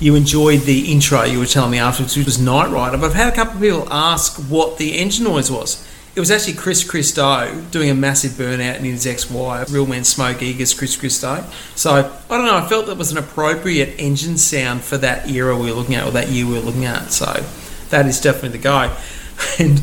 You 0.00 0.14
enjoyed 0.14 0.60
the 0.60 0.90
intro 0.90 1.22
you 1.24 1.38
were 1.38 1.44
telling 1.44 1.72
me 1.72 1.78
afterwards, 1.78 2.16
which 2.16 2.24
was 2.24 2.40
Knight 2.40 2.70
Rider. 2.70 2.96
But 2.96 3.10
I've 3.10 3.14
had 3.14 3.30
a 3.30 3.36
couple 3.36 3.56
of 3.56 3.60
people 3.60 3.92
ask 3.92 4.38
what 4.48 4.78
the 4.78 4.96
engine 4.96 5.24
noise 5.24 5.50
was. 5.50 5.86
It 6.16 6.20
was 6.20 6.30
actually 6.30 6.54
Chris 6.54 6.88
Christo 6.88 7.62
doing 7.70 7.90
a 7.90 7.94
massive 7.94 8.32
burnout 8.32 8.78
in 8.78 8.86
his 8.86 9.06
ex-wife, 9.06 9.70
Real 9.70 9.86
Man 9.86 10.04
Smoke 10.04 10.38
Eagers 10.38 10.72
Chris 10.72 10.96
Christo. 10.96 11.44
So 11.74 11.90
I 12.30 12.34
don't 12.34 12.46
know. 12.46 12.56
I 12.56 12.66
felt 12.66 12.86
that 12.86 12.96
was 12.96 13.12
an 13.12 13.18
appropriate 13.18 13.94
engine 13.98 14.38
sound 14.38 14.84
for 14.84 14.96
that 14.96 15.28
era 15.28 15.54
we 15.54 15.66
were 15.66 15.76
looking 15.76 15.96
at, 15.96 16.06
or 16.06 16.12
that 16.12 16.28
year 16.28 16.46
we 16.46 16.54
were 16.54 16.60
looking 16.60 16.86
at. 16.86 17.12
So 17.12 17.44
that 17.90 18.06
is 18.06 18.22
definitely 18.22 18.56
the 18.56 18.64
guy. 18.64 18.96
And 19.58 19.82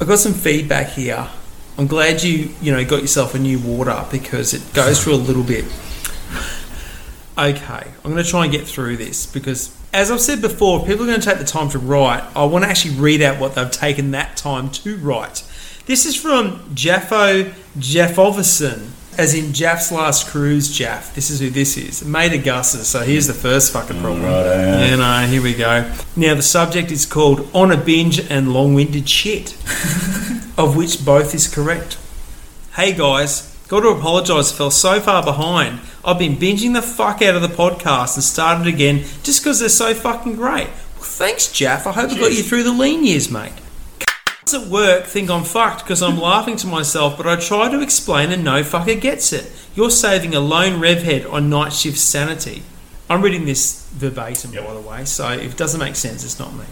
I 0.00 0.06
got 0.06 0.18
some 0.18 0.34
feedback 0.34 0.88
here. 0.88 1.28
I'm 1.76 1.86
glad 1.86 2.22
you 2.22 2.54
you 2.60 2.72
know 2.72 2.84
got 2.84 3.02
yourself 3.02 3.34
a 3.34 3.38
new 3.38 3.58
water 3.58 4.04
because 4.10 4.54
it 4.54 4.62
goes 4.74 5.02
through 5.02 5.14
a 5.14 5.16
little 5.16 5.42
bit. 5.42 5.64
Okay, 7.36 7.90
I'm 8.04 8.12
going 8.12 8.22
to 8.22 8.30
try 8.30 8.44
and 8.44 8.52
get 8.52 8.64
through 8.64 8.96
this 8.96 9.26
because, 9.26 9.76
as 9.92 10.08
I've 10.12 10.20
said 10.20 10.40
before, 10.40 10.86
people 10.86 11.02
are 11.02 11.08
going 11.08 11.20
to 11.20 11.28
take 11.28 11.38
the 11.38 11.44
time 11.44 11.68
to 11.70 11.80
write. 11.80 12.22
I 12.36 12.44
want 12.44 12.64
to 12.64 12.70
actually 12.70 12.94
read 12.94 13.22
out 13.22 13.40
what 13.40 13.56
they've 13.56 13.70
taken 13.72 14.12
that 14.12 14.36
time 14.36 14.70
to 14.70 14.96
write. 14.98 15.42
This 15.86 16.06
is 16.06 16.14
from 16.14 16.60
Jaffo 16.76 17.52
Jeffovison, 17.76 18.90
as 19.18 19.34
in 19.34 19.52
Jaff's 19.52 19.90
last 19.90 20.28
cruise. 20.28 20.72
Jaff, 20.72 21.12
this 21.16 21.28
is 21.28 21.40
who 21.40 21.50
this 21.50 21.76
is. 21.76 22.04
Made 22.04 22.32
of 22.34 22.44
Gus's. 22.44 22.86
So 22.86 23.00
here's 23.00 23.26
the 23.26 23.34
first 23.34 23.72
fucking 23.72 24.00
problem. 24.00 24.22
Righto, 24.22 24.50
eh? 24.50 24.66
yeah. 24.66 24.90
You 24.90 24.96
know, 24.96 25.26
here 25.26 25.42
we 25.42 25.54
go. 25.54 25.92
Now 26.14 26.36
the 26.36 26.42
subject 26.42 26.92
is 26.92 27.04
called 27.04 27.48
"On 27.52 27.72
a 27.72 27.76
Binge 27.76 28.20
and 28.30 28.54
Long-Winded 28.54 29.08
Shit," 29.08 29.50
of 30.56 30.76
which 30.76 31.04
both 31.04 31.34
is 31.34 31.48
correct. 31.48 31.98
Hey 32.74 32.92
guys, 32.92 33.56
got 33.68 33.80
to 33.80 33.88
apologise. 33.88 34.52
Fell 34.52 34.70
so 34.70 35.00
far 35.00 35.22
behind. 35.22 35.80
I've 36.04 36.18
been 36.18 36.36
binging 36.36 36.74
the 36.74 36.82
fuck 36.82 37.22
out 37.22 37.34
of 37.34 37.42
the 37.42 37.48
podcast 37.48 38.16
and 38.16 38.24
started 38.24 38.66
again 38.66 39.04
just 39.22 39.42
because 39.42 39.60
they're 39.60 39.68
so 39.68 39.94
fucking 39.94 40.36
great. 40.36 40.68
Well, 40.68 41.04
thanks, 41.04 41.50
Jaff. 41.50 41.86
I 41.86 41.92
hope 41.92 42.10
I 42.10 42.18
got 42.18 42.32
you 42.32 42.42
through 42.42 42.62
the 42.62 42.72
lean 42.72 43.04
years, 43.04 43.30
mate. 43.30 43.52
Cunts 44.00 44.54
at 44.54 44.68
work 44.68 45.06
think 45.06 45.30
I'm 45.30 45.44
fucked 45.44 45.84
because 45.84 46.02
I'm 46.02 46.18
laughing 46.18 46.56
to 46.56 46.66
myself, 46.66 47.16
but 47.16 47.26
I 47.26 47.36
try 47.36 47.70
to 47.70 47.80
explain 47.80 48.30
and 48.30 48.44
no 48.44 48.62
fucker 48.62 49.00
gets 49.00 49.32
it. 49.32 49.50
You're 49.74 49.90
saving 49.90 50.34
a 50.34 50.40
lone 50.40 50.80
rev 50.80 51.02
head 51.02 51.26
on 51.26 51.50
night 51.50 51.72
shift 51.72 51.98
sanity. 51.98 52.62
I'm 53.08 53.22
reading 53.22 53.44
this 53.44 53.88
verbatim, 53.90 54.52
by 54.52 54.74
the 54.74 54.80
way, 54.80 55.04
so 55.04 55.28
if 55.30 55.52
it 55.52 55.56
doesn't 55.56 55.80
make 55.80 55.96
sense, 55.96 56.24
it's 56.24 56.38
not 56.38 56.54
me. 56.54 56.64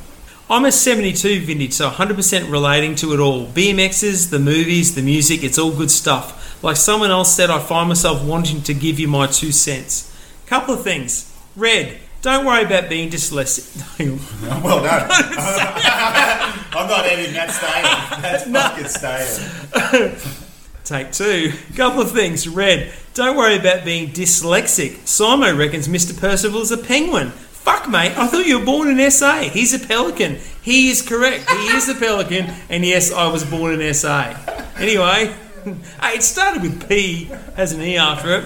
I'm 0.52 0.66
a 0.66 0.70
72 0.70 1.46
vintage, 1.46 1.72
so 1.72 1.88
100% 1.88 2.50
relating 2.50 2.94
to 2.96 3.14
it 3.14 3.20
all. 3.20 3.46
BMXs, 3.46 4.28
the 4.28 4.38
movies, 4.38 4.94
the 4.94 5.00
music, 5.00 5.42
it's 5.42 5.56
all 5.56 5.74
good 5.74 5.90
stuff. 5.90 6.62
Like 6.62 6.76
someone 6.76 7.10
else 7.10 7.34
said, 7.34 7.48
I 7.48 7.58
find 7.58 7.88
myself 7.88 8.22
wanting 8.22 8.60
to 8.64 8.74
give 8.74 9.00
you 9.00 9.08
my 9.08 9.26
two 9.28 9.50
cents. 9.50 10.14
Couple 10.44 10.74
of 10.74 10.84
things. 10.84 11.34
Red, 11.56 12.00
don't 12.20 12.44
worry 12.44 12.64
about 12.64 12.90
being 12.90 13.08
dyslexic. 13.08 13.64
well 14.62 14.82
done. 14.82 15.08
I'm 15.10 16.86
not 16.86 17.06
editing 17.06 17.32
that 17.32 17.50
statement. 17.50 18.22
That's 18.22 18.44
fucking 18.44 20.12
statement. 20.12 20.38
Take 20.84 21.12
two. 21.12 21.54
Couple 21.76 22.02
of 22.02 22.12
things. 22.12 22.46
Red, 22.46 22.92
don't 23.14 23.38
worry 23.38 23.56
about 23.56 23.86
being 23.86 24.10
dyslexic. 24.10 24.98
Simo 25.06 25.56
reckons 25.56 25.88
Mr. 25.88 26.14
Percival 26.20 26.60
is 26.60 26.70
a 26.70 26.76
penguin. 26.76 27.32
Fuck, 27.62 27.88
mate. 27.88 28.18
I 28.18 28.26
thought 28.26 28.44
you 28.44 28.58
were 28.58 28.64
born 28.64 28.88
in 28.88 29.10
SA. 29.10 29.42
He's 29.42 29.72
a 29.72 29.78
pelican. 29.78 30.38
He 30.62 30.90
is 30.90 31.00
correct. 31.00 31.48
He 31.48 31.68
is 31.68 31.88
a 31.88 31.94
pelican. 31.94 32.52
And 32.68 32.84
yes, 32.84 33.12
I 33.12 33.30
was 33.30 33.44
born 33.44 33.80
in 33.80 33.94
SA. 33.94 34.34
Anyway, 34.78 35.32
hey, 35.64 36.14
it 36.16 36.24
started 36.24 36.62
with 36.62 36.88
P, 36.88 37.30
has 37.54 37.72
an 37.72 37.80
E 37.80 37.96
after 37.96 38.38
it. 38.38 38.44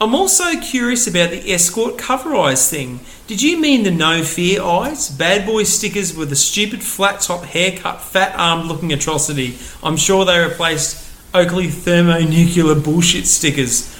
I'm 0.00 0.14
also 0.14 0.58
curious 0.60 1.06
about 1.06 1.28
the 1.28 1.52
escort 1.52 1.98
cover 1.98 2.34
eyes 2.36 2.70
thing. 2.70 3.00
Did 3.26 3.42
you 3.42 3.60
mean 3.60 3.82
the 3.82 3.90
no 3.90 4.22
fear 4.22 4.62
eyes? 4.62 5.10
Bad 5.10 5.44
boy 5.44 5.64
stickers 5.64 6.16
with 6.16 6.32
a 6.32 6.36
stupid 6.36 6.82
flat 6.82 7.20
top 7.20 7.44
haircut, 7.44 8.00
fat 8.00 8.34
armed 8.34 8.66
looking 8.66 8.94
atrocity. 8.94 9.58
I'm 9.82 9.98
sure 9.98 10.24
they 10.24 10.38
replaced 10.38 11.04
Oakley 11.34 11.68
thermonuclear 11.68 12.76
bullshit 12.76 13.26
stickers. 13.26 13.94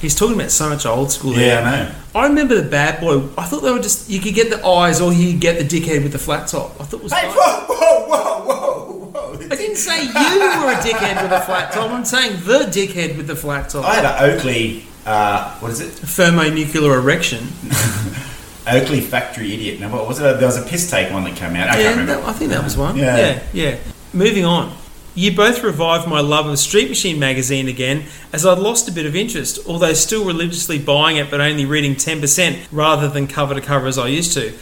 He's 0.00 0.14
talking 0.14 0.36
about 0.36 0.52
so 0.52 0.70
much 0.70 0.86
old 0.86 1.12
school 1.12 1.32
there. 1.32 1.60
Yeah, 1.60 1.68
I 1.68 1.82
know. 1.82 1.94
I 2.14 2.26
remember 2.26 2.60
the 2.60 2.68
bad 2.68 3.00
boy. 3.00 3.22
I 3.38 3.44
thought 3.44 3.60
they 3.60 3.70
were 3.70 3.78
just 3.80 4.10
you 4.10 4.20
could 4.20 4.34
get 4.34 4.50
the 4.50 4.64
eyes 4.66 5.00
or 5.00 5.12
you 5.12 5.32
could 5.32 5.40
get 5.40 5.58
the 5.58 5.64
dickhead 5.80 6.02
with 6.02 6.12
the 6.12 6.18
flat 6.18 6.48
top. 6.48 6.72
I 6.80 6.84
thought 6.84 7.00
it 7.00 7.02
was. 7.04 7.12
Hey, 7.12 7.26
both. 7.26 7.36
whoa, 7.36 7.66
whoa, 7.68 8.06
whoa, 8.08 8.44
whoa, 8.46 9.38
whoa. 9.38 9.46
I 9.50 9.56
didn't 9.56 9.76
say 9.76 10.02
you 10.02 10.10
were 10.10 10.72
a 10.72 10.76
dickhead 10.76 11.22
with 11.22 11.32
a 11.32 11.40
flat 11.42 11.72
top. 11.72 11.90
I'm 11.90 12.04
saying 12.04 12.40
the 12.44 12.60
dickhead 12.70 13.16
with 13.16 13.26
the 13.28 13.36
flat 13.36 13.68
top. 13.68 13.84
I 13.84 13.94
had 13.96 14.04
an 14.04 14.30
Oakley, 14.30 14.84
uh, 15.06 15.56
what 15.58 15.70
is 15.70 15.80
it? 15.80 15.90
Thermonuclear 15.90 16.94
erection. 16.98 17.46
Oakley 18.66 19.00
Factory 19.00 19.52
Idiot. 19.54 19.80
Now, 19.80 19.92
what 19.92 20.06
was 20.06 20.20
it? 20.20 20.22
There 20.38 20.46
was 20.46 20.56
a 20.58 20.62
piss 20.62 20.90
take 20.90 21.12
one 21.12 21.24
that 21.24 21.36
came 21.36 21.56
out. 21.56 21.68
I 21.70 21.78
yeah, 21.78 21.82
can't 21.84 22.00
remember. 22.00 22.22
that- 22.22 22.28
I 22.28 22.32
think 22.32 22.50
that 22.50 22.62
was 22.62 22.76
one. 22.76 22.96
Yeah. 22.96 23.16
yeah, 23.16 23.42
yeah. 23.52 23.78
Moving 24.12 24.44
on. 24.44 24.76
You 25.14 25.34
both 25.34 25.64
revived 25.64 26.06
my 26.06 26.20
love 26.20 26.46
of 26.46 26.58
Street 26.58 26.88
Machine 26.88 27.18
magazine 27.18 27.66
again, 27.66 28.04
as 28.32 28.46
I'd 28.46 28.58
lost 28.58 28.88
a 28.88 28.92
bit 28.92 29.06
of 29.06 29.16
interest, 29.16 29.58
although 29.66 29.92
still 29.92 30.24
religiously 30.24 30.78
buying 30.78 31.16
it 31.16 31.30
but 31.30 31.40
only 31.40 31.64
reading 31.64 31.96
10% 31.96 32.68
rather 32.70 33.08
than 33.08 33.26
cover 33.26 33.54
to 33.54 33.60
cover 33.60 33.88
as 33.88 33.98
I 33.98 34.06
used 34.06 34.32
to. 34.34 34.52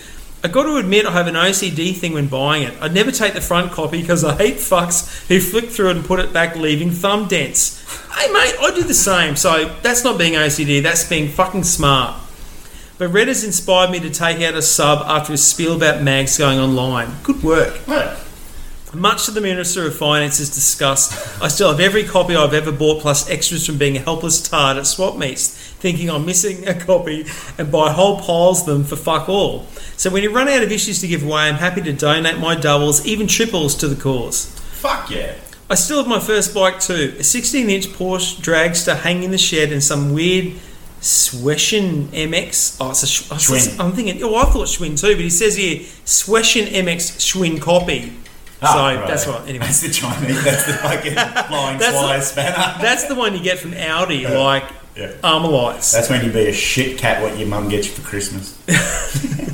I 0.42 0.48
got 0.48 0.62
to 0.62 0.76
admit, 0.76 1.04
I 1.04 1.10
have 1.10 1.26
an 1.26 1.34
OCD 1.34 1.94
thing 1.94 2.12
when 2.12 2.28
buying 2.28 2.62
it. 2.62 2.72
I'd 2.80 2.94
never 2.94 3.10
take 3.10 3.34
the 3.34 3.40
front 3.40 3.72
copy 3.72 4.00
because 4.00 4.24
I 4.24 4.36
hate 4.36 4.56
fucks 4.56 5.26
who 5.26 5.40
flick 5.40 5.68
through 5.68 5.90
it 5.90 5.96
and 5.96 6.04
put 6.04 6.20
it 6.20 6.32
back, 6.32 6.56
leaving 6.56 6.92
thumb 6.92 7.26
dents. 7.26 7.84
Hey, 8.14 8.32
mate, 8.32 8.54
I 8.60 8.72
do 8.74 8.84
the 8.84 8.94
same, 8.94 9.36
so 9.36 9.76
that's 9.82 10.04
not 10.04 10.16
being 10.16 10.34
OCD, 10.34 10.82
that's 10.82 11.06
being 11.08 11.28
fucking 11.28 11.64
smart. 11.64 12.22
But 12.98 13.08
Red 13.08 13.28
has 13.28 13.44
inspired 13.44 13.90
me 13.90 14.00
to 14.00 14.10
take 14.10 14.40
out 14.40 14.54
a 14.54 14.62
sub 14.62 15.02
after 15.06 15.32
his 15.32 15.44
spiel 15.44 15.76
about 15.76 16.02
mags 16.02 16.38
going 16.38 16.58
online. 16.58 17.10
Good 17.22 17.42
work. 17.42 17.86
Right. 17.86 18.16
Much 18.94 19.26
to 19.26 19.30
the 19.30 19.40
Minister 19.42 19.86
of 19.86 19.94
Finance's 19.96 20.48
disgust, 20.48 21.42
I 21.42 21.48
still 21.48 21.68
have 21.70 21.78
every 21.78 22.04
copy 22.04 22.34
I've 22.34 22.54
ever 22.54 22.72
bought 22.72 23.02
plus 23.02 23.28
extras 23.28 23.66
from 23.66 23.76
being 23.76 23.96
a 23.96 24.00
helpless 24.00 24.40
tard 24.40 24.78
at 24.78 24.86
swap 24.86 25.18
meets, 25.18 25.48
thinking 25.48 26.08
I'm 26.08 26.24
missing 26.24 26.66
a 26.66 26.72
copy 26.74 27.26
and 27.58 27.70
buy 27.70 27.92
whole 27.92 28.18
piles 28.20 28.60
of 28.60 28.66
them 28.66 28.84
for 28.84 28.96
fuck 28.96 29.28
all. 29.28 29.66
So 29.98 30.08
when 30.08 30.22
you 30.22 30.34
run 30.34 30.48
out 30.48 30.62
of 30.62 30.72
issues 30.72 31.02
to 31.02 31.06
give 31.08 31.22
away, 31.22 31.42
I'm 31.42 31.56
happy 31.56 31.82
to 31.82 31.92
donate 31.92 32.38
my 32.38 32.54
doubles, 32.54 33.04
even 33.06 33.26
triples, 33.26 33.74
to 33.76 33.88
the 33.88 34.00
cause. 34.00 34.46
Fuck 34.72 35.10
yeah. 35.10 35.34
I 35.68 35.74
still 35.74 35.98
have 35.98 36.08
my 36.08 36.18
first 36.20 36.54
bike 36.54 36.80
too, 36.80 37.14
a 37.18 37.22
16 37.22 37.68
inch 37.68 37.88
Porsche 37.88 38.40
dragster 38.40 38.96
hanging 38.96 39.24
in 39.24 39.30
the 39.32 39.38
shed 39.38 39.70
and 39.70 39.84
some 39.84 40.14
weird 40.14 40.54
Swession 41.00 42.08
MX. 42.08 42.78
Oh, 42.80 42.90
it's 42.90 43.02
a 43.02 43.06
Sch- 43.06 43.30
I 43.30 43.34
was- 43.34 43.42
Schwinn. 43.68 43.80
I'm 43.84 43.92
thinking, 43.92 44.22
oh, 44.22 44.34
I 44.34 44.44
thought 44.46 44.66
Schwinn 44.66 44.98
too, 44.98 45.14
but 45.14 45.20
he 45.20 45.30
says 45.30 45.56
here 45.56 45.82
Swession 46.06 46.64
MX 46.66 47.18
Schwinn 47.20 47.60
copy. 47.60 48.14
Ah, 48.60 48.72
so 48.72 48.78
right. 49.00 49.06
that's 49.08 49.26
what. 49.26 49.42
Anyway, 49.48 49.64
That's 49.66 49.80
the 49.82 49.88
Chinese. 49.90 50.42
That's 50.44 50.66
the 50.66 50.72
fucking 50.74 51.12
flying 51.48 51.78
That's 51.78 51.92
swallow 51.92 52.16
the- 52.16 52.20
spanner. 52.22 52.82
that's 52.82 53.04
the 53.06 53.14
one 53.14 53.34
you 53.34 53.40
get 53.42 53.58
from 53.60 53.72
Audi, 53.74 54.26
like 54.26 54.64
Yeah. 54.96 55.12
Armalites. 55.22 55.92
That's 55.92 56.10
when 56.10 56.24
you 56.24 56.32
be 56.32 56.48
a 56.48 56.52
shit 56.52 56.98
cat. 56.98 57.22
What 57.22 57.38
your 57.38 57.46
mum 57.48 57.68
gets 57.68 57.86
you 57.86 57.94
for 57.94 58.02
Christmas? 58.08 58.56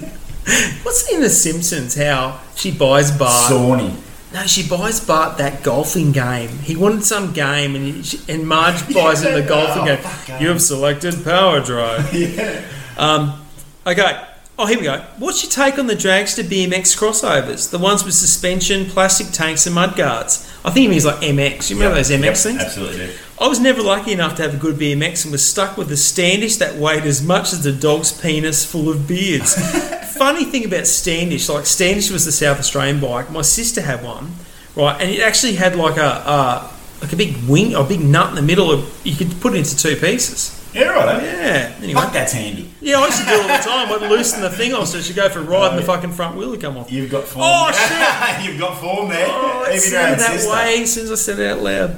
What's 0.82 1.10
in 1.12 1.20
The 1.20 1.30
Simpsons? 1.30 1.94
How 1.94 2.40
she 2.54 2.70
buys 2.70 3.10
Bart? 3.16 3.50
Sawney. 3.50 3.94
no, 4.32 4.42
she 4.46 4.66
buys 4.68 5.00
Bart 5.00 5.38
that 5.38 5.62
golfing 5.62 6.12
game. 6.12 6.48
He 6.58 6.76
wanted 6.76 7.04
some 7.04 7.32
game, 7.32 7.74
and 7.76 8.04
he, 8.04 8.32
and 8.32 8.46
Marge 8.46 8.86
buys 8.94 9.22
him 9.22 9.34
the 9.34 9.42
golfing 9.46 9.82
oh, 9.82 9.86
game. 9.96 10.04
game. 10.26 10.42
You've 10.42 10.60
selected 10.62 11.24
Power 11.24 11.60
Drive. 11.60 12.12
Yeah. 12.14 12.62
Um, 12.98 13.42
okay. 13.86 14.26
Oh, 14.56 14.66
here 14.66 14.78
we 14.78 14.84
go. 14.84 15.00
What's 15.18 15.42
your 15.42 15.50
take 15.50 15.80
on 15.80 15.88
the 15.88 15.96
dragster 15.96 16.44
BMX 16.44 16.96
crossovers? 16.96 17.70
The 17.70 17.78
ones 17.78 18.04
with 18.04 18.14
suspension, 18.14 18.84
plastic 18.86 19.32
tanks, 19.32 19.66
and 19.66 19.74
mud 19.74 19.96
guards. 19.96 20.48
I 20.64 20.70
think 20.70 20.82
he 20.82 20.88
means 20.88 21.04
like 21.04 21.16
MX. 21.16 21.70
You 21.70 21.76
remember 21.76 21.96
those 21.96 22.12
MX 22.12 22.22
Yep, 22.22 22.36
things? 22.36 22.60
Absolutely. 22.60 23.10
I 23.40 23.48
was 23.48 23.58
never 23.58 23.82
lucky 23.82 24.12
enough 24.12 24.36
to 24.36 24.42
have 24.42 24.54
a 24.54 24.56
good 24.56 24.76
BMX 24.76 25.24
and 25.24 25.32
was 25.32 25.44
stuck 25.44 25.76
with 25.76 25.90
a 25.90 25.96
Standish 25.96 26.56
that 26.58 26.76
weighed 26.76 27.02
as 27.02 27.20
much 27.20 27.52
as 27.52 27.64
the 27.64 27.72
dog's 27.72 28.12
penis 28.12 28.64
full 28.64 28.88
of 28.88 29.08
beards. 29.08 29.54
Funny 30.16 30.44
thing 30.44 30.64
about 30.64 30.86
Standish, 30.86 31.48
like 31.48 31.66
Standish 31.66 32.12
was 32.12 32.24
the 32.24 32.30
South 32.30 32.60
Australian 32.60 33.00
bike. 33.00 33.32
My 33.32 33.42
sister 33.42 33.80
had 33.80 34.04
one, 34.04 34.34
right, 34.76 35.00
and 35.00 35.10
it 35.10 35.18
actually 35.20 35.56
had 35.56 35.74
like 35.74 35.96
a 35.96 36.04
uh, 36.04 36.70
like 37.02 37.12
a 37.12 37.16
big 37.16 37.36
wing, 37.48 37.74
a 37.74 37.82
big 37.82 38.00
nut 38.00 38.28
in 38.28 38.36
the 38.36 38.42
middle. 38.42 38.70
Of, 38.70 39.00
you 39.04 39.16
could 39.16 39.40
put 39.40 39.54
it 39.54 39.58
into 39.58 39.76
two 39.76 39.96
pieces. 39.96 40.53
Yeah, 40.74 40.88
right. 40.88 41.22
Yeah. 41.22 41.74
Anyway. 41.78 41.94
Fuck, 41.94 42.12
that's 42.12 42.32
handy. 42.32 42.70
Yeah, 42.80 42.98
I 42.98 43.06
used 43.06 43.18
to 43.20 43.24
do 43.26 43.32
it 43.32 43.40
all 43.42 43.46
the 43.46 43.62
time. 43.64 44.02
I'd 44.02 44.10
loosen 44.10 44.40
the 44.42 44.50
thing 44.50 44.72
off 44.74 44.88
so 44.88 45.00
she'd 45.00 45.16
go 45.16 45.28
for 45.28 45.38
a 45.38 45.42
ride 45.42 45.70
and 45.70 45.78
the 45.78 45.82
fucking 45.82 46.12
front 46.12 46.36
wheel 46.36 46.50
would 46.50 46.60
come 46.60 46.76
off. 46.76 46.90
You've 46.90 47.10
got 47.10 47.24
form. 47.24 47.44
Oh, 47.46 47.70
shit. 47.72 48.44
You've 48.50 48.58
got 48.60 48.78
form 48.80 49.08
there. 49.08 49.26
Oh, 49.30 49.64
it 49.68 49.76
Even 49.76 49.90
your 49.92 50.00
own 50.00 50.06
sounded 50.18 50.20
that 50.20 50.32
sister. 50.40 50.52
way 50.52 50.82
as 50.82 50.92
soon 50.92 51.04
as 51.04 51.12
I 51.12 51.14
said 51.14 51.38
it 51.38 51.50
out 51.50 51.60
loud. 51.60 51.96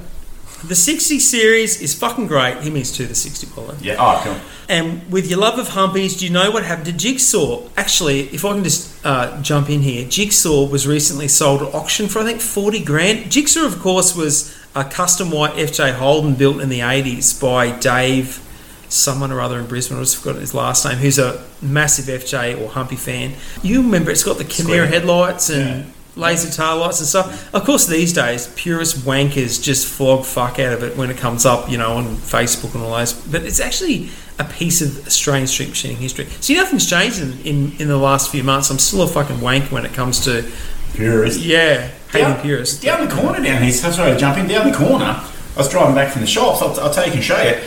The 0.64 0.74
60 0.74 1.18
series 1.20 1.80
is 1.82 1.94
fucking 1.94 2.26
great. 2.26 2.60
He 2.62 2.70
means 2.70 2.90
to 2.92 3.06
the 3.06 3.14
60 3.14 3.46
bowler. 3.54 3.76
Yeah. 3.80 3.96
Oh, 3.98 4.20
cool. 4.24 4.36
And 4.68 5.10
with 5.12 5.28
your 5.30 5.38
love 5.38 5.58
of 5.58 5.68
humpies, 5.68 6.18
do 6.18 6.26
you 6.26 6.32
know 6.32 6.50
what 6.50 6.64
happened 6.64 6.86
to 6.86 6.92
Jigsaw? 6.92 7.68
Actually, 7.76 8.22
if 8.30 8.44
I 8.44 8.54
can 8.54 8.64
just 8.64 9.04
uh, 9.06 9.40
jump 9.42 9.68
in 9.70 9.82
here, 9.82 10.08
Jigsaw 10.08 10.66
was 10.66 10.86
recently 10.86 11.28
sold 11.28 11.62
at 11.62 11.74
auction 11.74 12.08
for 12.08 12.18
I 12.20 12.24
think 12.24 12.40
40 12.40 12.82
grand. 12.84 13.30
Jigsaw, 13.30 13.64
of 13.66 13.78
course, 13.78 14.16
was 14.16 14.56
a 14.74 14.82
custom 14.84 15.30
white 15.30 15.52
FJ 15.52 15.94
Holden 15.94 16.34
built 16.34 16.60
in 16.60 16.68
the 16.68 16.80
80s 16.80 17.40
by 17.40 17.70
Dave, 17.78 18.42
someone 18.88 19.30
or 19.32 19.40
other 19.40 19.58
in 19.58 19.66
Brisbane. 19.66 19.98
I 19.98 20.00
just 20.00 20.16
forgot 20.16 20.40
his 20.40 20.54
last 20.54 20.84
name. 20.84 20.96
Who's 20.98 21.18
a 21.18 21.44
massive 21.62 22.06
FJ 22.06 22.60
or 22.60 22.68
Humpy 22.70 22.96
fan. 22.96 23.34
You 23.62 23.82
remember 23.82 24.10
it's 24.10 24.24
got 24.24 24.38
the 24.38 24.44
Square. 24.48 24.86
headlights 24.86 25.50
and. 25.50 25.92
Laser 26.18 26.50
tail 26.50 26.78
lights 26.78 26.98
and 27.00 27.06
stuff. 27.06 27.54
Of 27.54 27.64
course, 27.64 27.86
these 27.86 28.14
days, 28.14 28.46
purist 28.56 29.00
wankers 29.04 29.62
just 29.62 29.86
flog 29.86 30.24
fuck 30.24 30.58
out 30.58 30.72
of 30.72 30.82
it 30.82 30.96
when 30.96 31.10
it 31.10 31.18
comes 31.18 31.44
up, 31.44 31.68
you 31.70 31.76
know, 31.76 31.92
on 31.98 32.16
Facebook 32.16 32.74
and 32.74 32.82
all 32.82 32.96
those. 32.96 33.12
But 33.12 33.42
it's 33.42 33.60
actually 33.60 34.08
a 34.38 34.44
piece 34.44 34.80
of 34.80 35.06
Australian 35.06 35.46
street 35.46 35.68
machining 35.68 35.98
history. 35.98 36.24
See, 36.40 36.54
nothing's 36.54 36.88
changed 36.88 37.20
in, 37.20 37.38
in, 37.40 37.72
in 37.78 37.88
the 37.88 37.98
last 37.98 38.30
few 38.30 38.42
months. 38.42 38.70
I'm 38.70 38.78
still 38.78 39.02
a 39.02 39.06
fucking 39.06 39.42
wank 39.42 39.70
when 39.70 39.84
it 39.84 39.92
comes 39.92 40.24
to, 40.24 40.50
Purist. 40.94 41.40
yeah, 41.40 41.88
hating 42.10 42.28
Down, 42.28 42.40
purists. 42.40 42.80
down 42.80 43.06
the 43.06 43.14
corner 43.14 43.42
down 43.44 43.62
here, 43.62 43.72
so 43.72 43.90
sorry 43.90 44.12
to 44.12 44.16
jump 44.18 44.38
in, 44.38 44.48
down 44.48 44.70
the 44.70 44.74
corner, 44.74 45.04
I 45.04 45.58
was 45.58 45.68
driving 45.68 45.94
back 45.94 46.12
from 46.12 46.22
the 46.22 46.26
shops, 46.26 46.62
I'll, 46.62 46.80
I'll 46.80 46.94
take 46.94 47.14
and 47.14 47.22
show 47.22 47.42
you. 47.42 47.60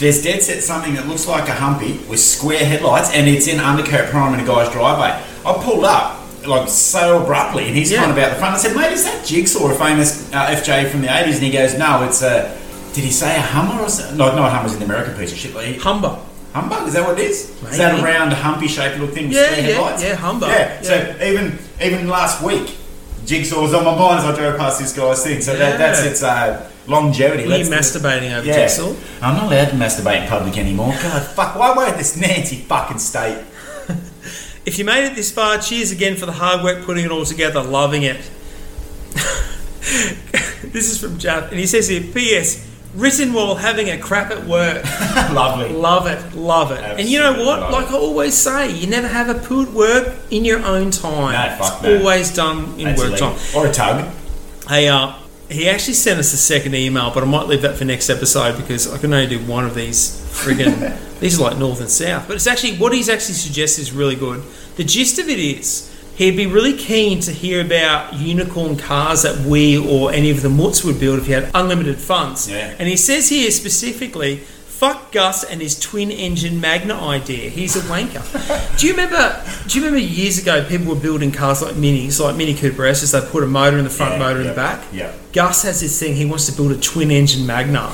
There's 0.00 0.22
dead 0.22 0.42
set 0.42 0.62
something 0.62 0.94
that 0.94 1.06
looks 1.06 1.26
like 1.28 1.46
a 1.48 1.54
humpy 1.54 1.98
with 2.08 2.20
square 2.20 2.64
headlights 2.64 3.12
and 3.14 3.28
it's 3.28 3.46
in 3.46 3.60
undercoat 3.60 4.08
prime 4.08 4.32
in 4.32 4.40
a 4.40 4.46
guy's 4.46 4.70
driveway. 4.72 5.22
I 5.46 5.52
pulled 5.62 5.84
up 5.84 6.16
like 6.46 6.68
so 6.70 7.22
abruptly 7.22 7.66
and 7.68 7.76
he's 7.76 7.92
Yeah. 7.92 7.98
kind 8.00 8.10
of 8.10 8.16
out 8.18 8.30
the 8.30 8.36
front. 8.36 8.54
I 8.54 8.58
said, 8.58 8.74
mate, 8.74 8.92
is 8.92 9.04
that 9.04 9.26
Jigsaw 9.26 9.70
a 9.70 9.74
famous 9.74 10.32
uh, 10.32 10.46
FJ 10.46 10.88
from 10.90 11.02
the 11.02 11.08
80s? 11.08 11.34
And 11.34 11.42
he 11.42 11.50
goes, 11.50 11.76
no, 11.76 12.02
it's 12.04 12.22
a, 12.22 12.56
did 12.94 13.04
he 13.04 13.10
say 13.10 13.36
a 13.36 13.40
Hummer 13.42 13.82
or 13.82 13.88
something? 13.90 14.16
No, 14.16 14.34
not 14.34 14.50
Hummer's 14.52 14.72
in 14.72 14.78
the 14.78 14.86
American 14.86 15.14
piece 15.16 15.32
of 15.32 15.38
shit. 15.38 15.52
But 15.52 15.66
he, 15.66 15.74
Humber. 15.74 16.18
Humbug, 16.54 16.88
is 16.88 16.94
that 16.94 17.06
what 17.06 17.20
it 17.20 17.24
is? 17.30 17.50
Is 17.70 17.76
that 17.78 18.00
a 18.00 18.02
round, 18.02 18.32
humpy 18.32 18.66
shaped 18.68 18.98
little 18.98 19.14
thing 19.14 19.28
with 19.28 19.36
Yeah, 19.36 19.44
square 19.52 19.60
yeah, 19.60 19.74
headlights? 19.74 20.02
yeah, 20.02 20.14
humbug. 20.16 20.48
Yeah. 20.50 20.82
So 20.82 21.16
even 21.22 21.58
even 21.80 22.08
last 22.08 22.42
week, 22.42 22.74
Jigsaw 23.26 23.60
was 23.62 23.72
on 23.74 23.84
my 23.84 23.94
mind 23.96 24.18
as 24.20 24.24
I 24.24 24.34
drove 24.34 24.58
past 24.58 24.80
this 24.80 24.92
guy's 24.96 25.22
thing. 25.22 25.42
So 25.42 25.54
that, 25.56 25.78
that's 25.78 26.02
its 26.02 26.22
uh, 26.24 26.68
longevity. 26.86 27.46
Were 27.46 27.56
you 27.56 27.64
masturbating 27.66 28.36
over 28.36 28.46
yeah. 28.46 28.68
I'm 29.22 29.34
not 29.34 29.44
allowed 29.52 29.70
to 29.70 29.76
masturbate 29.76 30.22
in 30.22 30.28
public 30.28 30.58
anymore. 30.58 30.92
God, 31.02 31.22
fuck, 31.22 31.56
why 31.56 31.72
won't 31.74 31.96
this 31.96 32.16
Nancy 32.16 32.56
fucking 32.56 32.98
state? 32.98 33.44
If 34.66 34.78
you 34.78 34.84
made 34.84 35.06
it 35.06 35.16
this 35.16 35.32
far, 35.32 35.58
cheers 35.58 35.90
again 35.90 36.16
for 36.16 36.26
the 36.26 36.32
hard 36.32 36.62
work 36.62 36.84
putting 36.84 37.04
it 37.04 37.10
all 37.10 37.24
together. 37.24 37.62
Loving 37.62 38.02
it. 38.02 38.16
this 40.62 40.90
is 40.92 41.00
from 41.00 41.18
Jeff, 41.18 41.50
and 41.50 41.58
he 41.58 41.66
says 41.66 41.88
here, 41.88 42.02
P.S. 42.02 42.68
Written 42.94 43.32
while 43.32 43.54
having 43.54 43.88
a 43.88 43.96
crap 43.96 44.30
at 44.30 44.44
work. 44.46 44.84
Lovely. 45.32 45.72
Love 45.72 46.06
it, 46.08 46.34
love 46.34 46.72
it. 46.72 46.80
and 46.80 47.08
you 47.08 47.20
know 47.20 47.44
what? 47.44 47.70
Like 47.70 47.86
it. 47.86 47.92
I 47.92 47.96
always 47.96 48.36
say, 48.36 48.70
you 48.72 48.86
never 48.88 49.06
have 49.08 49.28
a 49.28 49.34
poo 49.34 49.62
at 49.62 49.72
work 49.72 50.16
in 50.30 50.44
your 50.44 50.58
own 50.64 50.90
time. 50.90 51.32
No, 51.32 51.56
fuck 51.56 51.74
it's 51.74 51.82
no. 51.82 51.98
always 51.98 52.34
done 52.34 52.78
in 52.78 52.84
That's 52.84 52.98
work 53.00 53.10
illegal. 53.10 53.34
time. 53.36 53.56
Or 53.56 53.66
a 53.66 53.72
tug. 53.72 54.12
Hey, 54.68 54.88
uh, 54.88 55.14
he 55.50 55.68
actually 55.68 55.94
sent 55.94 56.18
us 56.18 56.32
a 56.32 56.36
second 56.36 56.74
email, 56.74 57.10
but 57.12 57.22
I 57.22 57.26
might 57.26 57.46
leave 57.46 57.62
that 57.62 57.76
for 57.76 57.84
next 57.84 58.08
episode 58.08 58.56
because 58.56 58.92
I 58.92 58.98
can 58.98 59.12
only 59.12 59.26
do 59.26 59.44
one 59.44 59.64
of 59.64 59.74
these 59.74 60.20
friggin' 60.30 60.98
these 61.20 61.40
are 61.40 61.50
like 61.50 61.58
north 61.58 61.80
and 61.80 61.90
south. 61.90 62.26
But 62.26 62.36
it's 62.36 62.46
actually 62.46 62.76
what 62.78 62.92
he's 62.92 63.08
actually 63.08 63.34
suggests 63.34 63.78
is 63.78 63.92
really 63.92 64.16
good. 64.16 64.42
The 64.76 64.84
gist 64.84 65.18
of 65.18 65.28
it 65.28 65.38
is 65.38 65.90
he'd 66.16 66.36
be 66.36 66.46
really 66.46 66.76
keen 66.76 67.20
to 67.20 67.32
hear 67.32 67.64
about 67.64 68.14
unicorn 68.14 68.76
cars 68.76 69.22
that 69.22 69.38
we 69.46 69.76
or 69.76 70.12
any 70.12 70.30
of 70.30 70.42
the 70.42 70.50
mutts 70.50 70.84
would 70.84 71.00
build 71.00 71.18
if 71.18 71.26
he 71.26 71.32
had 71.32 71.50
unlimited 71.54 71.98
funds. 71.98 72.48
Yeah. 72.48 72.74
And 72.78 72.88
he 72.88 72.96
says 72.96 73.28
here 73.28 73.50
specifically, 73.50 74.42
fuck 74.80 75.12
Gus 75.12 75.44
and 75.44 75.60
his 75.60 75.78
twin 75.78 76.10
engine 76.10 76.58
Magna 76.58 76.94
idea. 76.94 77.50
He's 77.50 77.76
a 77.76 77.80
wanker. 77.80 78.24
do 78.78 78.86
you 78.86 78.94
remember 78.94 79.44
do 79.66 79.78
you 79.78 79.84
remember 79.84 80.02
years 80.02 80.38
ago 80.38 80.64
people 80.66 80.94
were 80.94 81.00
building 81.00 81.30
cars 81.30 81.60
like 81.60 81.74
minis, 81.74 82.18
like 82.18 82.34
Mini 82.34 82.54
Cooper 82.54 82.86
S's, 82.86 83.12
they 83.12 83.20
put 83.20 83.42
a 83.42 83.46
motor 83.46 83.76
in 83.76 83.84
the 83.84 83.90
front, 83.90 84.12
Yeah, 84.12 84.18
motor 84.18 84.40
in 84.40 84.46
the 84.46 84.54
back? 84.54 84.82
yeah. 84.90 85.12
Gus 85.34 85.64
has 85.64 85.82
this 85.82 86.00
thing, 86.00 86.14
he 86.14 86.24
wants 86.24 86.46
to 86.46 86.52
build 86.52 86.72
a 86.72 86.80
twin 86.80 87.10
engine 87.10 87.46
Magna. 87.46 87.92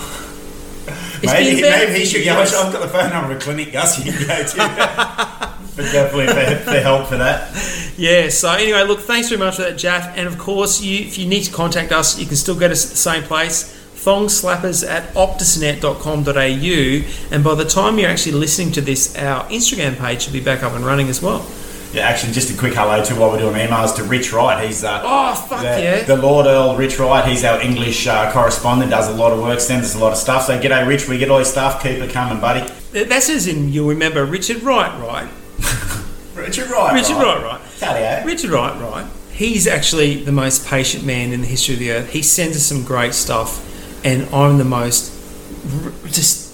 It's 1.23 1.33
Maybe, 1.33 1.61
maybe 1.61 1.99
he 1.99 2.05
should 2.05 2.25
go. 2.25 2.35
I've 2.37 2.53
got 2.53 2.81
the 2.81 2.89
phone 2.89 3.11
number 3.11 3.33
of 3.33 3.39
a 3.39 3.41
Clinic 3.41 3.73
Gus 3.73 4.05
you 4.05 4.13
can 4.13 4.27
go 4.29 4.45
to. 4.45 4.57
but 5.77 5.93
definitely 5.93 6.27
for, 6.29 6.71
for 6.71 6.79
help 6.79 7.09
for 7.09 7.17
that. 7.17 7.51
Yeah, 7.99 8.29
so 8.29 8.51
anyway, 8.53 8.85
look, 8.85 9.01
thanks 9.01 9.29
very 9.29 9.39
much 9.41 9.57
for 9.57 9.63
that, 9.63 9.77
Jaff. 9.77 10.17
And 10.17 10.29
of 10.29 10.39
course, 10.39 10.81
you, 10.81 11.01
if 11.07 11.19
you 11.19 11.27
need 11.27 11.43
to 11.45 11.53
contact 11.53 11.91
us, 11.91 12.19
you 12.21 12.27
can 12.27 12.37
still 12.37 12.57
get 12.57 12.71
us 12.71 12.85
at 12.85 12.91
the 12.91 12.97
same 12.97 13.23
place, 13.25 13.76
thongslappers 14.07 14.89
at 14.89 15.13
optusnet.com.au. 15.15 17.35
And 17.35 17.45
by 17.45 17.55
the 17.55 17.65
time 17.65 17.99
you're 17.99 18.09
actually 18.09 18.33
listening 18.33 18.73
to 18.73 18.81
this, 18.81 19.17
our 19.17 19.45
Instagram 19.49 19.99
page 19.99 20.23
should 20.23 20.33
be 20.33 20.41
back 20.41 20.63
up 20.63 20.73
and 20.75 20.85
running 20.85 21.09
as 21.09 21.21
well. 21.21 21.45
Yeah, 21.93 22.09
actually, 22.09 22.33
just 22.33 22.55
a 22.55 22.59
quick 22.59 22.75
hello 22.75 23.03
to 23.05 23.15
while 23.15 23.31
we're 23.31 23.39
doing 23.39 23.55
emails 23.55 23.95
to 23.97 24.05
Rich 24.05 24.33
Wright. 24.33 24.67
He's 24.67 24.85
uh, 24.85 25.01
Oh, 25.03 25.35
fuck 25.35 25.61
the, 25.61 25.83
yeah. 25.83 26.03
the 26.03 26.17
Lord 26.17 26.47
Earl 26.47 26.77
Rich 26.77 26.99
Wright. 26.99 27.27
He's 27.27 27.45
our 27.45 27.61
English 27.61 28.07
uh, 28.07 28.31
correspondent. 28.33 28.91
Does 28.91 29.09
a 29.09 29.15
lot 29.15 29.33
of 29.33 29.41
work, 29.41 29.61
sends 29.61 29.87
us 29.89 29.95
a 29.95 29.99
lot 29.99 30.13
of 30.13 30.19
stuff. 30.19 30.45
So 30.47 30.61
g'day, 30.61 30.87
Rich. 30.87 31.09
We 31.09 31.17
get 31.19 31.31
all 31.31 31.39
your 31.39 31.45
stuff. 31.47 31.83
Keep 31.83 31.99
it 32.03 32.11
coming, 32.11 32.41
buddy. 32.41 32.69
That's 32.93 33.31
as 33.31 33.47
in, 33.47 33.73
you'll 33.73 33.89
remember 33.89 34.25
Richard 34.25 34.63
Wright, 34.63 34.93
right? 35.01 35.29
Richard 36.35 36.69
Wright. 36.71 36.95
Richard 36.95 37.17
Wright, 37.17 37.43
right? 37.43 37.61
Tally, 37.79 38.25
Richard 38.27 38.51
Wright, 38.51 38.81
right? 38.81 39.07
He's 39.33 39.67
actually 39.67 40.25
the 40.25 40.33
most 40.33 40.67
patient 40.67 41.05
man 41.05 41.33
in 41.33 41.41
the 41.43 41.47
history 41.47 41.75
of 41.75 41.81
the 41.81 41.91
earth. 41.93 42.11
He 42.11 42.23
sends 42.23 42.57
us 42.57 42.63
some 42.65 42.85
great 42.85 43.15
stuff, 43.15 43.76
and 44.07 44.33
I'm 44.35 44.57
the 44.57 44.65
most 44.65 45.13
just. 46.07 46.47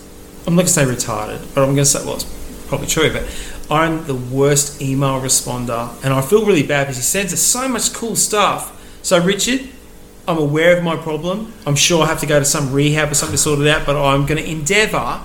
I'm 0.45 0.57
not 0.57 0.62
going 0.62 0.67
to 0.67 0.73
say 0.73 0.85
retarded, 0.85 1.55
but 1.55 1.61
I'm 1.61 1.77
going 1.77 1.77
to 1.77 1.85
say 1.85 2.05
well, 2.05 2.17
it's 2.17 2.67
probably 2.67 2.88
true, 2.88 3.12
but 3.12 3.23
I'm 3.71 4.05
the 4.07 4.15
worst 4.15 4.83
email 4.83 5.21
responder, 5.21 5.88
and 6.03 6.12
I 6.12 6.21
feel 6.21 6.45
really 6.45 6.65
bad 6.65 6.85
because 6.85 6.97
he 6.97 7.03
sends 7.03 7.33
us 7.33 7.41
so 7.41 7.69
much 7.69 7.93
cool 7.93 8.17
stuff. 8.17 8.79
So 9.03 9.23
Richard, 9.23 9.69
I'm 10.27 10.38
aware 10.38 10.77
of 10.77 10.83
my 10.83 10.97
problem. 10.97 11.53
I'm 11.65 11.77
sure 11.77 12.03
I 12.03 12.07
have 12.07 12.21
to 12.21 12.27
go 12.27 12.41
to 12.41 12.45
some 12.45 12.73
rehab 12.73 13.12
or 13.12 13.15
something 13.15 13.35
to 13.35 13.38
sort 13.38 13.61
it 13.61 13.69
out, 13.69 13.87
but 13.87 13.97
I'm 13.97 14.27
going 14.27 14.43
to 14.43 14.51
endeavour. 14.51 15.21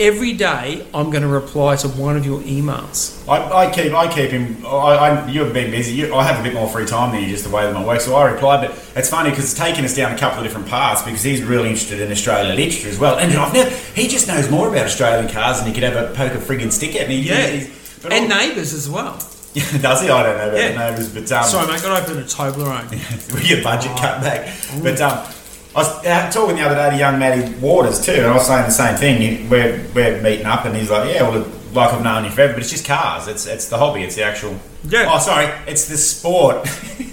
Every 0.00 0.32
day, 0.32 0.86
I'm 0.94 1.10
going 1.10 1.20
to 1.22 1.28
reply 1.28 1.76
to 1.76 1.88
one 1.88 2.16
of 2.16 2.24
your 2.24 2.40
emails. 2.40 3.22
I, 3.28 3.66
I 3.66 3.70
keep, 3.70 3.92
I 3.92 4.10
keep 4.10 4.30
him. 4.30 4.64
I, 4.64 4.70
I, 4.70 5.28
you've 5.28 5.52
been 5.52 5.70
busy. 5.70 5.92
You, 5.92 6.14
I 6.14 6.24
have 6.24 6.40
a 6.40 6.42
bit 6.42 6.54
more 6.54 6.66
free 6.66 6.86
time 6.86 7.12
than 7.12 7.22
you, 7.22 7.28
just 7.28 7.44
the 7.44 7.50
way 7.54 7.64
that 7.66 7.74
my 7.74 7.84
work. 7.84 8.00
So 8.00 8.14
I 8.16 8.30
reply, 8.30 8.66
but 8.66 8.70
it's 8.96 9.10
funny 9.10 9.28
because 9.28 9.44
it's 9.44 9.58
taken 9.58 9.84
us 9.84 9.94
down 9.94 10.12
a 10.14 10.18
couple 10.18 10.38
of 10.38 10.44
different 10.44 10.68
paths 10.68 11.02
because 11.02 11.22
he's 11.22 11.42
really 11.42 11.68
interested 11.68 12.00
in 12.00 12.10
Australian 12.10 12.56
literature 12.56 12.88
as 12.88 12.98
well. 12.98 13.18
And 13.18 13.30
I've 13.34 13.52
never, 13.52 13.68
he 13.94 14.08
just 14.08 14.26
knows 14.26 14.50
more 14.50 14.70
about 14.70 14.86
Australian 14.86 15.30
cars 15.30 15.58
than 15.58 15.68
he 15.68 15.74
could 15.74 15.84
ever 15.84 16.14
poke 16.14 16.32
a 16.32 16.38
frigging 16.38 16.72
stick 16.72 16.96
at. 16.96 17.06
me. 17.06 17.16
Yeah, 17.20 17.46
he's- 17.48 18.04
and 18.10 18.30
neighbours 18.30 18.72
as 18.72 18.88
well. 18.88 19.18
Yeah, 19.52 19.64
does 19.82 20.00
he? 20.00 20.08
I 20.08 20.22
don't 20.22 20.38
know 20.38 20.48
about 20.48 20.56
Yeah. 20.56 20.72
the 20.72 20.78
neighbours, 20.92 21.12
but 21.12 21.30
um, 21.30 21.44
Sorry, 21.44 21.66
mate, 21.70 21.82
got 21.82 21.98
to 21.98 22.02
open 22.10 22.22
a 22.22 22.24
Toblerone. 22.24 23.34
we 23.34 23.46
get 23.46 23.62
budget 23.62 23.92
cut 23.98 24.22
back. 24.22 24.48
But 24.82 24.98
um, 25.02 25.26
I 25.74 25.78
was 25.78 26.06
uh, 26.06 26.30
talking 26.32 26.56
the 26.56 26.62
other 26.62 26.74
day 26.74 26.90
to 26.90 26.96
young 26.96 27.18
Matty 27.18 27.54
Waters 27.58 28.04
too, 28.04 28.12
and 28.12 28.26
I 28.26 28.34
was 28.34 28.46
saying 28.46 28.64
the 28.64 28.70
same 28.70 28.96
thing. 28.96 29.48
We're, 29.48 29.86
we're 29.94 30.20
meeting 30.20 30.46
up, 30.46 30.64
and 30.64 30.76
he's 30.76 30.90
like, 30.90 31.14
"Yeah, 31.14 31.28
well, 31.28 31.46
like 31.72 31.92
I've 31.92 32.02
known 32.02 32.24
you 32.24 32.30
forever, 32.30 32.54
but 32.54 32.62
it's 32.62 32.70
just 32.70 32.84
cars. 32.84 33.28
It's 33.28 33.46
it's 33.46 33.68
the 33.68 33.78
hobby. 33.78 34.02
It's 34.02 34.16
the 34.16 34.24
actual. 34.24 34.58
Yeah. 34.84 35.06
Oh, 35.08 35.18
sorry, 35.18 35.46
it's 35.68 35.86
the 35.86 35.96
sport. 35.96 36.68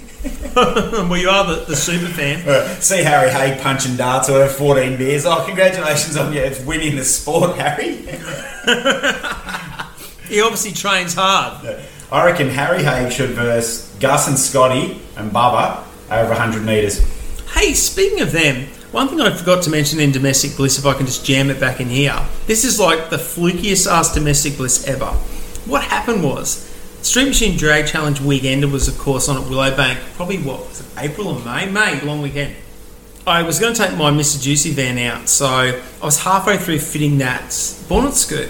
well, 0.56 1.16
you 1.16 1.28
are 1.28 1.46
the, 1.46 1.64
the 1.66 1.76
super 1.76 2.06
fan. 2.06 2.40
See 2.80 3.04
Harry 3.04 3.30
Haig 3.30 3.60
punching 3.60 3.96
darts 3.96 4.26
have 4.26 4.50
14 4.50 4.96
beers. 4.96 5.24
Oh, 5.24 5.44
congratulations 5.46 6.16
on 6.16 6.32
you 6.32 6.40
it's 6.40 6.60
winning 6.64 6.96
the 6.96 7.04
sport, 7.04 7.56
Harry. 7.58 8.04
He 10.28 10.42
obviously 10.42 10.72
trains 10.72 11.14
hard. 11.14 11.80
I 12.12 12.26
reckon 12.26 12.50
Harry 12.50 12.82
Haig 12.82 13.10
should 13.10 13.30
verse 13.30 13.90
Gus 13.98 14.28
and 14.28 14.38
Scotty 14.38 15.00
and 15.16 15.30
Bubba 15.30 15.82
over 16.10 16.28
100 16.28 16.66
metres. 16.66 17.00
Hey, 17.54 17.74
speaking 17.74 18.20
of 18.20 18.32
them, 18.32 18.66
one 18.92 19.08
thing 19.08 19.20
I 19.20 19.32
forgot 19.34 19.62
to 19.64 19.70
mention 19.70 20.00
in 20.00 20.12
domestic 20.12 20.56
bliss, 20.56 20.78
if 20.78 20.86
I 20.86 20.94
can 20.94 21.06
just 21.06 21.24
jam 21.24 21.50
it 21.50 21.60
back 21.60 21.80
in 21.80 21.88
here, 21.88 22.16
this 22.46 22.64
is 22.64 22.78
like 22.78 23.10
the 23.10 23.16
flukiest 23.16 23.90
ass 23.90 24.12
domestic 24.14 24.56
bliss 24.56 24.86
ever. 24.86 25.06
What 25.66 25.82
happened 25.82 26.22
was, 26.22 26.64
Street 27.02 27.26
Machine 27.28 27.56
Drag 27.56 27.86
Challenge 27.86 28.20
weekend 28.20 28.70
was, 28.72 28.88
of 28.88 28.98
course, 28.98 29.28
on 29.28 29.36
at 29.36 29.42
Willowbank, 29.44 29.98
probably 30.16 30.38
what 30.38 30.60
was 30.68 30.80
it, 30.80 30.86
April 30.98 31.28
or 31.28 31.44
May? 31.44 31.70
May, 31.70 32.00
long 32.00 32.22
weekend. 32.22 32.54
I 33.26 33.42
was 33.42 33.58
going 33.58 33.74
to 33.74 33.80
take 33.86 33.96
my 33.96 34.10
Mr. 34.10 34.40
Juicy 34.42 34.72
van 34.72 34.98
out, 34.98 35.28
so 35.28 35.46
I 35.46 35.80
was 36.02 36.22
halfway 36.22 36.56
through 36.56 36.78
fitting 36.78 37.18
that 37.18 37.54
bonnet 37.88 38.14
skirt. 38.14 38.48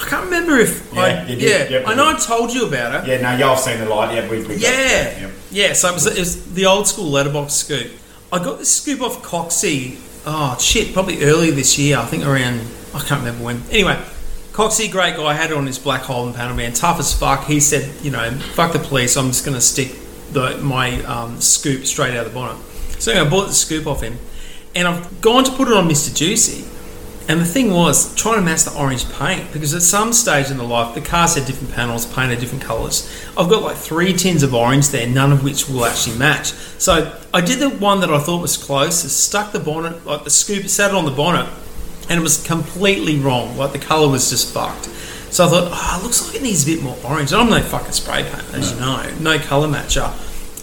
I 0.00 0.06
can't 0.08 0.24
remember 0.26 0.56
if 0.56 0.92
Yeah, 0.94 1.00
I, 1.02 1.26
yeah, 1.26 1.82
I 1.84 1.94
know. 1.94 2.08
I 2.08 2.14
told 2.18 2.52
you 2.54 2.66
about 2.66 3.04
it. 3.04 3.08
Yeah, 3.08 3.20
no, 3.20 3.36
y'all 3.36 3.56
seen 3.56 3.78
the 3.78 3.86
light. 3.86 4.14
Yeah, 4.14 4.30
we, 4.30 4.38
we 4.42 4.46
got- 4.54 4.60
Yeah. 4.60 5.18
yeah. 5.20 5.30
Yeah, 5.50 5.72
so 5.72 5.88
it 5.88 5.94
was, 5.94 6.06
it 6.06 6.18
was 6.18 6.54
the 6.54 6.66
old 6.66 6.86
school 6.86 7.10
letterbox 7.10 7.52
scoop. 7.52 7.90
I 8.30 8.38
got 8.38 8.58
this 8.58 8.74
scoop 8.74 9.00
off 9.00 9.22
Coxie, 9.22 9.98
oh 10.26 10.56
shit, 10.58 10.92
probably 10.92 11.24
early 11.24 11.50
this 11.50 11.78
year, 11.78 11.96
I 11.96 12.04
think 12.04 12.26
around, 12.26 12.60
I 12.94 12.98
can't 13.00 13.20
remember 13.20 13.44
when. 13.44 13.62
Anyway, 13.70 13.98
Coxie, 14.52 14.90
great 14.90 15.16
guy, 15.16 15.32
had 15.32 15.50
it 15.50 15.56
on 15.56 15.66
his 15.66 15.78
black 15.78 16.02
Holden 16.02 16.34
panel 16.34 16.54
man, 16.54 16.74
tough 16.74 16.98
as 16.98 17.14
fuck. 17.14 17.44
He 17.44 17.58
said, 17.58 17.90
you 18.04 18.10
know, 18.10 18.30
fuck 18.54 18.72
the 18.72 18.80
police, 18.80 19.16
I'm 19.16 19.28
just 19.28 19.44
to 19.46 19.60
stick 19.60 19.94
the, 20.32 20.58
my 20.58 21.02
um, 21.04 21.40
scoop 21.40 21.86
straight 21.86 22.10
out 22.10 22.26
of 22.26 22.32
the 22.32 22.38
bonnet. 22.38 22.62
So 22.98 23.12
anyway, 23.12 23.26
I 23.26 23.30
bought 23.30 23.46
the 23.46 23.54
scoop 23.54 23.86
off 23.86 24.02
him. 24.02 24.18
And 24.74 24.86
I've 24.86 25.20
gone 25.22 25.44
to 25.44 25.52
put 25.52 25.68
it 25.68 25.74
on 25.74 25.88
Mr. 25.88 26.14
Juicy. 26.14 26.64
And 27.28 27.38
the 27.42 27.44
thing 27.44 27.74
was 27.74 28.14
trying 28.14 28.36
to 28.36 28.42
match 28.42 28.64
the 28.64 28.74
orange 28.74 29.06
paint 29.12 29.52
because 29.52 29.74
at 29.74 29.82
some 29.82 30.14
stage 30.14 30.50
in 30.50 30.56
the 30.56 30.64
life 30.64 30.94
the 30.94 31.02
cars 31.02 31.34
had 31.34 31.46
different 31.46 31.74
panels, 31.74 32.06
painted 32.06 32.40
different 32.40 32.64
colours. 32.64 33.06
I've 33.36 33.50
got 33.50 33.62
like 33.62 33.76
three 33.76 34.14
tins 34.14 34.42
of 34.42 34.54
orange 34.54 34.88
there, 34.88 35.06
none 35.06 35.30
of 35.30 35.44
which 35.44 35.68
will 35.68 35.84
actually 35.84 36.16
match. 36.16 36.52
So 36.78 37.14
I 37.34 37.42
did 37.42 37.58
the 37.58 37.68
one 37.68 38.00
that 38.00 38.10
I 38.10 38.18
thought 38.18 38.40
was 38.40 38.56
closest, 38.56 39.24
stuck 39.24 39.52
the 39.52 39.60
bonnet, 39.60 40.06
like 40.06 40.24
the 40.24 40.30
scoop, 40.30 40.68
sat 40.68 40.90
it 40.90 40.96
on 40.96 41.04
the 41.04 41.10
bonnet, 41.10 41.46
and 42.08 42.18
it 42.18 42.22
was 42.22 42.42
completely 42.46 43.18
wrong. 43.18 43.58
Like 43.58 43.72
the 43.72 43.78
colour 43.78 44.08
was 44.08 44.30
just 44.30 44.54
fucked. 44.54 44.86
So 45.30 45.44
I 45.44 45.48
thought, 45.50 45.68
oh, 45.70 45.98
it 46.00 46.02
looks 46.02 46.26
like 46.26 46.36
it 46.36 46.42
needs 46.42 46.62
a 46.62 46.74
bit 46.74 46.82
more 46.82 46.96
orange. 47.04 47.32
And 47.32 47.42
I'm 47.42 47.50
no 47.50 47.60
fucking 47.60 47.92
spray 47.92 48.22
paint, 48.22 48.54
as 48.54 48.72
you 48.72 48.80
know, 48.80 49.06
no 49.20 49.38
colour 49.38 49.68
matcher. 49.68 50.10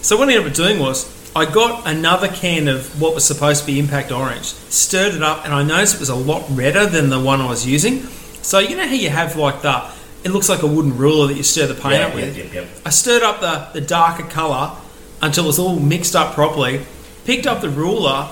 So 0.04 0.16
what 0.16 0.28
I 0.28 0.32
ended 0.32 0.48
up 0.48 0.54
doing 0.54 0.80
was 0.80 1.04
I 1.36 1.44
got 1.50 1.86
another 1.86 2.28
can 2.28 2.66
of 2.68 3.00
what 3.00 3.14
was 3.14 3.24
supposed 3.24 3.60
to 3.60 3.66
be 3.66 3.78
Impact 3.78 4.10
Orange, 4.10 4.44
stirred 4.44 5.14
it 5.14 5.22
up, 5.22 5.44
and 5.44 5.52
I 5.54 5.62
noticed 5.62 5.94
it 5.96 6.00
was 6.00 6.08
a 6.08 6.14
lot 6.14 6.44
redder 6.50 6.86
than 6.86 7.10
the 7.10 7.20
one 7.20 7.40
I 7.40 7.48
was 7.48 7.66
using. 7.66 8.00
So 8.42 8.58
you 8.58 8.76
know 8.76 8.86
how 8.86 8.94
you 8.94 9.10
have 9.10 9.36
like 9.36 9.62
the, 9.62 9.84
it 10.24 10.30
looks 10.30 10.48
like 10.48 10.62
a 10.62 10.66
wooden 10.66 10.96
ruler 10.96 11.26
that 11.28 11.34
you 11.36 11.42
stir 11.42 11.66
the 11.66 11.74
paint 11.74 11.94
Yeah, 11.94 12.06
up 12.06 12.14
with. 12.14 12.36
yep, 12.36 12.46
yep, 12.46 12.54
yep. 12.54 12.68
I 12.84 12.90
stirred 12.90 13.22
up 13.22 13.40
the, 13.40 13.78
the 13.80 13.86
darker 13.86 14.22
colour 14.24 14.76
until 15.22 15.44
it 15.44 15.48
was 15.48 15.58
all 15.58 15.78
mixed 15.78 16.16
up 16.16 16.34
properly, 16.34 16.84
picked 17.24 17.46
up 17.46 17.60
the 17.60 17.70
ruler, 17.70 18.28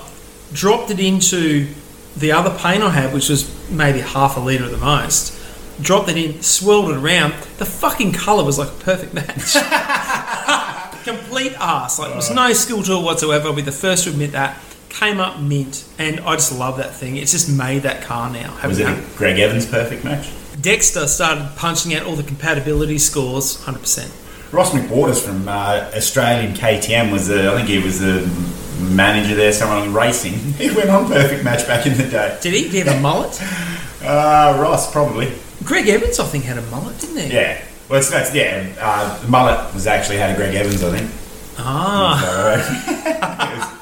dropped 0.53 0.89
it 0.91 0.99
into 0.99 1.67
the 2.17 2.31
other 2.31 2.49
paint 2.57 2.81
I 2.83 2.89
had, 2.89 3.13
which 3.13 3.29
was 3.29 3.69
maybe 3.69 3.99
half 3.99 4.37
a 4.37 4.39
litre 4.39 4.63
at 4.65 4.71
the 4.71 4.77
most, 4.77 5.37
dropped 5.81 6.09
it 6.09 6.17
in, 6.17 6.41
swirled 6.41 6.89
it 6.91 6.97
around. 6.97 7.33
The 7.57 7.65
fucking 7.65 8.13
colour 8.13 8.43
was 8.43 8.57
like 8.57 8.69
a 8.69 8.83
perfect 8.83 9.13
match. 9.13 9.55
Complete 11.05 11.53
ass. 11.59 11.99
Like, 11.99 12.11
it 12.11 12.15
was 12.15 12.31
no 12.31 12.51
skill 12.53 12.81
to 12.83 12.93
it 12.93 13.03
whatsoever. 13.03 13.47
I'll 13.49 13.55
be 13.55 13.61
the 13.61 13.71
first 13.71 14.03
to 14.05 14.09
admit 14.09 14.31
that. 14.31 14.57
Came 14.89 15.19
up 15.19 15.39
mint, 15.39 15.87
and 15.99 16.19
I 16.21 16.33
just 16.35 16.57
love 16.57 16.77
that 16.77 16.95
thing. 16.95 17.17
It's 17.17 17.31
just 17.31 17.49
made 17.49 17.83
that 17.83 18.01
car 18.01 18.29
now. 18.31 18.57
Was 18.65 18.79
it 18.79 18.87
a 18.87 19.05
Greg 19.15 19.37
Evans 19.39 19.65
perfect 19.65 20.03
match? 20.03 20.31
Dexter 20.59 21.05
started 21.07 21.51
punching 21.57 21.93
out 21.93 22.05
all 22.07 22.15
the 22.15 22.23
compatibility 22.23 22.97
scores, 22.97 23.57
100%. 23.65 24.53
Ross 24.53 24.71
McWaters 24.71 25.21
from 25.23 25.47
uh, 25.47 25.91
Australian 25.95 26.53
KTM 26.53 27.11
was 27.11 27.27
the, 27.27 27.51
I 27.51 27.55
think 27.57 27.67
he 27.67 27.79
was 27.79 27.99
the 27.99 28.21
manager 28.79 29.35
there, 29.35 29.51
someone 29.51 29.83
in 29.87 29.93
racing. 29.93 30.33
He 30.57 30.71
went 30.73 30.89
on 30.89 31.07
perfect 31.07 31.43
match 31.43 31.67
back 31.67 31.85
in 31.85 31.97
the 31.97 32.07
day. 32.07 32.37
Did 32.41 32.53
he? 32.53 32.63
Did 32.63 32.71
he 32.71 32.79
have 32.79 32.97
a 32.97 32.99
mullet? 32.99 33.39
Uh, 34.01 34.59
Ross, 34.61 34.91
probably. 34.91 35.33
Greg 35.63 35.87
Evans, 35.87 36.19
I 36.19 36.25
think, 36.25 36.43
had 36.43 36.59
a 36.59 36.61
mullet, 36.63 36.99
didn't 36.99 37.17
he? 37.17 37.33
Yeah. 37.33 37.64
Well, 37.89 37.99
it's, 37.99 38.33
yeah. 38.33 38.73
Uh, 38.79 39.19
the 39.21 39.27
mullet 39.27 39.73
was 39.73 39.85
actually 39.87 40.17
had 40.17 40.31
a 40.31 40.35
Greg 40.35 40.55
Evans, 40.55 40.83
I 40.83 40.97
think. 40.97 41.11
Ah, 41.57 42.19
So, 42.21 43.81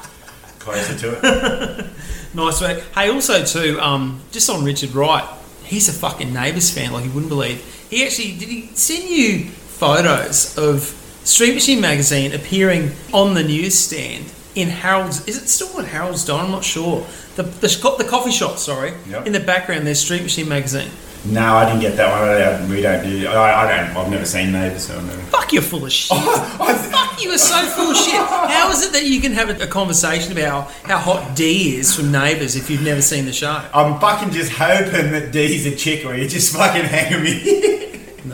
it 0.50 0.60
closer 0.60 0.98
to 0.98 1.18
it. 1.22 1.86
nice 2.34 2.60
work. 2.60 2.82
Hey, 2.94 3.10
also 3.10 3.44
too, 3.44 3.80
um, 3.80 4.20
just 4.30 4.48
on 4.50 4.64
Richard 4.64 4.94
Wright, 4.94 5.24
he's 5.64 5.88
a 5.88 5.92
fucking 5.92 6.32
Neighbours 6.32 6.70
fan, 6.70 6.92
like 6.92 7.04
you 7.04 7.10
wouldn't 7.10 7.30
believe. 7.30 7.62
He 7.90 8.04
actually 8.04 8.36
did 8.36 8.48
he 8.48 8.66
send 8.74 9.08
you 9.08 9.44
photos 9.48 10.56
of 10.58 10.82
Street 11.24 11.54
Machine 11.54 11.80
magazine 11.80 12.32
appearing 12.32 12.92
on 13.12 13.34
the 13.34 13.42
newsstand 13.42 14.32
in 14.54 14.68
Harold's? 14.68 15.26
Is 15.26 15.42
it 15.42 15.48
still 15.48 15.80
at 15.80 15.86
Harold's 15.86 16.24
Dine? 16.24 16.46
I'm 16.46 16.50
not 16.50 16.64
sure. 16.64 17.06
The 17.36 17.42
the, 17.42 17.94
the 17.98 18.06
coffee 18.08 18.30
shop, 18.32 18.58
sorry. 18.58 18.94
Yep. 19.08 19.26
In 19.26 19.32
the 19.32 19.40
background, 19.40 19.86
there's 19.86 20.00
Street 20.00 20.22
Machine 20.22 20.48
magazine. 20.48 20.90
No, 21.26 21.54
I 21.56 21.64
didn't 21.64 21.80
get 21.80 21.96
that 21.96 22.10
one. 22.10 22.28
I- 22.28 22.70
We 22.74 22.82
don't 22.82 23.02
do. 23.02 23.26
I, 23.28 23.64
I 23.64 23.76
don't. 23.86 23.96
I've 23.96 24.10
never 24.10 24.24
seen 24.26 24.52
Neighbours, 24.52 24.84
So 24.86 24.96
I've 24.98 25.06
never. 25.06 25.20
Fuck, 25.22 25.52
you're 25.52 25.62
full 25.62 25.84
of 25.84 25.92
shit. 25.92 26.18
Oh, 26.20 26.74
Fuck, 26.90 27.22
you 27.22 27.30
are 27.30 27.38
so 27.38 27.64
full 27.66 27.90
of 27.90 27.96
shit. 27.96 28.14
How 28.14 28.70
is 28.70 28.84
it 28.86 28.92
that 28.92 29.04
you 29.06 29.20
can 29.20 29.32
have 29.32 29.48
a, 29.50 29.64
a 29.64 29.66
conversation 29.66 30.32
about 30.32 30.70
how 30.84 30.98
hot 30.98 31.34
Dee 31.36 31.76
is 31.76 31.94
from 31.94 32.12
Neighbours 32.12 32.56
if 32.56 32.68
you've 32.70 32.82
never 32.82 33.00
seen 33.02 33.24
the 33.24 33.32
show? 33.32 33.64
I'm 33.72 33.98
fucking 34.00 34.30
just 34.32 34.52
hoping 34.52 35.10
that 35.12 35.32
Dee's 35.32 35.66
a 35.66 35.74
chick, 35.74 36.04
or 36.04 36.14
you're 36.14 36.28
just 36.28 36.54
fucking 36.54 36.84
hanging 36.84 37.22
me. 37.24 37.80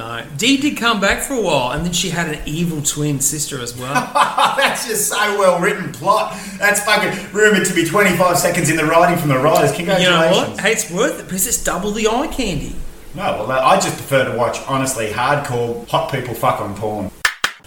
No. 0.00 0.24
Dee 0.38 0.56
did 0.56 0.78
come 0.78 0.98
back 0.98 1.22
for 1.22 1.34
a 1.34 1.40
while, 1.42 1.72
and 1.72 1.84
then 1.84 1.92
she 1.92 2.08
had 2.08 2.28
an 2.34 2.40
evil 2.46 2.80
twin 2.80 3.20
sister 3.20 3.60
as 3.60 3.76
well. 3.76 3.92
That's 4.56 4.86
just 4.88 5.08
so 5.08 5.16
well 5.38 5.60
written 5.60 5.92
plot. 5.92 6.34
That's 6.58 6.82
fucking 6.84 7.32
rumored 7.34 7.66
to 7.66 7.74
be 7.74 7.84
25 7.84 8.38
seconds 8.38 8.70
in 8.70 8.76
the 8.76 8.86
writing 8.86 9.18
from 9.18 9.28
the 9.28 9.38
writers. 9.38 9.78
you 9.78 9.84
know 9.84 9.96
Congratulations. 9.96 10.48
what? 10.56 10.60
Hey, 10.60 10.72
it's 10.72 10.90
worth 10.90 11.20
it 11.20 11.24
because 11.24 11.46
it's 11.46 11.62
double 11.62 11.90
the 11.90 12.08
eye 12.08 12.28
candy. 12.28 12.74
No, 13.14 13.44
well, 13.46 13.50
I 13.52 13.74
just 13.74 13.96
prefer 13.96 14.24
to 14.30 14.38
watch 14.38 14.58
honestly 14.66 15.08
hardcore 15.10 15.86
hot 15.88 16.10
people 16.10 16.32
fuck 16.32 16.60
on 16.62 16.74
porn. 16.76 17.10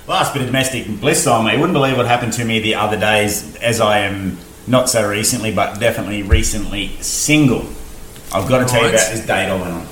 Last 0.08 0.34
bit 0.34 0.42
of 0.42 0.48
domestic 0.48 0.88
bliss 1.00 1.28
on 1.28 1.46
me. 1.46 1.54
You 1.54 1.60
Wouldn't 1.60 1.76
believe 1.76 1.98
what 1.98 2.08
happened 2.08 2.34
to 2.34 2.46
me 2.46 2.60
the 2.62 2.76
other 2.76 3.00
days, 3.00 3.56
as 3.58 3.80
I 3.80 4.00
am 4.00 4.40
not 4.66 4.90
so 4.90 5.08
recently, 5.08 5.54
but 5.54 5.80
definitely 5.80 6.24
recently 6.24 6.90
single. 7.00 7.68
I've 8.34 8.50
got 8.50 8.60
to 8.60 8.66
tell 8.66 8.82
you 8.82 8.88
Right. 8.88 8.96
about 8.96 9.12
this 9.12 9.26
date 9.26 9.50
I 9.50 9.54
went 9.56 9.74
on. 9.74 9.88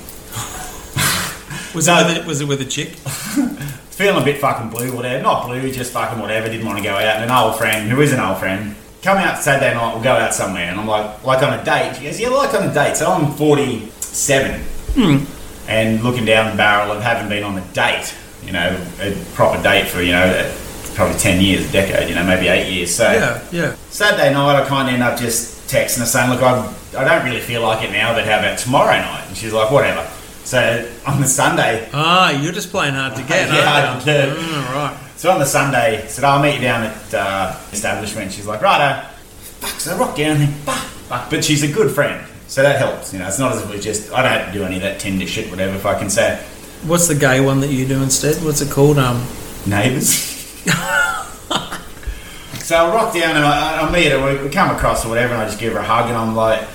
Was 1.74 1.88
No. 1.88 2.00
it 2.00 2.08
with 2.08 2.26
a, 2.26 2.28
was 2.28 2.42
it 2.42 2.48
with 2.48 2.62
a 2.62 2.66
chick? 2.66 2.90
feeling 3.92 4.22
a 4.22 4.26
bit 4.26 4.40
fucking 4.40 4.70
blue, 4.70 4.96
whatever. 4.96 5.22
Not 5.22 5.48
blue, 5.48 5.72
just 5.72 5.94
fucking 5.94 6.20
whatever. 6.20 6.48
Didn't 6.50 6.66
want 6.66 6.78
to 6.80 6.84
go 6.84 6.96
out. 6.96 7.04
And 7.18 7.26
an 7.26 7.32
old 7.32 7.58
friend, 7.58 7.90
who 7.90 8.02
is 8.02 8.12
an 8.14 8.20
old 8.20 8.38
friend, 8.40 8.76
come 9.04 9.18
out 9.18 9.42
Saturday 9.42 9.74
night. 9.74 9.94
We'll 9.94 10.04
go 10.04 10.14
out 10.14 10.34
somewhere. 10.34 10.66
And 10.66 10.80
I'm 10.80 10.88
like, 10.88 11.24
like 11.24 11.44
on 11.44 11.58
a 11.58 11.64
date. 11.64 11.96
She 11.98 12.04
goes, 12.04 12.20
yeah, 12.20 12.30
like 12.30 12.54
on 12.54 12.70
a 12.70 12.74
date. 12.74 12.98
So 12.98 13.12
I'm 13.12 13.32
47, 13.34 14.62
hmm. 14.96 15.70
and 15.70 16.04
looking 16.04 16.26
down 16.26 16.52
the 16.52 16.58
barrel 16.58 16.92
of 16.92 17.02
having 17.04 17.30
been 17.30 17.44
on 17.44 17.58
a 17.58 17.66
date. 17.74 18.16
You 18.44 18.54
know, 18.54 18.86
a 19.00 19.16
proper 19.36 19.62
date 19.62 19.88
for 19.88 20.02
you 20.02 20.14
know 20.14 20.52
probably 20.96 21.18
10 21.20 21.42
years, 21.42 21.70
a 21.70 21.72
decade. 21.72 22.10
You 22.10 22.16
know, 22.16 22.26
maybe 22.26 22.48
eight 22.48 22.72
years. 22.74 22.94
So 22.94 23.12
Yeah, 23.12 23.44
yeah. 23.52 23.76
Saturday 23.90 24.34
night, 24.34 24.62
I 24.62 24.68
kind 24.68 24.88
of 24.88 24.94
end 24.94 25.04
up 25.04 25.20
just 25.20 25.70
texting 25.70 26.00
her 26.00 26.06
saying, 26.06 26.30
look, 26.32 26.42
I, 26.42 26.74
I 26.98 27.04
don't 27.06 27.24
really 27.24 27.40
feel 27.40 27.62
like 27.62 27.88
it 27.88 27.92
now, 27.92 28.14
but 28.14 28.26
how 28.26 28.40
about 28.40 28.58
tomorrow 28.58 28.98
night? 28.98 29.26
And 29.28 29.38
she's 29.38 29.54
like, 29.54 29.72
whatever. 29.72 30.10
So 30.44 30.92
on 31.08 31.22
the 31.22 31.28
Sunday, 31.28 31.88
Ah, 31.94 32.32
you're 32.32 32.52
just 32.52 32.72
playing 32.72 32.94
hard 32.96 33.16
to 33.16 33.24
get. 33.24 33.48
Yeah, 33.54 33.86
hard 33.86 34.00
to 34.02 34.06
get. 34.06 34.30
Mm, 34.30 34.74
right. 34.74 34.98
So 35.18 35.30
on 35.32 35.40
the 35.40 35.46
Sunday, 35.46 36.06
said, 36.08 36.24
I'll 36.24 36.42
meet 36.42 36.56
you 36.56 36.62
down 36.62 36.84
at 36.84 37.14
uh, 37.14 37.56
establishment. 37.72 38.32
She's 38.32 38.48
like, 38.48 38.62
righto. 38.62 39.08
Fuck, 39.60 39.80
so 39.80 39.96
I 39.96 39.98
rock 40.00 40.16
down 40.18 40.40
there. 40.40 40.48
Fuck, 40.48 40.76
fuck. 40.76 41.30
But 41.30 41.46
she's 41.46 41.62
a 41.64 41.72
good 41.72 41.94
friend. 41.94 42.26
So 42.48 42.64
that 42.64 42.80
helps. 42.80 43.14
You 43.14 43.20
know, 43.20 43.28
it's 43.28 43.38
not 43.40 43.52
as 43.54 43.62
if 43.62 43.70
we 43.70 43.80
just, 43.80 44.12
I 44.12 44.24
don't 44.44 44.52
do 44.52 44.64
any 44.64 44.78
of 44.78 44.82
that 44.82 45.00
Tinder 45.00 45.28
shit, 45.28 45.50
whatever, 45.52 45.76
if 45.76 45.86
I 45.86 45.98
can 45.98 46.10
say. 46.10 46.38
What's 46.84 47.08
the 47.08 47.16
gay 47.16 47.40
one 47.40 47.60
that 47.62 47.70
you 47.70 47.88
do 47.88 48.02
instead? 48.02 48.44
What's 48.44 48.62
it 48.62 48.72
called? 48.72 48.98
Um, 48.98 49.24
Neighbours. 49.68 50.10
so 52.64 52.76
I 52.76 52.94
rock 52.94 53.14
down 53.14 53.36
and 53.38 53.46
I, 53.46 53.82
I 53.88 53.92
meet 53.92 54.12
her. 54.12 54.44
We 54.44 54.50
come 54.50 54.76
across 54.76 55.06
or 55.06 55.10
whatever, 55.10 55.34
and 55.34 55.44
I 55.44 55.46
just 55.46 55.60
give 55.60 55.74
her 55.74 55.80
a 55.80 55.84
hug, 55.84 56.08
and 56.10 56.18
I'm 56.18 56.36
like, 56.36 56.68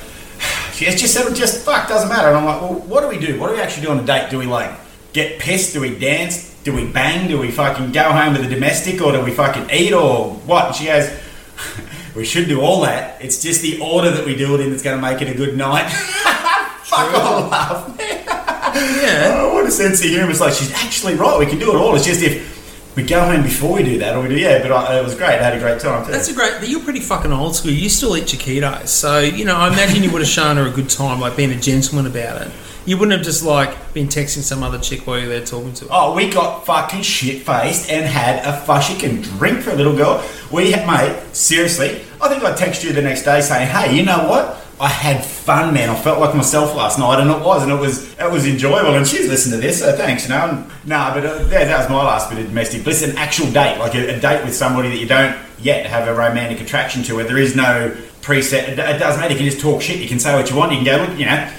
she 0.77 0.85
just 0.85 1.15
said, 1.15 1.35
just 1.35 1.65
fuck, 1.65 1.89
doesn't 1.89 2.09
matter. 2.09 2.29
And 2.29 2.37
I'm 2.37 2.45
like, 2.45 2.61
well, 2.61 2.75
what 2.75 3.01
do 3.01 3.09
we 3.09 3.19
do? 3.19 3.41
What 3.41 3.49
do 3.49 3.55
we 3.55 3.61
actually 3.61 3.87
do 3.87 3.93
on 3.93 3.99
a 3.99 4.05
date? 4.05 4.31
Do 4.31 4.39
we 4.39 4.47
like 4.47 4.71
get 5.13 5.41
pissed? 5.41 5.73
Do 5.73 5.81
we 5.81 5.99
dance? 5.99 6.55
Do 6.65 6.75
we 6.75 6.87
bang? 6.87 7.29
Do 7.29 7.39
we 7.39 7.51
fucking 7.51 7.93
go 7.93 8.13
home 8.13 8.35
with 8.35 8.45
a 8.45 8.49
domestic, 8.49 9.01
or 9.01 9.13
do 9.13 9.23
we 9.23 9.31
fucking 9.31 9.71
eat, 9.71 9.93
or 9.93 10.35
what? 10.47 10.67
And 10.67 10.75
she 10.75 10.87
goes. 10.87 11.09
We 12.17 12.25
should 12.25 12.49
do 12.49 12.63
all 12.63 12.81
that. 12.81 13.23
It's 13.23 13.43
just 13.43 13.61
the 13.61 13.79
order 13.79 14.11
that 14.11 14.25
we 14.25 14.35
do 14.35 14.55
it 14.55 14.61
in 14.63 14.71
that's 14.71 14.83
going 14.83 14.97
to 14.97 15.03
make 15.03 15.21
it 15.21 15.29
a 15.29 15.35
good 15.35 15.55
night. 15.55 15.87
Fuck 16.85 17.15
all 17.15 17.49
laugh. 17.49 17.95
yeah. 18.01 19.37
Oh, 19.37 19.53
what 19.53 19.67
a 19.67 19.71
sense 19.71 20.03
of 20.03 20.09
humour. 20.09 20.31
It's 20.31 20.41
like, 20.41 20.55
she's 20.55 20.73
actually 20.73 21.15
right. 21.15 21.39
We 21.39 21.45
can 21.45 21.59
do 21.59 21.71
it 21.71 21.77
all. 21.77 21.95
It's 21.95 22.07
just 22.07 22.23
if 22.23 22.56
we 22.97 23.03
go 23.03 23.21
home 23.21 23.43
before 23.43 23.75
we 23.75 23.83
do 23.83 23.99
that, 23.99 24.17
or 24.17 24.23
we 24.23 24.29
do, 24.29 24.39
yeah, 24.39 24.63
but 24.63 24.73
I, 24.73 24.99
it 24.99 25.05
was 25.05 25.15
great. 25.15 25.39
I 25.39 25.43
had 25.43 25.55
a 25.55 25.59
great 25.59 25.81
time 25.81 26.05
too. 26.05 26.13
That's 26.13 26.29
a 26.29 26.35
great. 26.35 26.67
You're 26.67 26.81
pretty 26.81 27.01
fucking 27.01 27.31
old 27.31 27.55
school. 27.55 27.71
You 27.71 27.91
still 27.91 28.17
eat 28.17 28.25
chiquitos, 28.25 28.89
so 28.89 29.21
you 29.21 29.45
know. 29.45 29.55
I 29.55 29.69
imagine 29.69 30.03
you 30.03 30.11
would 30.13 30.23
have 30.23 30.31
shown 30.31 30.57
her 30.57 30.67
a 30.67 30.71
good 30.71 30.89
time, 30.89 31.21
like 31.21 31.37
being 31.37 31.53
a 31.53 31.61
gentleman 31.61 32.07
about 32.07 32.41
it. 32.41 32.51
You 32.87 32.97
wouldn't 32.97 33.17
have 33.17 33.27
just 33.27 33.45
like 33.45 33.93
been 33.93 34.07
texting 34.07 34.43
some 34.43 34.63
other 34.63 34.79
chick 34.79 35.07
while 35.07 35.19
you're 35.19 35.29
there 35.29 35.45
talking 35.45 35.75
to 35.75 35.85
her. 35.87 35.91
Oh, 35.93 36.15
we 36.15 36.31
got 36.31 36.65
fucking 36.65 37.03
shit 37.03 37.43
faced 37.43 37.91
and 37.91 38.07
had 38.07 38.47
a 38.47 38.61
fucking 38.61 39.23
drink 39.23 39.61
for 39.61 39.71
a 39.71 39.75
little 39.75 39.97
girl. 39.97 40.25
We 40.51 40.71
had, 40.71 40.87
mate, 40.87 41.35
seriously, 41.35 42.01
I 42.23 42.29
think 42.29 42.45
I 42.45 42.53
texted 42.53 42.85
you 42.85 42.93
the 42.93 43.03
next 43.03 43.25
day 43.25 43.41
saying, 43.41 43.69
hey, 43.69 43.97
you 43.97 44.05
know 44.05 44.29
what? 44.29 44.66
I 44.79 44.89
had 44.89 45.25
fun, 45.25 45.73
man. 45.73 45.89
I 45.89 45.95
felt 45.95 46.21
like 46.21 46.35
myself 46.35 46.75
last 46.75 46.99
night, 46.99 47.19
and 47.21 47.31
it 47.31 47.41
was, 47.41 47.63
and 47.63 47.73
it 47.73 47.81
was, 47.81 48.13
it 48.19 48.31
was 48.31 48.47
enjoyable. 48.47 48.95
And 48.95 49.07
she's 49.07 49.29
listened 49.29 49.55
to 49.55 49.61
this, 49.61 49.81
so 49.81 49.97
thanks, 49.97 50.25
you 50.25 50.31
know. 50.31 50.49
And, 50.49 50.71
nah, 50.87 51.15
but 51.15 51.25
uh, 51.25 51.49
yeah, 51.51 51.65
that 51.65 51.79
was 51.79 51.89
my 51.89 52.05
last 52.05 52.29
bit 52.29 52.39
of 52.39 52.47
domestic 52.47 52.85
bliss. 52.85 53.03
An 53.03 53.17
actual 53.17 53.51
date, 53.53 53.79
like 53.79 53.95
a, 53.95 54.17
a 54.17 54.21
date 54.21 54.45
with 54.45 54.55
somebody 54.55 54.91
that 54.91 54.99
you 54.99 55.07
don't 55.07 55.37
yet 55.59 55.87
have 55.87 56.09
a 56.09 56.15
romantic 56.15 56.61
attraction 56.61 57.03
to, 57.05 57.17
where 57.17 57.25
there 57.25 57.39
is 57.39 57.57
no 57.57 57.97
preset. 58.21 58.69
It, 58.69 58.79
it 58.79 58.99
doesn't 58.99 59.21
matter. 59.21 59.33
You 59.33 59.39
can 59.39 59.47
just 59.47 59.61
talk 59.61 59.81
shit. 59.81 59.99
You 59.99 60.09
can 60.09 60.19
say 60.19 60.35
what 60.35 60.51
you 60.51 60.57
want. 60.57 60.73
You 60.73 60.79
can 60.79 60.85
go, 60.85 61.13
you 61.15 61.25
know 61.25 61.51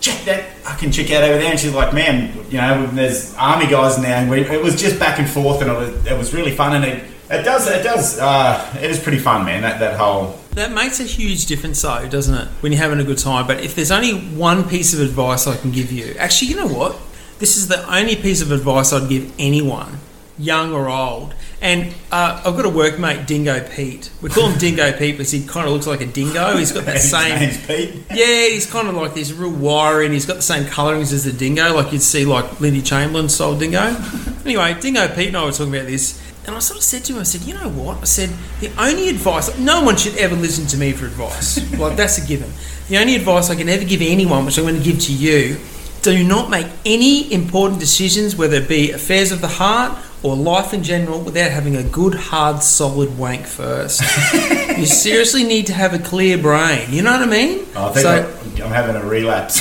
check 0.00 0.24
that 0.24 0.48
fucking 0.56 0.90
chick 0.90 1.10
out 1.10 1.22
over 1.22 1.38
there. 1.38 1.50
And 1.50 1.60
she's 1.60 1.74
like, 1.74 1.92
man, 1.92 2.34
you 2.50 2.56
know, 2.56 2.86
there's 2.86 3.34
army 3.34 3.66
guys 3.66 3.98
now. 3.98 4.18
And 4.18 4.30
we, 4.30 4.40
it 4.40 4.62
was 4.62 4.80
just 4.80 4.98
back 4.98 5.18
and 5.18 5.28
forth, 5.28 5.60
and 5.60 5.70
it 5.70 5.74
was, 5.74 6.06
it 6.06 6.18
was 6.18 6.34
really 6.34 6.52
fun. 6.52 6.74
And 6.74 6.84
it, 6.84 7.04
it 7.30 7.44
does, 7.44 7.68
it 7.68 7.82
does, 7.82 8.18
uh, 8.18 8.76
it 8.80 8.90
is 8.90 8.98
pretty 8.98 9.18
fun, 9.18 9.44
man. 9.44 9.62
That 9.62 9.78
that 9.78 9.98
whole. 9.98 10.39
That 10.52 10.72
makes 10.72 10.98
a 11.00 11.04
huge 11.04 11.46
difference, 11.46 11.80
though, 11.82 12.08
doesn't 12.08 12.34
it? 12.34 12.48
When 12.60 12.72
you're 12.72 12.80
having 12.80 12.98
a 13.00 13.04
good 13.04 13.18
time. 13.18 13.46
But 13.46 13.60
if 13.62 13.74
there's 13.74 13.90
only 13.92 14.14
one 14.20 14.68
piece 14.68 14.92
of 14.92 15.00
advice 15.00 15.46
I 15.46 15.56
can 15.56 15.70
give 15.70 15.92
you, 15.92 16.14
actually, 16.18 16.48
you 16.48 16.56
know 16.56 16.66
what? 16.66 16.96
This 17.38 17.56
is 17.56 17.68
the 17.68 17.88
only 17.94 18.16
piece 18.16 18.42
of 18.42 18.50
advice 18.50 18.92
I'd 18.92 19.08
give 19.08 19.32
anyone. 19.38 19.98
young 20.38 20.72
or 20.72 20.88
old. 20.88 21.34
And 21.62 21.94
uh, 22.10 22.42
I've 22.44 22.56
got 22.56 22.64
a 22.64 22.70
workmate, 22.70 23.26
Dingo 23.26 23.60
Pete. 23.68 24.10
We 24.22 24.30
call 24.30 24.48
him 24.48 24.58
Dingo 24.58 24.90
Pete 24.98 25.16
because 25.18 25.30
he 25.30 25.46
kind 25.46 25.66
of 25.66 25.72
looks 25.74 25.86
like 25.86 26.00
a 26.00 26.06
dingo. 26.06 26.56
He's 26.56 26.72
got 26.72 26.86
that 26.86 27.00
same. 27.00 27.38
name's 27.38 27.66
Pete. 27.66 27.94
Yeah, 28.10 28.46
he's 28.48 28.64
kind 28.66 28.88
of 28.88 28.94
like 28.94 29.12
this 29.12 29.32
real 29.32 29.50
wiry, 29.52 30.06
and 30.06 30.14
he's 30.14 30.24
got 30.24 30.36
the 30.36 30.42
same 30.42 30.66
colourings 30.66 31.12
as 31.12 31.24
the 31.24 31.32
dingo, 31.32 31.74
like 31.74 31.92
you'd 31.92 32.00
see 32.00 32.24
like 32.24 32.58
Lindy 32.60 32.80
Chamberlain 32.80 33.28
style 33.28 33.58
dingo. 33.58 33.94
anyway, 34.46 34.74
Dingo 34.80 35.08
Pete 35.08 35.28
and 35.28 35.36
I 35.36 35.44
were 35.44 35.52
talking 35.52 35.74
about 35.74 35.86
this, 35.86 36.18
and 36.46 36.56
I 36.56 36.58
sort 36.58 36.78
of 36.78 36.84
said 36.84 37.04
to 37.04 37.14
him, 37.14 37.18
I 37.20 37.24
said, 37.24 37.42
you 37.42 37.54
know 37.54 37.68
what? 37.68 37.98
I 37.98 38.04
said 38.04 38.30
the 38.60 38.70
only 38.80 39.08
advice 39.08 39.56
no 39.58 39.82
one 39.82 39.96
should 39.96 40.16
ever 40.16 40.34
listen 40.34 40.66
to 40.68 40.76
me 40.76 40.92
for 40.92 41.06
advice. 41.06 41.58
like 41.78 41.96
that's 41.96 42.18
a 42.22 42.26
given. 42.26 42.50
The 42.88 42.98
only 42.98 43.14
advice 43.14 43.50
I 43.50 43.56
can 43.56 43.68
ever 43.68 43.84
give 43.84 44.00
anyone, 44.02 44.46
which 44.46 44.58
I'm 44.58 44.64
going 44.64 44.76
to 44.76 44.82
give 44.82 45.00
to 45.00 45.12
you, 45.14 45.58
do 46.02 46.24
not 46.24 46.48
make 46.50 46.66
any 46.84 47.32
important 47.32 47.78
decisions, 47.78 48.34
whether 48.34 48.56
it 48.56 48.68
be 48.68 48.90
affairs 48.92 49.32
of 49.32 49.40
the 49.40 49.48
heart 49.48 49.96
or 50.22 50.34
life 50.34 50.74
in 50.74 50.82
general, 50.82 51.20
without 51.20 51.50
having 51.50 51.76
a 51.76 51.82
good, 51.82 52.14
hard, 52.14 52.62
solid 52.62 53.16
wank 53.16 53.46
first. 53.46 54.00
you 54.78 54.86
seriously 54.86 55.44
need 55.44 55.66
to 55.66 55.72
have 55.72 55.94
a 55.94 55.98
clear 55.98 56.36
brain. 56.36 56.90
You 56.90 57.02
know 57.02 57.12
what 57.12 57.22
I 57.22 57.26
mean? 57.26 57.66
Oh, 57.74 57.88
I 57.88 57.92
think 57.92 58.02
So- 58.02 58.64
I'm, 58.64 58.66
I'm 58.66 58.72
having 58.72 58.96
a 58.96 59.04
relapse. 59.04 59.60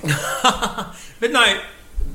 but 1.20 1.30
no, 1.30 1.60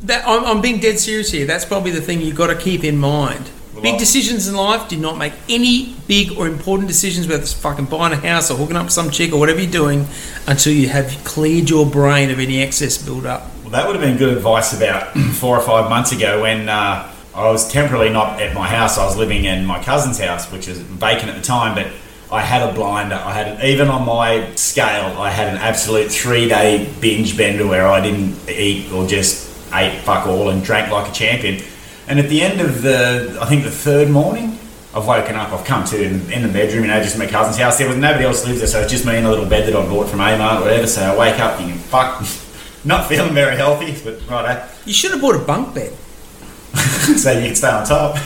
that 0.04 0.28
I'm, 0.28 0.46
I'm 0.46 0.62
being 0.62 0.80
dead 0.80 1.00
serious 1.00 1.32
here. 1.32 1.46
That's 1.46 1.66
probably 1.66 1.92
the 1.92 2.02
thing 2.02 2.22
you've 2.22 2.36
got 2.36 2.48
to 2.48 2.56
keep 2.56 2.84
in 2.84 2.98
mind. 2.98 3.50
Big 3.82 4.00
decisions 4.00 4.48
in 4.48 4.56
life. 4.56 4.88
Do 4.88 4.98
not 4.98 5.18
make 5.18 5.34
any 5.50 5.96
big 6.08 6.38
or 6.38 6.48
important 6.48 6.88
decisions, 6.88 7.28
whether 7.28 7.42
it's 7.42 7.54
fucking 7.54 7.86
buying 7.86 8.14
a 8.14 8.16
house 8.16 8.50
or 8.50 8.58
hooking 8.58 8.76
up 8.76 8.86
with 8.86 8.94
some 8.94 9.12
chick 9.12 9.34
or 9.34 9.40
whatever 9.40 9.60
you're 9.60 9.72
doing, 9.72 10.08
until 10.48 10.74
you 10.74 10.88
have 10.90 11.24
cleared 11.24 11.70
your 11.70 11.86
brain 11.86 12.32
of 12.32 12.40
any 12.40 12.62
excess 12.62 12.98
build 12.98 13.26
up. 13.26 13.44
Well, 13.62 13.72
that 13.72 13.86
would 13.86 13.96
have 13.96 14.04
been 14.04 14.18
good 14.18 14.36
advice 14.36 14.76
about 14.76 15.14
four 15.34 15.58
or 15.58 15.62
five 15.62 15.90
months 15.90 16.12
ago 16.12 16.42
when 16.44 16.70
uh, 16.70 17.12
I 17.34 17.50
was 17.50 17.70
temporarily 17.70 18.12
not 18.12 18.42
at 18.42 18.54
my 18.54 18.68
house. 18.68 18.98
I 18.98 19.06
was 19.06 19.18
living 19.18 19.46
in 19.46 19.66
my 19.66 19.84
cousin's 19.84 20.20
house, 20.20 20.52
which 20.52 20.68
was 20.68 20.80
vacant 20.80 21.30
at 21.30 21.36
the 21.36 21.42
time, 21.42 21.76
but 21.76 21.92
I 22.32 22.42
had 22.42 22.68
a 22.68 22.74
blinder. 22.74 23.16
I 23.16 23.34
had 23.34 23.64
even 23.64 23.90
on 23.90 24.06
my 24.06 24.54
scale, 24.56 25.18
I 25.20 25.30
had 25.30 25.48
an 25.50 25.58
absolute 25.58 26.12
three 26.12 26.48
day 26.48 26.92
binge 27.02 27.38
bender 27.38 27.68
where 27.68 27.88
I 27.88 28.02
didn't 28.02 28.50
eat 28.50 28.92
or 28.92 29.06
just 29.06 29.52
ate 29.74 30.00
fuck 30.02 30.28
all 30.28 30.50
and 30.50 30.64
drank 30.64 30.92
like 30.92 31.10
a 31.10 31.14
champion. 31.14 31.64
And 32.08 32.20
at 32.20 32.30
the 32.30 32.42
end 32.42 32.62
of 32.62 32.82
the, 32.82 33.38
I 33.42 33.46
think 33.46 33.64
the 33.64 33.72
third 33.72 34.10
morning, 34.10 34.60
I've 34.94 35.08
woken 35.08 35.36
up. 35.36 35.52
I've 35.52 35.66
come 35.66 35.84
to 35.86 36.02
in, 36.02 36.32
in 36.32 36.44
the 36.44 36.48
bedroom, 36.48 36.84
you 36.84 36.88
know, 36.88 37.02
just 37.02 37.18
my 37.18 37.26
cousin's 37.26 37.58
house. 37.58 37.78
There 37.78 37.88
was 37.88 37.98
nobody 37.98 38.24
else 38.24 38.46
lives 38.46 38.60
there, 38.60 38.68
so 38.68 38.82
it's 38.82 38.92
just 38.92 39.06
me 39.06 39.18
in 39.18 39.26
a 39.26 39.30
little 39.30 39.46
bed 39.46 39.68
that 39.68 39.76
I 39.76 39.86
bought 39.86 40.08
from 40.08 40.20
Amart 40.20 40.60
or 40.60 40.62
whatever. 40.62 40.88
So 40.88 41.02
I 41.02 41.18
wake 41.18 41.40
up 41.40 41.58
thinking, 41.58 41.78
fuck, 41.78 42.24
not 42.86 43.10
feeling 43.10 43.34
very 43.34 43.58
healthy, 43.58 43.94
but 44.04 44.26
right, 44.30 44.64
You 44.86 44.94
should 44.94 45.12
have 45.12 45.22
bought 45.22 45.36
a 45.36 45.40
bunk 45.40 45.76
bed. 45.76 45.92
so 47.18 47.32
you 47.32 47.48
can 47.48 47.56
stay 47.56 47.70
on 47.70 47.86
top. 47.86 48.16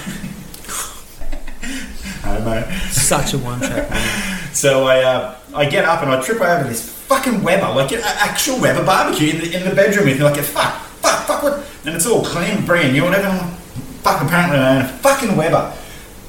I 2.23 2.39
know. 2.39 2.69
Such 2.91 3.33
a 3.33 3.37
one 3.39 3.59
track. 3.59 3.89
So 4.53 4.85
I, 4.87 5.01
uh, 5.01 5.37
I 5.55 5.65
get 5.67 5.85
up 5.85 6.03
and 6.03 6.11
I 6.11 6.21
trip 6.21 6.41
over 6.41 6.67
this 6.67 6.87
fucking 6.87 7.41
Weber, 7.41 7.73
like 7.73 7.91
an 7.91 8.01
actual 8.03 8.59
Weber 8.59 8.85
barbecue 8.85 9.31
in 9.31 9.39
the, 9.39 9.57
in 9.57 9.67
the 9.67 9.73
bedroom 9.73 10.05
with 10.05 10.19
me, 10.19 10.23
like, 10.23 10.39
fuck, 10.41 10.81
fuck, 11.01 11.25
fuck, 11.25 11.41
what? 11.41 11.65
And 11.85 11.95
it's 11.95 12.05
all 12.05 12.23
clean, 12.23 12.63
brand 12.65 12.93
new, 12.93 13.05
and 13.05 13.15
everyone, 13.15 13.58
fuck, 14.09 14.21
apparently 14.25 14.57
I 14.59 14.75
own 14.77 14.81
a 14.85 14.87
fucking 14.87 15.35
Weber. 15.35 15.73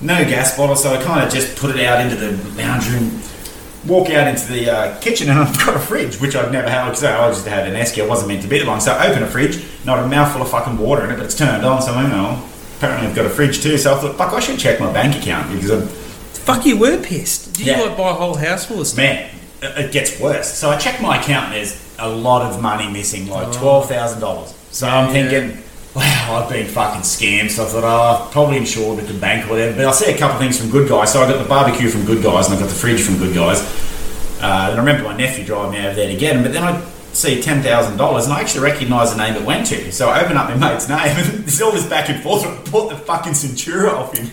No 0.00 0.24
gas 0.24 0.56
bottle, 0.56 0.76
so 0.76 0.94
I 0.94 1.02
kind 1.02 1.24
of 1.24 1.32
just 1.32 1.56
put 1.58 1.76
it 1.76 1.84
out 1.84 2.00
into 2.00 2.16
the 2.16 2.32
lounge 2.54 2.88
room, 2.88 3.20
walk 3.86 4.08
out 4.10 4.28
into 4.28 4.46
the 4.50 4.70
uh, 4.70 5.00
kitchen, 5.00 5.28
and 5.28 5.38
I've 5.40 5.56
got 5.58 5.76
a 5.76 5.78
fridge, 5.78 6.20
which 6.20 6.34
I've 6.34 6.52
never 6.52 6.68
had, 6.70 6.86
because 6.86 7.04
I 7.04 7.28
just 7.30 7.46
had 7.46 7.66
an 7.68 7.74
Esky, 7.74 8.02
I 8.02 8.06
wasn't 8.06 8.28
meant 8.28 8.42
to 8.42 8.48
be 8.48 8.58
the 8.58 8.64
long. 8.64 8.80
So 8.80 8.92
I 8.92 9.08
open 9.10 9.22
a 9.22 9.26
fridge, 9.26 9.62
not 9.84 9.98
a 9.98 10.06
mouthful 10.06 10.42
of 10.42 10.50
fucking 10.50 10.78
water 10.78 11.04
in 11.04 11.10
it, 11.10 11.16
but 11.16 11.26
it's 11.26 11.36
turned 11.36 11.64
on, 11.64 11.82
so 11.82 11.92
I 11.92 12.08
know. 12.08 12.42
Apparently 12.78 13.08
I've 13.08 13.14
got 13.14 13.26
a 13.26 13.30
fridge 13.30 13.62
too, 13.62 13.76
so 13.76 13.94
I 13.94 13.98
thought, 14.00 14.16
fuck, 14.16 14.32
I 14.32 14.40
should 14.40 14.58
check 14.58 14.80
my 14.80 14.90
bank 14.92 15.16
account 15.16 15.52
because 15.52 15.70
I'm 15.70 15.88
Fuck, 15.88 16.64
you 16.64 16.78
were 16.78 16.96
pissed. 17.02 17.52
Did 17.54 17.66
Yeah. 17.66 17.78
you 17.80 17.86
like 17.88 17.98
buy 17.98 18.10
a 18.10 18.14
whole 18.14 18.34
house 18.36 18.64
full 18.64 18.80
of 18.80 18.86
stuff? 18.86 18.96
man, 18.96 19.30
it 19.62 19.92
gets 19.92 20.18
worse. 20.18 20.50
So 20.54 20.70
I 20.70 20.78
check 20.78 21.02
my 21.02 21.20
account 21.20 21.46
and 21.48 21.54
there's 21.56 21.78
a 21.98 22.08
lot 22.08 22.40
of 22.50 22.62
money 22.62 22.90
missing, 22.90 23.28
like 23.28 23.52
twelve 23.52 23.86
thousand 23.90 24.20
dollars. 24.20 24.54
So 24.70 24.88
I'm 24.88 25.14
Yeah. 25.14 25.28
thinking, 25.28 25.62
wow, 25.94 26.42
I've 26.42 26.48
been 26.48 26.66
fucking 26.66 27.02
scammed. 27.02 27.50
So 27.50 27.64
I 27.64 27.66
thought, 27.66 27.84
oh, 27.84 28.24
I've 28.24 28.32
probably 28.32 28.58
insured 28.58 28.96
with 28.96 29.08
the 29.08 29.14
bank 29.14 29.46
or 29.46 29.50
whatever. 29.50 29.76
But 29.76 29.86
I 29.86 29.92
see 29.92 30.12
a 30.12 30.18
couple 30.18 30.36
of 30.36 30.42
things 30.42 30.60
from 30.60 30.70
Good 30.70 30.88
Guys. 30.88 31.12
So 31.12 31.22
I 31.22 31.30
got 31.30 31.42
the 31.42 31.48
barbecue 31.48 31.88
from 31.88 32.04
Good 32.04 32.22
Guys 32.22 32.48
and 32.48 32.56
I 32.56 32.60
got 32.60 32.68
the 32.68 32.74
fridge 32.74 33.02
from 33.02 33.18
Good 33.18 33.34
Guys. 33.34 33.60
Uh, 34.40 34.68
and 34.70 34.74
I 34.74 34.76
remember 34.76 35.04
my 35.04 35.16
nephew 35.16 35.44
driving 35.44 35.72
me 35.72 35.86
over 35.86 35.94
there 35.94 36.08
to 36.08 36.16
get 36.16 36.34
them. 36.34 36.42
But 36.42 36.52
then 36.52 36.62
I 36.62 36.80
see 37.12 37.42
ten 37.42 37.62
thousand 37.62 37.96
dollars 37.96 38.24
and 38.24 38.32
I 38.32 38.40
actually 38.40 38.62
recognise 38.62 39.12
the 39.14 39.18
name 39.18 39.34
it 39.34 39.44
went 39.44 39.66
to. 39.68 39.92
So 39.92 40.08
I 40.08 40.22
open 40.24 40.36
up 40.36 40.48
my 40.48 40.56
mate's 40.56 40.88
name 40.88 40.98
and 40.98 41.26
there's 41.44 41.60
all 41.60 41.72
this 41.72 41.86
back 41.86 42.08
and 42.08 42.22
forth. 42.22 42.44
I 42.46 42.70
bought 42.70 42.88
the 42.90 42.96
fucking 42.96 43.32
Centura 43.32 43.92
off 43.92 44.16
him. 44.16 44.30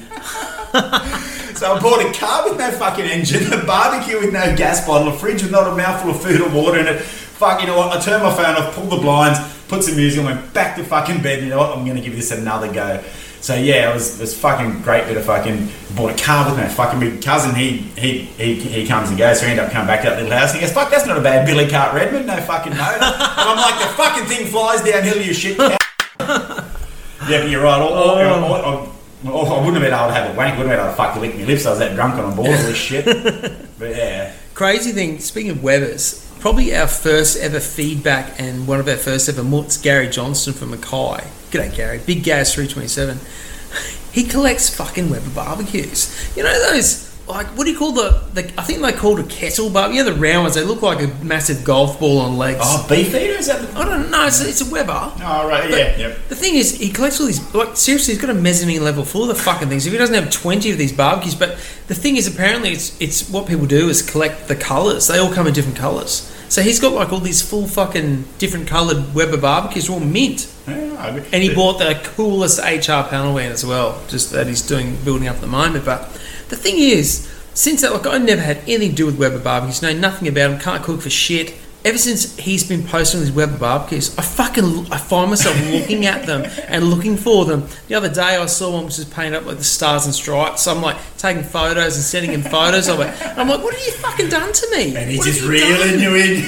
So 1.57 1.73
I 1.73 1.79
bought 1.79 2.05
a 2.05 2.13
car 2.13 2.47
with 2.47 2.59
no 2.59 2.69
fucking 2.69 3.05
engine, 3.05 3.51
a 3.51 3.65
barbecue 3.65 4.19
with 4.19 4.31
no 4.31 4.55
gas 4.55 4.85
bottle, 4.85 5.07
a 5.07 5.17
fridge 5.17 5.41
with 5.41 5.51
not 5.51 5.65
a 5.65 5.75
mouthful 5.75 6.11
of 6.11 6.21
food 6.21 6.39
or 6.39 6.49
water 6.49 6.77
in 6.77 6.85
it. 6.85 7.01
Fuck, 7.01 7.61
you 7.61 7.65
know 7.65 7.75
what? 7.75 7.97
I 7.97 7.99
turned 7.99 8.21
my 8.21 8.31
phone 8.31 8.55
off, 8.55 8.75
pulled 8.75 8.91
the 8.91 8.97
blinds, 8.97 9.39
put 9.67 9.83
some 9.83 9.95
music 9.95 10.19
on, 10.19 10.25
went 10.25 10.53
back 10.53 10.75
to 10.77 10.83
fucking 10.83 11.21
bed. 11.21 11.43
You 11.43 11.49
know 11.49 11.57
what? 11.57 11.77
I'm 11.77 11.85
going 11.85 11.97
to 11.97 12.03
give 12.03 12.15
this 12.15 12.31
another 12.31 12.71
go. 12.71 13.03
So 13.39 13.55
yeah, 13.55 13.91
it 13.91 13.93
was 13.93 14.19
it 14.19 14.21
was 14.21 14.37
fucking 14.37 14.81
great 14.81 15.05
bit 15.05 15.15
of 15.15 15.25
fucking 15.25 15.69
bought 15.95 16.19
a 16.19 16.23
car 16.23 16.49
with 16.49 16.57
my 16.57 16.67
fucking 16.67 16.99
big 16.99 17.21
cousin. 17.21 17.53
He 17.55 17.77
he 17.95 18.23
he, 18.23 18.55
he 18.55 18.87
comes 18.87 19.09
and 19.09 19.17
goes, 19.17 19.39
so 19.39 19.45
we 19.45 19.51
end 19.51 19.59
up 19.59 19.71
coming 19.71 19.87
back 19.87 20.01
to 20.01 20.09
that 20.09 20.21
little 20.21 20.35
house. 20.37 20.51
And 20.51 20.59
he 20.59 20.65
goes, 20.65 20.73
"Fuck, 20.73 20.89
that's 20.89 21.05
not 21.05 21.17
a 21.17 21.21
bad 21.21 21.45
Billy 21.45 21.69
Cart 21.69 21.93
Redmond, 21.93 22.27
no 22.27 22.35
fucking 22.41 22.73
motor." 22.73 22.83
and 22.99 23.03
I'm 23.03 23.57
like, 23.57 23.79
"The 23.79 23.93
fucking 23.95 24.25
thing 24.25 24.47
flies 24.47 24.81
downhill, 24.81 25.21
you 25.21 25.33
shit." 25.33 25.57
cow." 25.57 25.77
yeah, 26.19 27.41
but 27.41 27.49
you're 27.49 27.63
right. 27.63 27.79
All, 27.79 27.93
oh. 27.93 28.27
all, 28.27 28.43
all, 28.43 28.53
all, 28.53 29.31
all- 29.31 29.53
I 29.53 29.59
wouldn't 29.59 29.75
have 29.75 29.83
been 29.83 29.93
able 29.93 30.07
to 30.07 30.13
have 30.13 30.33
a 30.33 30.37
wank. 30.37 30.55
I 30.55 30.57
wouldn't 30.57 30.69
have 30.69 30.77
been 30.77 30.79
able 30.79 30.89
to 30.89 30.95
fucking 30.97 31.21
lick 31.21 31.35
my 31.37 31.43
lips. 31.45 31.65
I 31.67 31.69
was 31.69 31.79
that 31.79 31.95
drunk 31.95 32.15
on 32.15 32.35
board 32.35 32.49
with 32.49 32.67
this 32.67 32.77
shit. 32.77 33.05
But 33.79 33.95
yeah, 33.95 34.33
Crazy 34.55 34.91
thing, 34.91 35.19
speaking 35.19 35.51
of 35.51 35.61
Webers, 35.61 36.26
probably 36.39 36.75
our 36.75 36.87
first 36.87 37.37
ever 37.37 37.59
feedback 37.59 38.39
and 38.39 38.67
one 38.67 38.79
of 38.79 38.87
our 38.87 38.97
first 38.97 39.29
ever 39.29 39.43
mutts, 39.43 39.77
Gary 39.77 40.09
Johnston 40.09 40.53
from 40.53 40.71
Mackay. 40.71 41.27
G'day, 41.51 41.75
Gary. 41.75 41.99
Big 42.05 42.23
Gas 42.23 42.53
327. 42.53 43.19
He 44.17 44.23
collects 44.23 44.73
fucking 44.73 45.11
Weber 45.11 45.29
barbecues. 45.29 46.35
You 46.35 46.41
know 46.41 46.71
those, 46.71 47.06
like, 47.27 47.47
what 47.57 47.65
do 47.65 47.71
you 47.71 47.77
call 47.77 47.91
the, 47.91 48.21
the 48.33 48.43
I 48.59 48.63
think 48.63 48.81
they 48.81 48.91
called 48.93 49.19
a 49.19 49.23
kettle 49.23 49.69
barbecue. 49.69 49.99
You 49.99 50.05
know 50.05 50.13
the 50.13 50.19
round 50.19 50.43
ones, 50.43 50.55
they 50.55 50.63
look 50.63 50.81
like 50.81 51.01
a 51.01 51.07
massive 51.23 51.63
golf 51.63 51.99
ball 51.99 52.19
on 52.19 52.37
legs. 52.37 52.59
oh, 52.61 52.85
BeefEater 52.89 53.37
is 53.37 53.47
that? 53.47 53.61
The, 53.61 53.77
I 53.79 53.85
don't 53.85 54.09
know, 54.09 54.25
it's, 54.27 54.41
it's 54.41 54.61
a 54.61 54.71
Weber. 54.71 54.91
oh 54.93 55.47
right, 55.47 55.69
But 55.69 55.77
yeah, 55.77 55.97
yep. 55.97 56.17
The 56.29 56.35
thing 56.35 56.55
is, 56.55 56.77
he 56.77 56.89
collects 56.89 57.19
all 57.19 57.27
these. 57.27 57.53
Like 57.53 57.75
seriously, 57.75 58.13
he's 58.13 58.21
got 58.21 58.29
a 58.29 58.33
mezzanine 58.33 58.83
level 58.83 59.03
full 59.03 59.23
of 59.23 59.27
the 59.29 59.35
fucking 59.43 59.69
things. 59.69 59.85
If 59.85 59.91
he 59.93 59.97
doesn't 59.99 60.15
have 60.15 60.29
twenty 60.31 60.71
of 60.71 60.77
these 60.77 60.93
barbecues, 60.93 61.35
but 61.35 61.51
the 61.87 61.95
thing 61.95 62.15
is, 62.17 62.27
apparently, 62.27 62.71
it's 62.71 62.99
it's 63.01 63.29
what 63.29 63.47
people 63.47 63.65
do 63.65 63.89
is 63.89 64.01
collect 64.01 64.47
the 64.47 64.55
colours. 64.55 65.07
They 65.07 65.17
all 65.19 65.33
come 65.33 65.47
in 65.47 65.53
different 65.53 65.77
colours. 65.77 66.33
So 66.49 66.61
he's 66.61 66.79
got 66.79 66.93
like 66.93 67.11
all 67.11 67.19
these 67.19 67.41
full 67.41 67.67
fucking 67.67 68.23
different 68.37 68.67
coloured 68.69 69.13
Weber 69.13 69.35
barbecues, 69.35 69.89
all 69.89 69.99
mint. 69.99 70.49
Yeah, 70.65 70.75
I- 70.97 71.09
And 71.33 71.43
he 71.43 71.53
bought 71.53 71.77
the 71.77 71.99
coolest 72.15 72.59
HR 72.59 73.03
panel 73.09 73.35
van 73.35 73.51
as 73.51 73.65
well, 73.65 74.01
just 74.07 74.31
that 74.31 74.47
he's 74.47 74.61
doing 74.61 74.95
building 75.03 75.27
up 75.27 75.35
at 75.35 75.41
the 75.41 75.47
moment. 75.47 75.83
But 75.83 76.09
the 76.49 76.55
thing 76.55 76.77
is, 76.77 77.31
since 77.53 77.81
that, 77.81 77.91
like 77.91 78.05
I 78.05 78.17
never 78.17 78.41
had 78.41 78.57
anything 78.67 78.91
to 78.91 78.95
do 78.95 79.05
with 79.07 79.17
Weber 79.17 79.39
barbecues, 79.39 79.81
know 79.81 79.93
nothing 79.93 80.27
about 80.27 80.51
them, 80.51 80.59
can't 80.59 80.83
cook 80.83 81.01
for 81.01 81.09
shit. 81.09 81.53
Ever 81.85 81.97
since 81.97 82.35
he's 82.37 82.67
been 82.67 82.83
posting 82.83 83.21
these 83.21 83.31
Weber 83.31 83.57
barbecues, 83.57 84.17
I 84.17 84.21
fucking 84.21 84.91
I 84.91 84.97
find 84.97 85.29
myself 85.29 85.55
looking 85.71 86.05
at 86.05 86.25
them 86.25 86.43
and 86.67 86.85
looking 86.85 87.15
for 87.15 87.45
them. 87.45 87.65
The 87.87 87.95
other 87.95 88.13
day 88.13 88.35
I 88.35 88.45
saw 88.47 88.73
one 88.73 88.85
which 88.85 88.97
was 88.97 89.05
painted 89.05 89.35
up 89.37 89.45
like 89.45 89.57
the 89.57 89.63
stars 89.63 90.05
and 90.05 90.13
stripes. 90.13 90.63
So 90.63 90.75
I'm 90.75 90.81
like 90.81 90.97
taking 91.17 91.43
photos 91.43 91.95
and 91.95 92.03
sending 92.03 92.31
him 92.31 92.41
photos 92.41 92.89
of 92.89 92.99
it. 92.99 93.07
And 93.21 93.39
I'm 93.39 93.47
like, 93.47 93.63
what 93.63 93.73
have 93.73 93.85
you 93.85 93.93
fucking 93.93 94.27
done 94.27 94.51
to 94.51 94.67
me? 94.71 94.97
And 94.97 95.09
he's 95.09 95.19
What 95.19 95.27
just 95.27 95.41
reeling 95.47 95.99
you 96.01 96.15
in. 96.15 96.41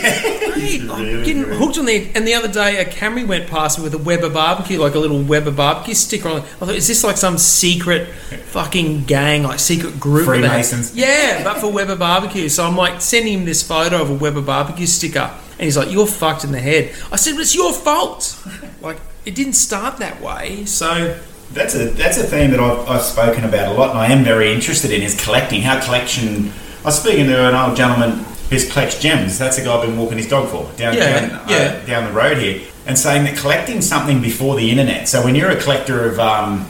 Mate, 0.60 0.82
I'm 0.92 1.04
Really 1.06 1.26
getting 1.26 1.44
hooked 1.44 1.78
on 1.78 1.86
the 1.86 2.12
and 2.16 2.28
the 2.28 2.34
other 2.34 2.52
day 2.52 2.82
a 2.82 2.86
Camry 2.86 3.26
went 3.26 3.48
past 3.50 3.78
me 3.78 3.86
with 3.86 3.94
a 3.94 3.98
Weber 3.98 4.30
barbecue, 4.30 4.78
like 4.80 4.96
a 4.96 5.00
little 5.00 5.22
Weber 5.22 5.52
barbecue 5.52 5.94
sticker 5.94 6.28
on 6.28 6.38
it. 6.40 6.44
I 6.44 6.66
thought, 6.66 6.76
is 6.76 6.88
this 6.88 7.04
like 7.04 7.16
some 7.18 7.38
secret 7.38 8.10
fucking 8.10 9.06
gang, 9.06 9.44
like 9.44 9.60
secret 9.60 10.00
group? 10.00 10.26
that 10.26 10.32
they 10.34 10.42
have?" 10.42 10.52
Freemasons. 10.52 10.96
Yeah, 10.96 11.44
but 11.46 11.60
for 11.60 11.72
Weber 11.72 11.96
barbecue. 11.96 12.50
So 12.50 12.66
I'm 12.66 12.76
like 12.76 13.00
sending 13.00 13.34
him 13.34 13.46
this 13.46 13.64
photo 13.64 14.02
of 14.02 14.10
a 14.10 14.14
Weber 14.16 14.42
barbecue 14.42 14.86
sticker, 14.86 15.29
and 15.60 15.66
he's 15.66 15.78
like, 15.78 15.92
"You're 15.92 16.08
fucked 16.08 16.44
in 16.46 16.52
the 16.52 16.60
head." 16.60 16.96
I 17.12 17.18
said, 17.18 17.34
"But 17.36 17.42
it's 17.42 17.54
your 17.56 17.74
fault." 17.74 18.36
Like 18.82 18.98
it 19.26 19.36
didn't 19.36 19.54
start 19.54 19.98
that 19.98 20.22
way. 20.22 20.64
So 20.66 21.18
That's 21.52 21.76
a 21.76 21.90
that's 21.90 22.18
a 22.18 22.24
theme 22.24 22.52
that 22.52 22.60
I've, 22.60 22.88
I've 22.88 23.02
spoken 23.02 23.44
about 23.44 23.68
a 23.76 23.78
lot, 23.78 23.90
and 23.92 24.00
I 24.00 24.08
am 24.08 24.24
very 24.24 24.54
interested 24.54 24.92
in 24.92 25.02
is 25.02 25.22
collecting. 25.22 25.62
How 25.62 25.84
collection. 25.84 26.52
I 26.82 26.86
was 26.86 27.00
speaking 27.02 27.26
to 27.28 27.48
an 27.50 27.56
old 27.56 27.76
gentleman 27.76 28.24
who 28.50 28.58
collects 28.70 29.00
gems. 29.02 29.38
That's 29.38 29.58
the 29.58 29.64
guy 29.66 29.76
I've 29.76 29.86
been 29.86 29.98
walking 29.98 30.18
his 30.18 30.28
dog 30.30 30.48
for 30.50 30.64
down 30.78 30.94
Yeah, 30.96 31.28
down, 31.28 31.50
yeah. 31.50 31.56
Uh, 31.84 31.86
down 31.86 32.04
the 32.06 32.14
road 32.14 32.38
here, 32.38 32.62
and 32.88 32.98
saying 32.98 33.26
that 33.26 33.36
collecting 33.36 33.82
something 33.82 34.22
before 34.22 34.56
the 34.56 34.70
internet. 34.72 35.08
So 35.10 35.24
when 35.24 35.36
you're 35.36 35.50
a 35.52 35.60
collector 35.62 36.10
of 36.10 36.20
um, 36.20 36.62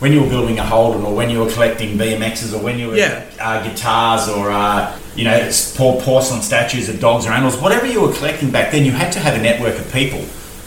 when 0.00 0.12
you 0.12 0.22
were 0.22 0.28
building 0.30 0.58
a 0.58 0.64
Holden, 0.64 1.02
or 1.04 1.14
when 1.14 1.28
you 1.30 1.40
were 1.40 1.50
collecting 1.52 1.98
BMXs, 1.98 2.54
or 2.54 2.62
when 2.62 2.78
you 2.78 2.88
were 2.88 2.96
Yeah. 2.96 3.24
uh, 3.40 3.62
guitars, 3.68 4.28
or 4.28 4.50
uh, 4.50 4.96
you 5.18 5.24
know 5.24 5.50
por- 5.76 6.00
porcelain 6.00 6.42
statues 6.42 6.88
of 6.88 7.00
dogs 7.00 7.26
or 7.26 7.30
animals, 7.32 7.56
whatever 7.60 7.86
you 7.86 8.00
were 8.00 8.12
collecting 8.12 8.50
back 8.50 8.72
then, 8.72 8.84
you 8.84 8.92
had 8.92 9.10
to 9.12 9.18
have 9.18 9.34
a 9.38 9.42
network 9.42 9.76
of 9.78 9.92
people. 9.92 10.24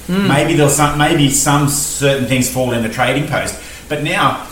Maybe 0.08 0.56
there's 0.56 0.76
some, 0.76 0.97
maybe 0.97 1.30
some 1.30 1.70
certain 1.70 2.28
things 2.28 2.52
fall 2.52 2.74
in 2.74 2.84
the 2.84 2.89
trading 2.89 3.28
post, 3.30 3.56
but 3.88 4.04
now 4.04 4.45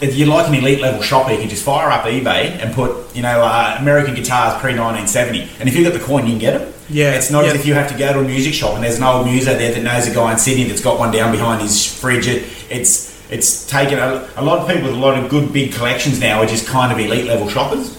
if 0.00 0.14
you're 0.16 0.28
like 0.28 0.48
an 0.48 0.54
elite 0.54 0.80
level 0.80 1.00
shopper, 1.00 1.30
you 1.32 1.38
can 1.38 1.48
just 1.48 1.64
fire 1.64 1.88
up 1.90 2.04
eBay 2.04 2.60
and 2.62 2.74
put, 2.74 2.90
you 3.14 3.22
know, 3.22 3.40
uh, 3.40 3.76
American 3.78 4.14
guitars 4.14 4.60
pre 4.60 4.72
1970. 4.72 5.48
And 5.60 5.68
if 5.68 5.76
you've 5.76 5.90
got 5.90 5.98
the 5.98 6.04
coin, 6.04 6.24
you 6.24 6.32
can 6.32 6.38
get 6.38 6.58
them. 6.58 6.72
Yeah, 6.88 7.12
It's 7.12 7.30
not 7.30 7.44
as 7.44 7.54
if 7.54 7.66
you 7.66 7.74
have 7.74 7.90
to 7.92 7.98
go 7.98 8.12
to 8.12 8.20
a 8.20 8.24
music 8.24 8.52
shop 8.54 8.74
and 8.74 8.84
there's 8.84 8.98
an 8.98 9.04
old 9.04 9.26
muser 9.26 9.54
there 9.54 9.72
that 9.72 9.82
knows 9.82 10.06
a 10.06 10.14
guy 10.14 10.32
in 10.32 10.38
Sydney 10.38 10.64
that's 10.64 10.82
got 10.82 10.98
one 10.98 11.12
down 11.12 11.32
behind 11.32 11.62
his 11.62 11.86
fridge. 12.00 12.26
It, 12.28 12.44
it's 12.70 13.14
it's 13.28 13.66
taken 13.66 13.98
a, 13.98 14.28
a 14.36 14.44
lot 14.44 14.60
of 14.60 14.68
people 14.68 14.84
with 14.84 14.94
a 14.94 14.98
lot 14.98 15.18
of 15.18 15.28
good 15.28 15.52
big 15.52 15.72
collections 15.72 16.20
now 16.20 16.40
are 16.42 16.46
just 16.46 16.66
kind 16.66 16.92
of 16.92 16.98
elite 16.98 17.26
level 17.26 17.48
shoppers. 17.48 17.95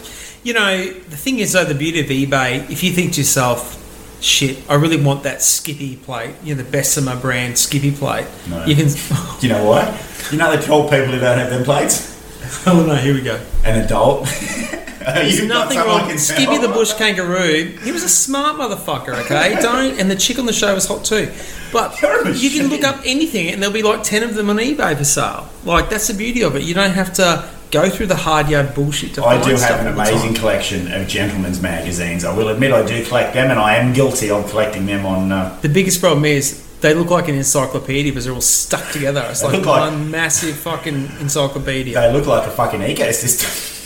You 0.47 0.53
know, 0.53 0.77
the 0.77 1.17
thing 1.17 1.39
is, 1.39 1.51
though, 1.51 1.65
the 1.65 1.75
beauty 1.75 1.99
of 1.99 2.05
eBay, 2.05 2.71
if 2.71 2.81
you 2.81 2.93
think 2.93 3.11
to 3.15 3.19
yourself, 3.19 4.23
shit, 4.23 4.57
I 4.69 4.75
really 4.75 4.95
want 4.95 5.23
that 5.23 5.41
Skippy 5.41 5.97
plate, 5.97 6.35
you 6.41 6.55
know, 6.55 6.63
the 6.63 6.71
Bessemer 6.71 7.17
brand 7.17 7.57
Skippy 7.57 7.91
plate, 7.91 8.27
No. 8.47 8.63
you 8.63 8.73
can. 8.73 8.87
Do 8.87 9.45
you 9.45 9.49
know 9.49 9.65
why? 9.65 10.01
You 10.31 10.37
know 10.37 10.55
they 10.55 10.65
told 10.65 10.89
people 10.89 11.07
who 11.07 11.19
don't 11.19 11.37
have 11.37 11.49
them 11.49 11.65
plates? 11.65 12.15
oh 12.65 12.85
no, 12.85 12.95
here 12.95 13.13
we 13.13 13.23
go. 13.23 13.37
An 13.65 13.83
adult. 13.83 14.25
There's 14.99 15.43
nothing 15.43 15.79
wrong. 15.79 16.17
Skippy 16.17 16.59
the 16.59 16.69
bush 16.69 16.93
kangaroo. 16.93 17.77
He 17.83 17.91
was 17.91 18.03
a 18.03 18.09
smart 18.09 18.55
motherfucker. 18.57 19.25
Okay, 19.25 19.57
don't. 19.61 19.99
And 19.99 20.09
the 20.09 20.15
chick 20.15 20.39
on 20.39 20.45
the 20.45 20.53
show 20.53 20.73
was 20.73 20.87
hot 20.87 21.03
too. 21.03 21.29
But 21.73 22.01
you 22.41 22.49
can 22.51 22.69
look 22.69 22.85
up 22.85 23.01
anything, 23.03 23.49
and 23.49 23.61
there'll 23.61 23.73
be 23.73 23.83
like 23.83 24.03
ten 24.03 24.23
of 24.23 24.33
them 24.35 24.49
on 24.49 24.55
eBay 24.59 24.97
for 24.97 25.03
sale. 25.03 25.49
Like 25.65 25.89
that's 25.89 26.07
the 26.07 26.13
beauty 26.13 26.41
of 26.41 26.55
it. 26.55 26.63
You 26.63 26.73
don't 26.73 26.91
have 26.91 27.11
to 27.15 27.49
go 27.71 27.89
through 27.89 28.07
the 28.07 28.15
hard 28.15 28.49
yard 28.49 28.73
bullshit 28.75 29.13
to 29.15 29.23
I 29.25 29.35
find 29.35 29.43
do 29.49 29.57
stuff 29.57 29.69
have 29.71 29.79
an 29.81 29.87
all 29.87 29.93
the 29.93 30.01
amazing 30.11 30.33
time. 30.33 30.41
collection 30.41 30.91
of 30.91 31.07
gentlemen's 31.07 31.61
magazines. 31.61 32.23
I 32.25 32.35
will 32.35 32.49
admit 32.49 32.71
I 32.71 32.85
do 32.85 33.03
collect 33.05 33.33
them, 33.33 33.51
and 33.51 33.59
I 33.59 33.75
am 33.75 33.93
guilty 33.93 34.29
of 34.29 34.49
collecting 34.49 34.85
them 34.85 35.05
on. 35.05 35.31
Uh, 35.31 35.57
The 35.61 35.69
biggest 35.69 35.99
problem 36.01 36.25
is 36.25 36.63
they 36.81 36.93
look 36.93 37.09
like 37.09 37.27
an 37.27 37.35
encyclopedia 37.35 38.11
because 38.11 38.25
they're 38.25 38.33
all 38.33 38.41
stuck 38.41 38.91
together. 38.91 39.25
It's 39.29 39.41
They 39.41 39.47
like 39.47 39.57
look 39.57 39.65
like- 39.65 39.91
one 39.91 40.11
massive 40.11 40.55
fucking 40.57 41.09
encyclopedia. 41.19 41.99
they 41.99 42.11
look 42.13 42.25
like 42.27 42.47
a 42.47 42.51
fucking 42.51 42.81
ecosystem. 42.81 43.73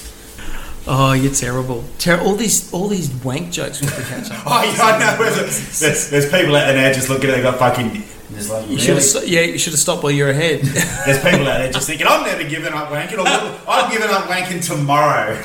Oh, 0.87 1.13
you're 1.13 1.31
terrible. 1.31 1.83
Ter- 1.99 2.19
all 2.19 2.35
these 2.35 2.73
all 2.73 2.87
these 2.87 3.07
wank 3.23 3.51
jokes 3.51 3.79
have 3.81 3.95
to 3.95 4.01
catch 4.01 4.31
up. 4.31 4.43
oh, 4.47 4.63
yeah, 4.75 4.83
I 4.83 4.99
know. 4.99 5.31
There's, 5.35 5.79
there's, 5.79 6.09
there's 6.09 6.25
people 6.25 6.55
out 6.55 6.65
there 6.65 6.75
now 6.75 6.91
just 6.91 7.07
looking 7.07 7.29
at 7.29 7.37
it, 7.37 7.43
got 7.43 7.59
fucking. 7.59 8.03
There's 8.31 8.49
like, 8.49 8.63
You 8.63 8.77
really? 8.77 9.01
should 9.01 9.15
have, 9.15 9.27
yeah, 9.27 9.41
you 9.41 9.57
should 9.57 9.73
have 9.73 9.79
stopped 9.79 10.03
while 10.03 10.11
you're 10.11 10.29
ahead. 10.29 10.61
There's 11.05 11.21
people 11.23 11.47
out 11.47 11.59
there 11.59 11.71
just 11.71 11.87
thinking, 11.87 12.07
I'm 12.07 12.25
never 12.25 12.43
giving 12.43 12.73
up 12.73 12.89
wanking. 12.89 13.19
Or 13.19 13.69
I'm 13.69 13.91
giving 13.91 14.09
up 14.09 14.23
wanking 14.25 14.65
tomorrow. 14.65 15.33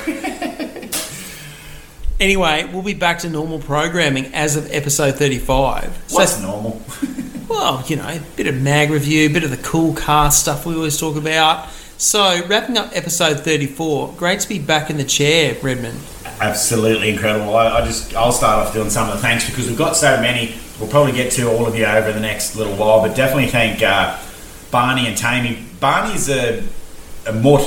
anyway, 2.19 2.69
we'll 2.71 2.83
be 2.83 2.93
back 2.93 3.19
to 3.19 3.29
normal 3.29 3.59
programming 3.59 4.33
as 4.33 4.55
of 4.55 4.71
episode 4.71 5.15
35. 5.15 6.03
So 6.07 6.15
What's 6.15 6.41
normal? 6.41 6.81
Well, 7.47 7.81
you 7.87 7.95
know, 7.95 8.05
a 8.05 8.19
bit 8.35 8.47
of 8.47 8.61
mag 8.61 8.89
review, 8.89 9.29
a 9.29 9.33
bit 9.33 9.45
of 9.45 9.51
the 9.51 9.57
cool 9.57 9.93
car 9.93 10.31
stuff 10.31 10.65
we 10.65 10.75
always 10.75 10.99
talk 10.99 11.15
about. 11.15 11.69
So, 11.97 12.45
wrapping 12.45 12.77
up 12.77 12.89
episode 12.93 13.39
34, 13.39 14.15
great 14.17 14.41
to 14.41 14.49
be 14.49 14.59
back 14.59 14.89
in 14.89 14.97
the 14.97 15.05
chair, 15.05 15.55
Redmond. 15.63 15.97
Absolutely 16.41 17.09
incredible. 17.09 17.55
I, 17.55 17.79
I 17.79 17.85
just 17.85 18.13
I'll 18.17 18.33
start 18.33 18.67
off 18.67 18.73
doing 18.73 18.89
some 18.89 19.07
of 19.07 19.15
the 19.15 19.21
thanks 19.21 19.49
because 19.49 19.69
we've 19.69 19.77
got 19.77 19.95
so 19.95 20.19
many. 20.21 20.55
We'll 20.79 20.89
probably 20.89 21.13
get 21.13 21.31
to 21.33 21.49
all 21.49 21.65
of 21.65 21.75
you 21.75 21.85
over 21.85 22.11
the 22.11 22.19
next 22.19 22.55
little 22.55 22.75
while, 22.75 23.01
but 23.01 23.15
definitely 23.15 23.47
thank 23.47 23.81
uh, 23.81 24.19
Barney 24.69 25.07
and 25.07 25.17
Tammy. 25.17 25.65
Barney's 25.79 26.29
a, 26.29 26.63
a 27.25 27.33
mutt. 27.33 27.61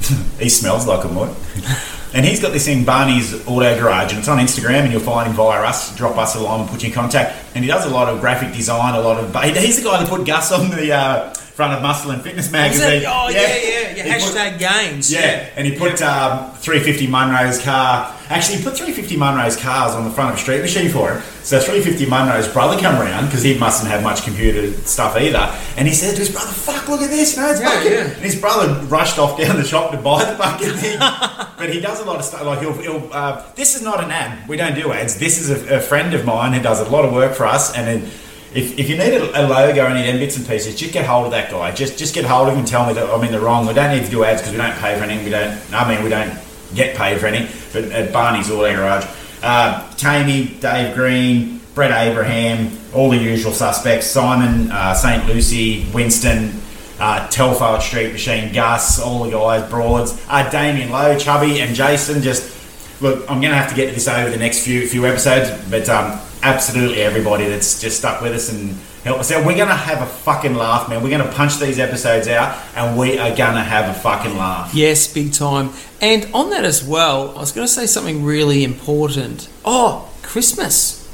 he 0.38 0.48
smells 0.48 0.86
like 0.86 1.04
a 1.04 1.08
mutt. 1.08 1.36
And 2.14 2.24
he's 2.24 2.40
got 2.40 2.52
this 2.52 2.64
thing, 2.64 2.84
Barney's 2.84 3.34
Auto 3.46 3.78
Garage, 3.78 4.12
and 4.12 4.20
it's 4.20 4.28
on 4.28 4.38
Instagram, 4.38 4.84
and 4.84 4.92
you'll 4.92 5.02
find 5.02 5.28
him 5.28 5.36
via 5.36 5.62
us. 5.62 5.94
Drop 5.96 6.16
us 6.16 6.34
a 6.34 6.40
line 6.40 6.60
and 6.60 6.70
put 6.70 6.82
you 6.82 6.88
in 6.88 6.94
contact. 6.94 7.36
And 7.54 7.62
he 7.62 7.68
does 7.68 7.84
a 7.84 7.90
lot 7.90 8.08
of 8.08 8.20
graphic 8.20 8.54
design, 8.54 8.94
a 8.94 9.00
lot 9.00 9.22
of. 9.22 9.34
He's 9.56 9.76
the 9.76 9.84
guy 9.84 10.02
that 10.02 10.08
put 10.08 10.24
Gus 10.26 10.50
on 10.50 10.70
the 10.70 10.92
uh, 10.92 11.34
front 11.56 11.72
of 11.72 11.80
Muscle 11.80 12.10
and 12.10 12.20
Fitness 12.22 12.52
magazine. 12.52 13.02
oh, 13.08 13.28
yeah, 13.30 13.40
yeah, 13.40 13.96
yeah. 13.96 14.02
Put- 14.02 14.22
Hashtag 14.36 14.58
gains. 14.58 15.10
yeah, 15.10 15.48
and 15.56 15.66
he 15.66 15.74
put 15.74 16.02
um, 16.02 16.52
350 16.56 17.06
Munro's 17.06 17.58
car. 17.62 18.14
Actually, 18.28 18.58
he 18.58 18.64
put 18.64 18.76
350 18.76 19.16
Munro's 19.16 19.56
cars 19.56 19.92
on 19.94 20.04
the 20.04 20.10
front 20.10 20.30
of 20.32 20.36
a 20.36 20.38
street 20.38 20.60
machine 20.60 20.90
for 20.90 21.12
him. 21.12 21.22
So 21.42 21.58
350 21.58 22.06
Munro's 22.10 22.46
brother 22.52 22.78
come 22.78 23.00
around 23.00 23.26
because 23.26 23.42
he 23.42 23.56
mustn't 23.58 23.90
have 23.90 24.02
much 24.02 24.22
computer 24.24 24.70
stuff 24.86 25.16
either. 25.16 25.38
And 25.78 25.88
he 25.88 25.94
said 25.94 26.12
to 26.14 26.18
his 26.20 26.30
brother, 26.30 26.50
"Fuck, 26.50 26.88
look 26.88 27.00
at 27.00 27.08
this! 27.08 27.36
You 27.36 27.42
know, 27.42 27.50
it's 27.52 27.60
Yeah, 27.60 27.68
fucking." 27.70 27.92
yeah. 27.92 27.98
And 28.04 28.22
his 28.22 28.38
brother 28.38 28.74
rushed 28.88 29.18
off 29.18 29.38
down 29.38 29.56
the 29.56 29.64
shop 29.64 29.92
to 29.92 29.96
buy 29.96 30.24
the 30.24 30.36
fucking 30.36 30.70
thing. 30.74 30.98
but 31.56 31.70
he 31.72 31.80
does 31.80 32.00
a 32.00 32.04
lot 32.04 32.16
of 32.18 32.24
stuff. 32.26 32.44
Like 32.44 32.58
he'll, 32.60 32.74
he'll 32.74 33.08
uh, 33.12 33.42
this 33.54 33.74
is 33.76 33.80
not 33.82 34.04
an 34.04 34.10
ad. 34.10 34.46
We 34.46 34.58
don't 34.58 34.74
do 34.74 34.92
ads. 34.92 35.18
This 35.18 35.38
is 35.40 35.48
a, 35.50 35.76
a 35.76 35.80
friend 35.80 36.12
of 36.12 36.24
mine 36.26 36.52
who 36.52 36.60
does 36.60 36.80
a 36.80 36.90
lot 36.90 37.06
of 37.06 37.12
work 37.14 37.34
for 37.34 37.46
us, 37.46 37.74
and. 37.74 37.86
Then, 37.86 38.10
if, 38.56 38.78
if 38.78 38.88
you 38.88 38.96
need 38.96 39.12
a, 39.12 39.46
logo 39.46 39.86
and 39.86 39.98
of 39.98 40.06
them 40.06 40.18
bits 40.18 40.36
and 40.38 40.46
pieces, 40.46 40.74
just 40.74 40.92
get 40.92 41.04
hold 41.04 41.26
of 41.26 41.30
that 41.32 41.50
guy. 41.50 41.72
Just 41.72 41.98
just 41.98 42.14
get 42.14 42.24
hold 42.24 42.48
of 42.48 42.54
him 42.54 42.60
and 42.60 42.68
tell 42.68 42.86
me 42.86 42.94
that 42.94 43.08
I'm 43.10 43.22
in 43.22 43.30
the 43.30 43.40
wrong. 43.40 43.66
We 43.66 43.74
don't 43.74 43.94
need 43.94 44.04
to 44.06 44.10
do 44.10 44.24
ads 44.24 44.40
because 44.40 44.52
we 44.52 44.58
don't 44.58 44.76
pay 44.78 44.96
for 44.96 45.04
anything. 45.04 45.24
We 45.24 45.30
don't. 45.30 45.60
I 45.72 45.94
mean, 45.94 46.02
we 46.02 46.08
don't 46.08 46.38
get 46.74 46.96
paid 46.96 47.20
for 47.20 47.26
anything. 47.26 47.54
But 47.72 47.92
at 47.92 48.12
Barney's 48.12 48.50
Auto 48.50 48.74
Garage, 48.74 49.06
uh, 49.42 49.94
Tammy, 49.96 50.56
Dave 50.60 50.94
Green, 50.94 51.60
Brett 51.74 51.90
Abraham, 51.90 52.76
all 52.94 53.10
the 53.10 53.18
usual 53.18 53.52
suspects. 53.52 54.06
Simon, 54.06 54.70
uh, 54.70 54.94
St. 54.94 55.26
Lucy, 55.26 55.86
Winston, 55.92 56.54
uh, 56.98 57.28
Telfar 57.28 57.82
Street 57.82 58.12
Machine, 58.12 58.54
Gus, 58.54 58.98
all 58.98 59.24
the 59.24 59.30
guys, 59.30 59.68
Broads, 59.68 60.18
uh, 60.28 60.48
Damien 60.48 60.90
Lowe, 60.90 61.18
Chubby, 61.18 61.60
and 61.60 61.74
Jason. 61.76 62.22
Just 62.22 62.56
look, 63.02 63.20
I'm 63.30 63.42
going 63.42 63.52
to 63.52 63.58
have 63.58 63.68
to 63.68 63.76
get 63.76 63.88
to 63.88 63.94
this 63.94 64.08
over 64.08 64.30
the 64.30 64.38
next 64.38 64.64
few 64.64 64.88
few 64.88 65.04
episodes, 65.04 65.50
but 65.68 65.86
um, 65.90 66.18
absolutely 66.42 67.02
everybody 67.02 67.46
that's 67.48 67.80
just 67.80 67.98
stuck 67.98 68.20
with 68.20 68.32
us 68.32 68.50
and 68.50 68.76
helped 69.04 69.20
us 69.20 69.32
out. 69.32 69.46
We're 69.46 69.56
going 69.56 69.68
to 69.68 69.74
have 69.74 70.02
a 70.02 70.06
fucking 70.06 70.54
laugh, 70.54 70.88
man. 70.88 71.02
We're 71.02 71.10
going 71.10 71.28
to 71.28 71.32
punch 71.32 71.58
these 71.58 71.78
episodes 71.78 72.28
out, 72.28 72.60
and 72.74 72.98
we 72.98 73.18
are 73.18 73.34
going 73.34 73.54
to 73.54 73.62
have 73.62 73.94
a 73.94 73.98
fucking 73.98 74.36
laugh. 74.36 74.74
Yes, 74.74 75.12
big 75.12 75.32
time. 75.32 75.70
And 76.00 76.28
on 76.34 76.50
that 76.50 76.64
as 76.64 76.84
well, 76.84 77.36
I 77.36 77.40
was 77.40 77.52
going 77.52 77.66
to 77.66 77.72
say 77.72 77.86
something 77.86 78.24
really 78.24 78.64
important. 78.64 79.48
Oh, 79.64 80.12
Christmas. 80.22 81.04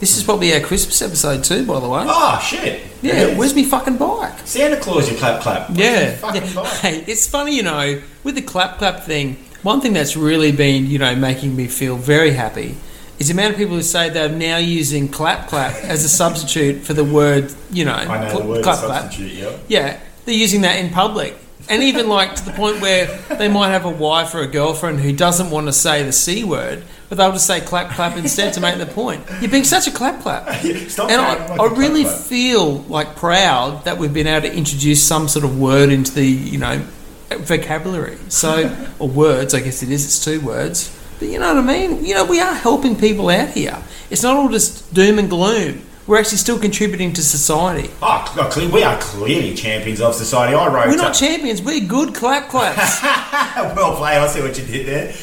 This 0.00 0.16
is 0.16 0.24
probably 0.24 0.52
our 0.52 0.58
Christmas 0.58 1.00
episode 1.00 1.44
too, 1.44 1.64
by 1.64 1.78
the 1.78 1.88
way. 1.88 2.04
Oh 2.08 2.40
shit! 2.44 2.82
yeah, 3.02 3.38
where's 3.38 3.54
me 3.54 3.62
fucking 3.62 3.98
bike? 3.98 4.36
Santa 4.44 4.76
Claus? 4.80 5.08
You 5.08 5.16
clap 5.16 5.40
clap. 5.40 5.70
Where's 5.70 5.78
Yeah. 5.78 6.34
yeah. 6.34 6.64
Hey, 6.80 7.04
it's 7.06 7.28
funny, 7.28 7.54
you 7.54 7.62
know, 7.62 8.02
with 8.24 8.34
the 8.34 8.42
clap 8.42 8.78
clap 8.78 9.04
thing, 9.04 9.36
one 9.62 9.80
thing 9.80 9.92
that's 9.92 10.16
really 10.16 10.50
been, 10.50 10.88
you 10.88 10.98
know, 10.98 11.14
making 11.14 11.54
me 11.54 11.68
feel 11.68 11.96
very 11.96 12.32
happy 12.32 12.74
is 13.22 13.28
the 13.28 13.34
amount 13.34 13.52
of 13.52 13.56
people 13.58 13.76
who 13.76 13.82
say 13.82 14.10
they're 14.10 14.28
now 14.28 14.56
using 14.58 15.08
clap 15.08 15.48
clap 15.48 15.74
as 15.84 16.04
a 16.04 16.08
substitute 16.08 16.82
for 16.82 16.92
the 16.92 17.04
word, 17.04 17.52
you 17.70 17.84
know, 17.84 17.94
I 17.94 18.24
know 18.24 18.28
cl- 18.28 18.40
the 18.42 18.48
word 18.48 18.64
clap 18.64 18.78
clap. 18.84 19.12
Yeah. 19.18 19.56
Yeah, 19.68 20.00
they're 20.24 20.34
using 20.34 20.62
that 20.62 20.78
in 20.78 20.90
public. 20.90 21.36
And 21.68 21.82
even 21.84 22.08
like 22.08 22.34
to 22.34 22.44
the 22.44 22.50
point 22.50 22.80
where 22.80 23.06
they 23.38 23.46
might 23.48 23.68
have 23.70 23.84
a 23.84 23.90
wife 23.90 24.34
or 24.34 24.40
a 24.40 24.48
girlfriend 24.48 24.98
who 24.98 25.12
doesn't 25.12 25.50
want 25.50 25.68
to 25.68 25.72
say 25.72 26.02
the 26.02 26.12
C 26.12 26.42
word, 26.42 26.82
but 27.08 27.18
they'll 27.18 27.30
just 27.32 27.46
say 27.46 27.60
clap 27.60 27.92
clap 27.94 28.16
instead 28.16 28.52
to 28.54 28.60
make 28.60 28.78
the 28.78 28.86
point. 28.86 29.22
You're 29.40 29.50
being 29.50 29.62
such 29.62 29.86
a 29.86 29.92
clap 29.92 30.20
clap. 30.22 30.48
Stop 30.88 31.08
And 31.10 31.20
I, 31.20 31.46
like 31.46 31.60
I 31.60 31.66
really 31.76 32.02
clap. 32.02 32.18
feel 32.18 32.78
like 32.82 33.14
proud 33.14 33.84
that 33.84 33.96
we've 33.98 34.12
been 34.12 34.26
able 34.26 34.48
to 34.48 34.52
introduce 34.54 35.02
some 35.06 35.28
sort 35.28 35.44
of 35.44 35.58
word 35.60 35.90
into 35.90 36.12
the, 36.12 36.26
you 36.26 36.58
know, 36.58 36.82
vocabulary. 37.30 38.18
So, 38.28 38.74
or 38.98 39.08
words, 39.08 39.54
I 39.54 39.60
guess 39.60 39.82
it 39.84 39.90
is, 39.90 40.04
it's 40.04 40.24
two 40.24 40.40
words. 40.40 40.98
But 41.22 41.30
you 41.30 41.38
know 41.38 41.54
what 41.54 41.62
I 41.62 41.66
mean? 41.86 42.04
You 42.04 42.14
know, 42.14 42.24
we 42.24 42.40
are 42.40 42.52
helping 42.52 42.96
people 42.96 43.30
out 43.30 43.50
here. 43.50 43.80
It's 44.10 44.24
not 44.24 44.34
all 44.34 44.48
just 44.48 44.92
doom 44.92 45.20
and 45.20 45.30
gloom. 45.30 45.80
We're 46.08 46.18
actually 46.18 46.38
still 46.38 46.58
contributing 46.58 47.12
to 47.12 47.22
society. 47.22 47.92
Oh, 48.02 48.24
cle- 48.50 48.68
we 48.70 48.82
are 48.82 48.98
clearly 49.00 49.54
champions 49.54 50.00
of 50.00 50.16
society. 50.16 50.56
I 50.56 50.66
wrote. 50.66 50.88
We're 50.88 50.96
not 50.96 51.14
champions, 51.14 51.62
we're 51.62 51.86
good 51.86 52.12
clap 52.12 52.48
claps. 52.48 53.00
well 53.76 53.94
played. 53.94 54.18
I 54.18 54.26
see 54.26 54.40
what 54.40 54.58
you 54.58 54.66
did 54.66 54.84
there. 54.88 55.14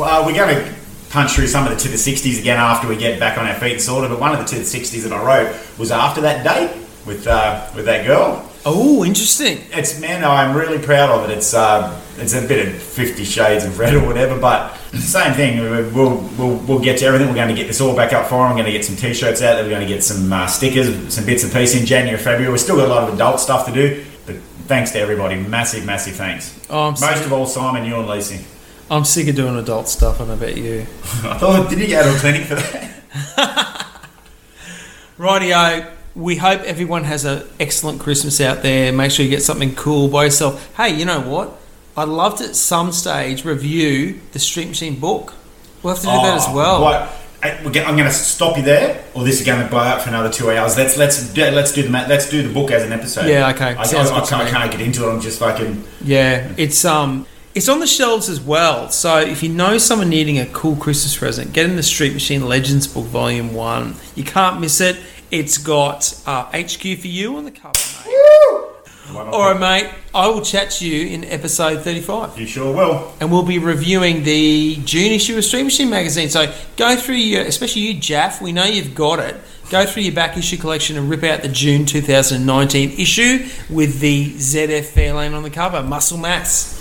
Uh, 0.00 0.24
we're 0.26 0.34
going 0.34 0.52
to 0.52 0.74
punch 1.10 1.34
through 1.36 1.46
some 1.46 1.64
of 1.64 1.70
the 1.70 1.76
to 1.76 1.88
the 1.88 1.94
60s 1.94 2.40
again 2.40 2.58
after 2.58 2.88
we 2.88 2.96
get 2.96 3.20
back 3.20 3.38
on 3.38 3.46
our 3.46 3.54
feet 3.54 3.74
and 3.74 3.80
sorted. 3.80 4.10
But 4.10 4.18
one 4.18 4.32
of 4.32 4.40
the 4.40 4.46
to 4.46 4.56
the 4.56 4.62
60s 4.62 5.04
that 5.04 5.12
I 5.12 5.22
wrote 5.24 5.78
was 5.78 5.92
after 5.92 6.22
that 6.22 6.42
date 6.42 6.76
with 7.06 7.24
uh, 7.28 7.70
with 7.76 7.84
that 7.84 8.04
girl. 8.04 8.50
Oh, 8.66 9.04
interesting. 9.04 9.60
It's 9.70 9.98
man, 10.00 10.22
I'm 10.24 10.54
really 10.54 10.78
proud 10.78 11.08
of 11.08 11.30
it. 11.30 11.36
It's 11.38 11.54
uh, 11.54 11.98
it's 12.18 12.34
a 12.34 12.46
bit 12.46 12.68
of 12.68 12.74
Fifty 12.82 13.24
Shades 13.24 13.64
of 13.64 13.78
Red 13.78 13.94
or 13.94 14.04
whatever, 14.06 14.38
but 14.38 14.76
same 14.92 15.32
thing. 15.32 15.60
We'll, 15.60 16.18
we'll 16.36 16.56
we'll 16.66 16.78
get 16.80 16.98
to 16.98 17.06
everything. 17.06 17.28
We're 17.28 17.34
going 17.34 17.48
to 17.48 17.54
get 17.54 17.66
this 17.68 17.80
all 17.80 17.96
back 17.96 18.12
up 18.12 18.26
for 18.26 18.36
them. 18.36 18.50
We're 18.50 18.62
going 18.62 18.66
to 18.66 18.72
get 18.72 18.84
some 18.84 18.96
T-shirts 18.96 19.40
out. 19.40 19.54
there. 19.54 19.64
We're 19.64 19.70
going 19.70 19.86
to 19.86 19.92
get 19.92 20.02
some 20.04 20.30
uh, 20.32 20.46
stickers, 20.46 21.14
some 21.14 21.24
bits 21.24 21.44
and 21.44 21.52
pieces 21.52 21.80
in 21.80 21.86
January, 21.86 22.18
February. 22.18 22.50
We've 22.50 22.60
still 22.60 22.76
got 22.76 22.88
a 22.88 22.92
lot 22.92 23.08
of 23.08 23.14
adult 23.14 23.40
stuff 23.40 23.66
to 23.66 23.72
do, 23.72 24.04
but 24.26 24.36
thanks 24.66 24.90
to 24.92 24.98
everybody. 24.98 25.36
Massive, 25.36 25.86
massive 25.86 26.16
thanks. 26.16 26.58
Oh, 26.68 26.88
I'm 26.88 26.92
Most 26.92 27.24
of 27.24 27.32
all, 27.32 27.46
Simon, 27.46 27.84
you 27.84 27.96
and 27.96 28.08
Lacey. 28.08 28.44
I'm 28.90 29.04
sick 29.04 29.26
of 29.28 29.34
doing 29.34 29.56
adult 29.56 29.88
stuff, 29.88 30.20
and 30.20 30.30
I 30.30 30.36
bet 30.36 30.56
you. 30.56 30.80
I 31.24 31.38
thought, 31.38 31.68
did 31.70 31.78
you 31.80 31.88
go 31.88 32.02
to 32.02 32.16
a 32.16 32.18
clinic 32.18 32.42
for 32.42 32.54
that? 32.56 32.92
Rightio. 35.18 35.95
We 36.16 36.36
hope 36.36 36.62
everyone 36.62 37.04
has 37.04 37.24
an 37.26 37.46
excellent 37.60 38.00
Christmas 38.00 38.40
out 38.40 38.62
there. 38.62 38.90
Make 38.90 39.10
sure 39.10 39.22
you 39.24 39.30
get 39.30 39.42
something 39.42 39.74
cool 39.74 40.08
by 40.08 40.24
yourself. 40.24 40.74
Hey, 40.76 40.94
you 40.96 41.04
know 41.04 41.20
what? 41.20 41.58
I'd 41.96 42.08
love 42.08 42.38
to 42.38 42.44
at 42.44 42.56
some 42.56 42.90
stage 42.92 43.44
review 43.44 44.18
the 44.32 44.38
Street 44.38 44.68
Machine 44.68 44.98
book. 44.98 45.34
We'll 45.82 45.94
have 45.94 46.02
to 46.02 46.06
do 46.08 46.12
that 46.12 46.36
as 46.38 46.46
Oh, 46.48 46.54
well. 46.56 46.80
What? 46.82 47.12
I- 47.42 47.60
we're 47.62 47.70
get- 47.70 47.86
I'm 47.86 47.96
going 47.96 48.08
to 48.08 48.14
stop 48.14 48.56
you 48.56 48.62
there, 48.62 49.04
or 49.14 49.24
this 49.24 49.40
is 49.40 49.46
going 49.46 49.62
to 49.62 49.70
buy 49.70 49.88
up 49.90 50.00
for 50.02 50.08
another 50.08 50.30
two 50.30 50.50
hours. 50.50 50.76
Let's 50.76 50.96
let's 50.96 51.32
do, 51.32 51.42
let's 51.50 51.70
do 51.72 51.82
the 51.82 51.90
let's 51.90 52.28
do 52.30 52.42
the 52.42 52.52
book 52.52 52.70
as 52.70 52.82
an 52.82 52.92
episode. 52.92 53.26
Yeah, 53.28 53.50
okay. 53.50 53.74
I, 53.74 53.82
I, 53.82 53.82
I, 53.82 53.84
can't, 54.26 54.32
I 54.32 54.50
can't 54.50 54.70
get 54.72 54.80
into 54.80 55.06
it. 55.06 55.12
I'm 55.12 55.20
just 55.20 55.38
fucking. 55.38 55.84
Yeah, 56.02 56.50
it's 56.56 56.84
um, 56.86 57.26
it's 57.54 57.68
on 57.68 57.78
the 57.80 57.86
shelves 57.86 58.28
as 58.30 58.40
well. 58.40 58.88
So 58.88 59.18
if 59.20 59.42
you 59.42 59.50
know 59.50 59.76
someone 59.78 60.08
needing 60.08 60.38
a 60.38 60.46
cool 60.46 60.76
Christmas 60.76 61.16
present, 61.16 61.52
get 61.52 61.66
in 61.68 61.76
the 61.76 61.82
Street 61.82 62.14
Machine 62.14 62.46
Legends 62.48 62.86
book, 62.88 63.04
Volume 63.04 63.52
One. 63.54 63.94
You 64.14 64.24
can't 64.24 64.58
miss 64.60 64.80
it. 64.80 64.96
It's 65.30 65.58
got 65.58 66.20
uh, 66.26 66.44
HQ 66.52 66.80
for 67.00 67.06
you 67.08 67.36
on 67.36 67.44
the 67.44 67.50
cover, 67.50 67.72
mate. 68.04 68.12
All 69.10 69.52
right, 69.52 69.58
mate. 69.84 69.92
I 70.14 70.28
will 70.28 70.40
chat 70.42 70.70
to 70.72 70.88
you 70.88 71.08
in 71.14 71.24
episode 71.24 71.82
thirty-five, 71.82 72.38
You 72.38 72.46
sure 72.46 72.74
will. 72.74 73.12
and 73.20 73.30
we'll 73.30 73.42
be 73.44 73.58
reviewing 73.58 74.22
the 74.24 74.76
June 74.84 75.12
issue 75.12 75.36
of 75.36 75.44
Street 75.44 75.62
Machine 75.64 75.90
magazine. 75.90 76.28
So 76.28 76.52
go 76.76 76.96
through 76.96 77.16
your, 77.16 77.42
especially 77.42 77.82
you, 77.82 77.94
Jaff. 78.00 78.40
We 78.42 78.52
know 78.52 78.64
you've 78.64 78.94
got 78.94 79.18
it. 79.20 79.36
Go 79.70 79.84
through 79.84 80.04
your 80.04 80.14
back 80.14 80.36
issue 80.36 80.56
collection 80.56 80.96
and 80.96 81.10
rip 81.10 81.24
out 81.24 81.42
the 81.42 81.48
June 81.48 81.86
2019 81.86 82.98
issue 83.00 83.48
with 83.68 83.98
the 84.00 84.32
ZF 84.34 84.92
Fairlane 84.92 85.34
on 85.36 85.42
the 85.42 85.50
cover, 85.50 85.82
Muscle 85.82 86.18
Mass. 86.18 86.75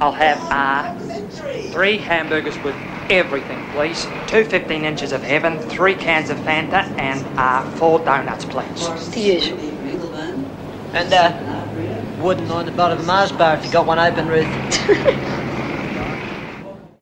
I'll 0.00 0.12
have 0.12 0.50
uh, 0.50 0.88
three 1.70 1.98
hamburgers 1.98 2.58
with 2.62 2.76
everything, 3.10 3.64
please. 3.72 4.06
Two 4.26 4.44
15 4.44 4.84
inches 4.84 5.12
of 5.12 5.22
heaven, 5.22 5.60
three 5.60 5.94
cans 5.94 6.30
of 6.30 6.38
Fanta, 6.38 6.86
and 6.98 7.24
uh, 7.36 7.62
four 7.72 7.98
donuts, 7.98 8.44
please. 8.44 9.10
The 9.10 9.20
usual. 9.20 9.58
And, 10.94 11.12
uh, 11.12 11.66
wooden 12.18 12.50
on 12.50 12.66
the 12.66 12.72
bottom 12.72 12.98
of 12.98 13.06
Mars 13.06 13.32
bar 13.32 13.54
if 13.54 13.64
you 13.64 13.70
got 13.70 13.86
one 13.86 13.98
open, 13.98 14.26
Ruth. 14.28 15.46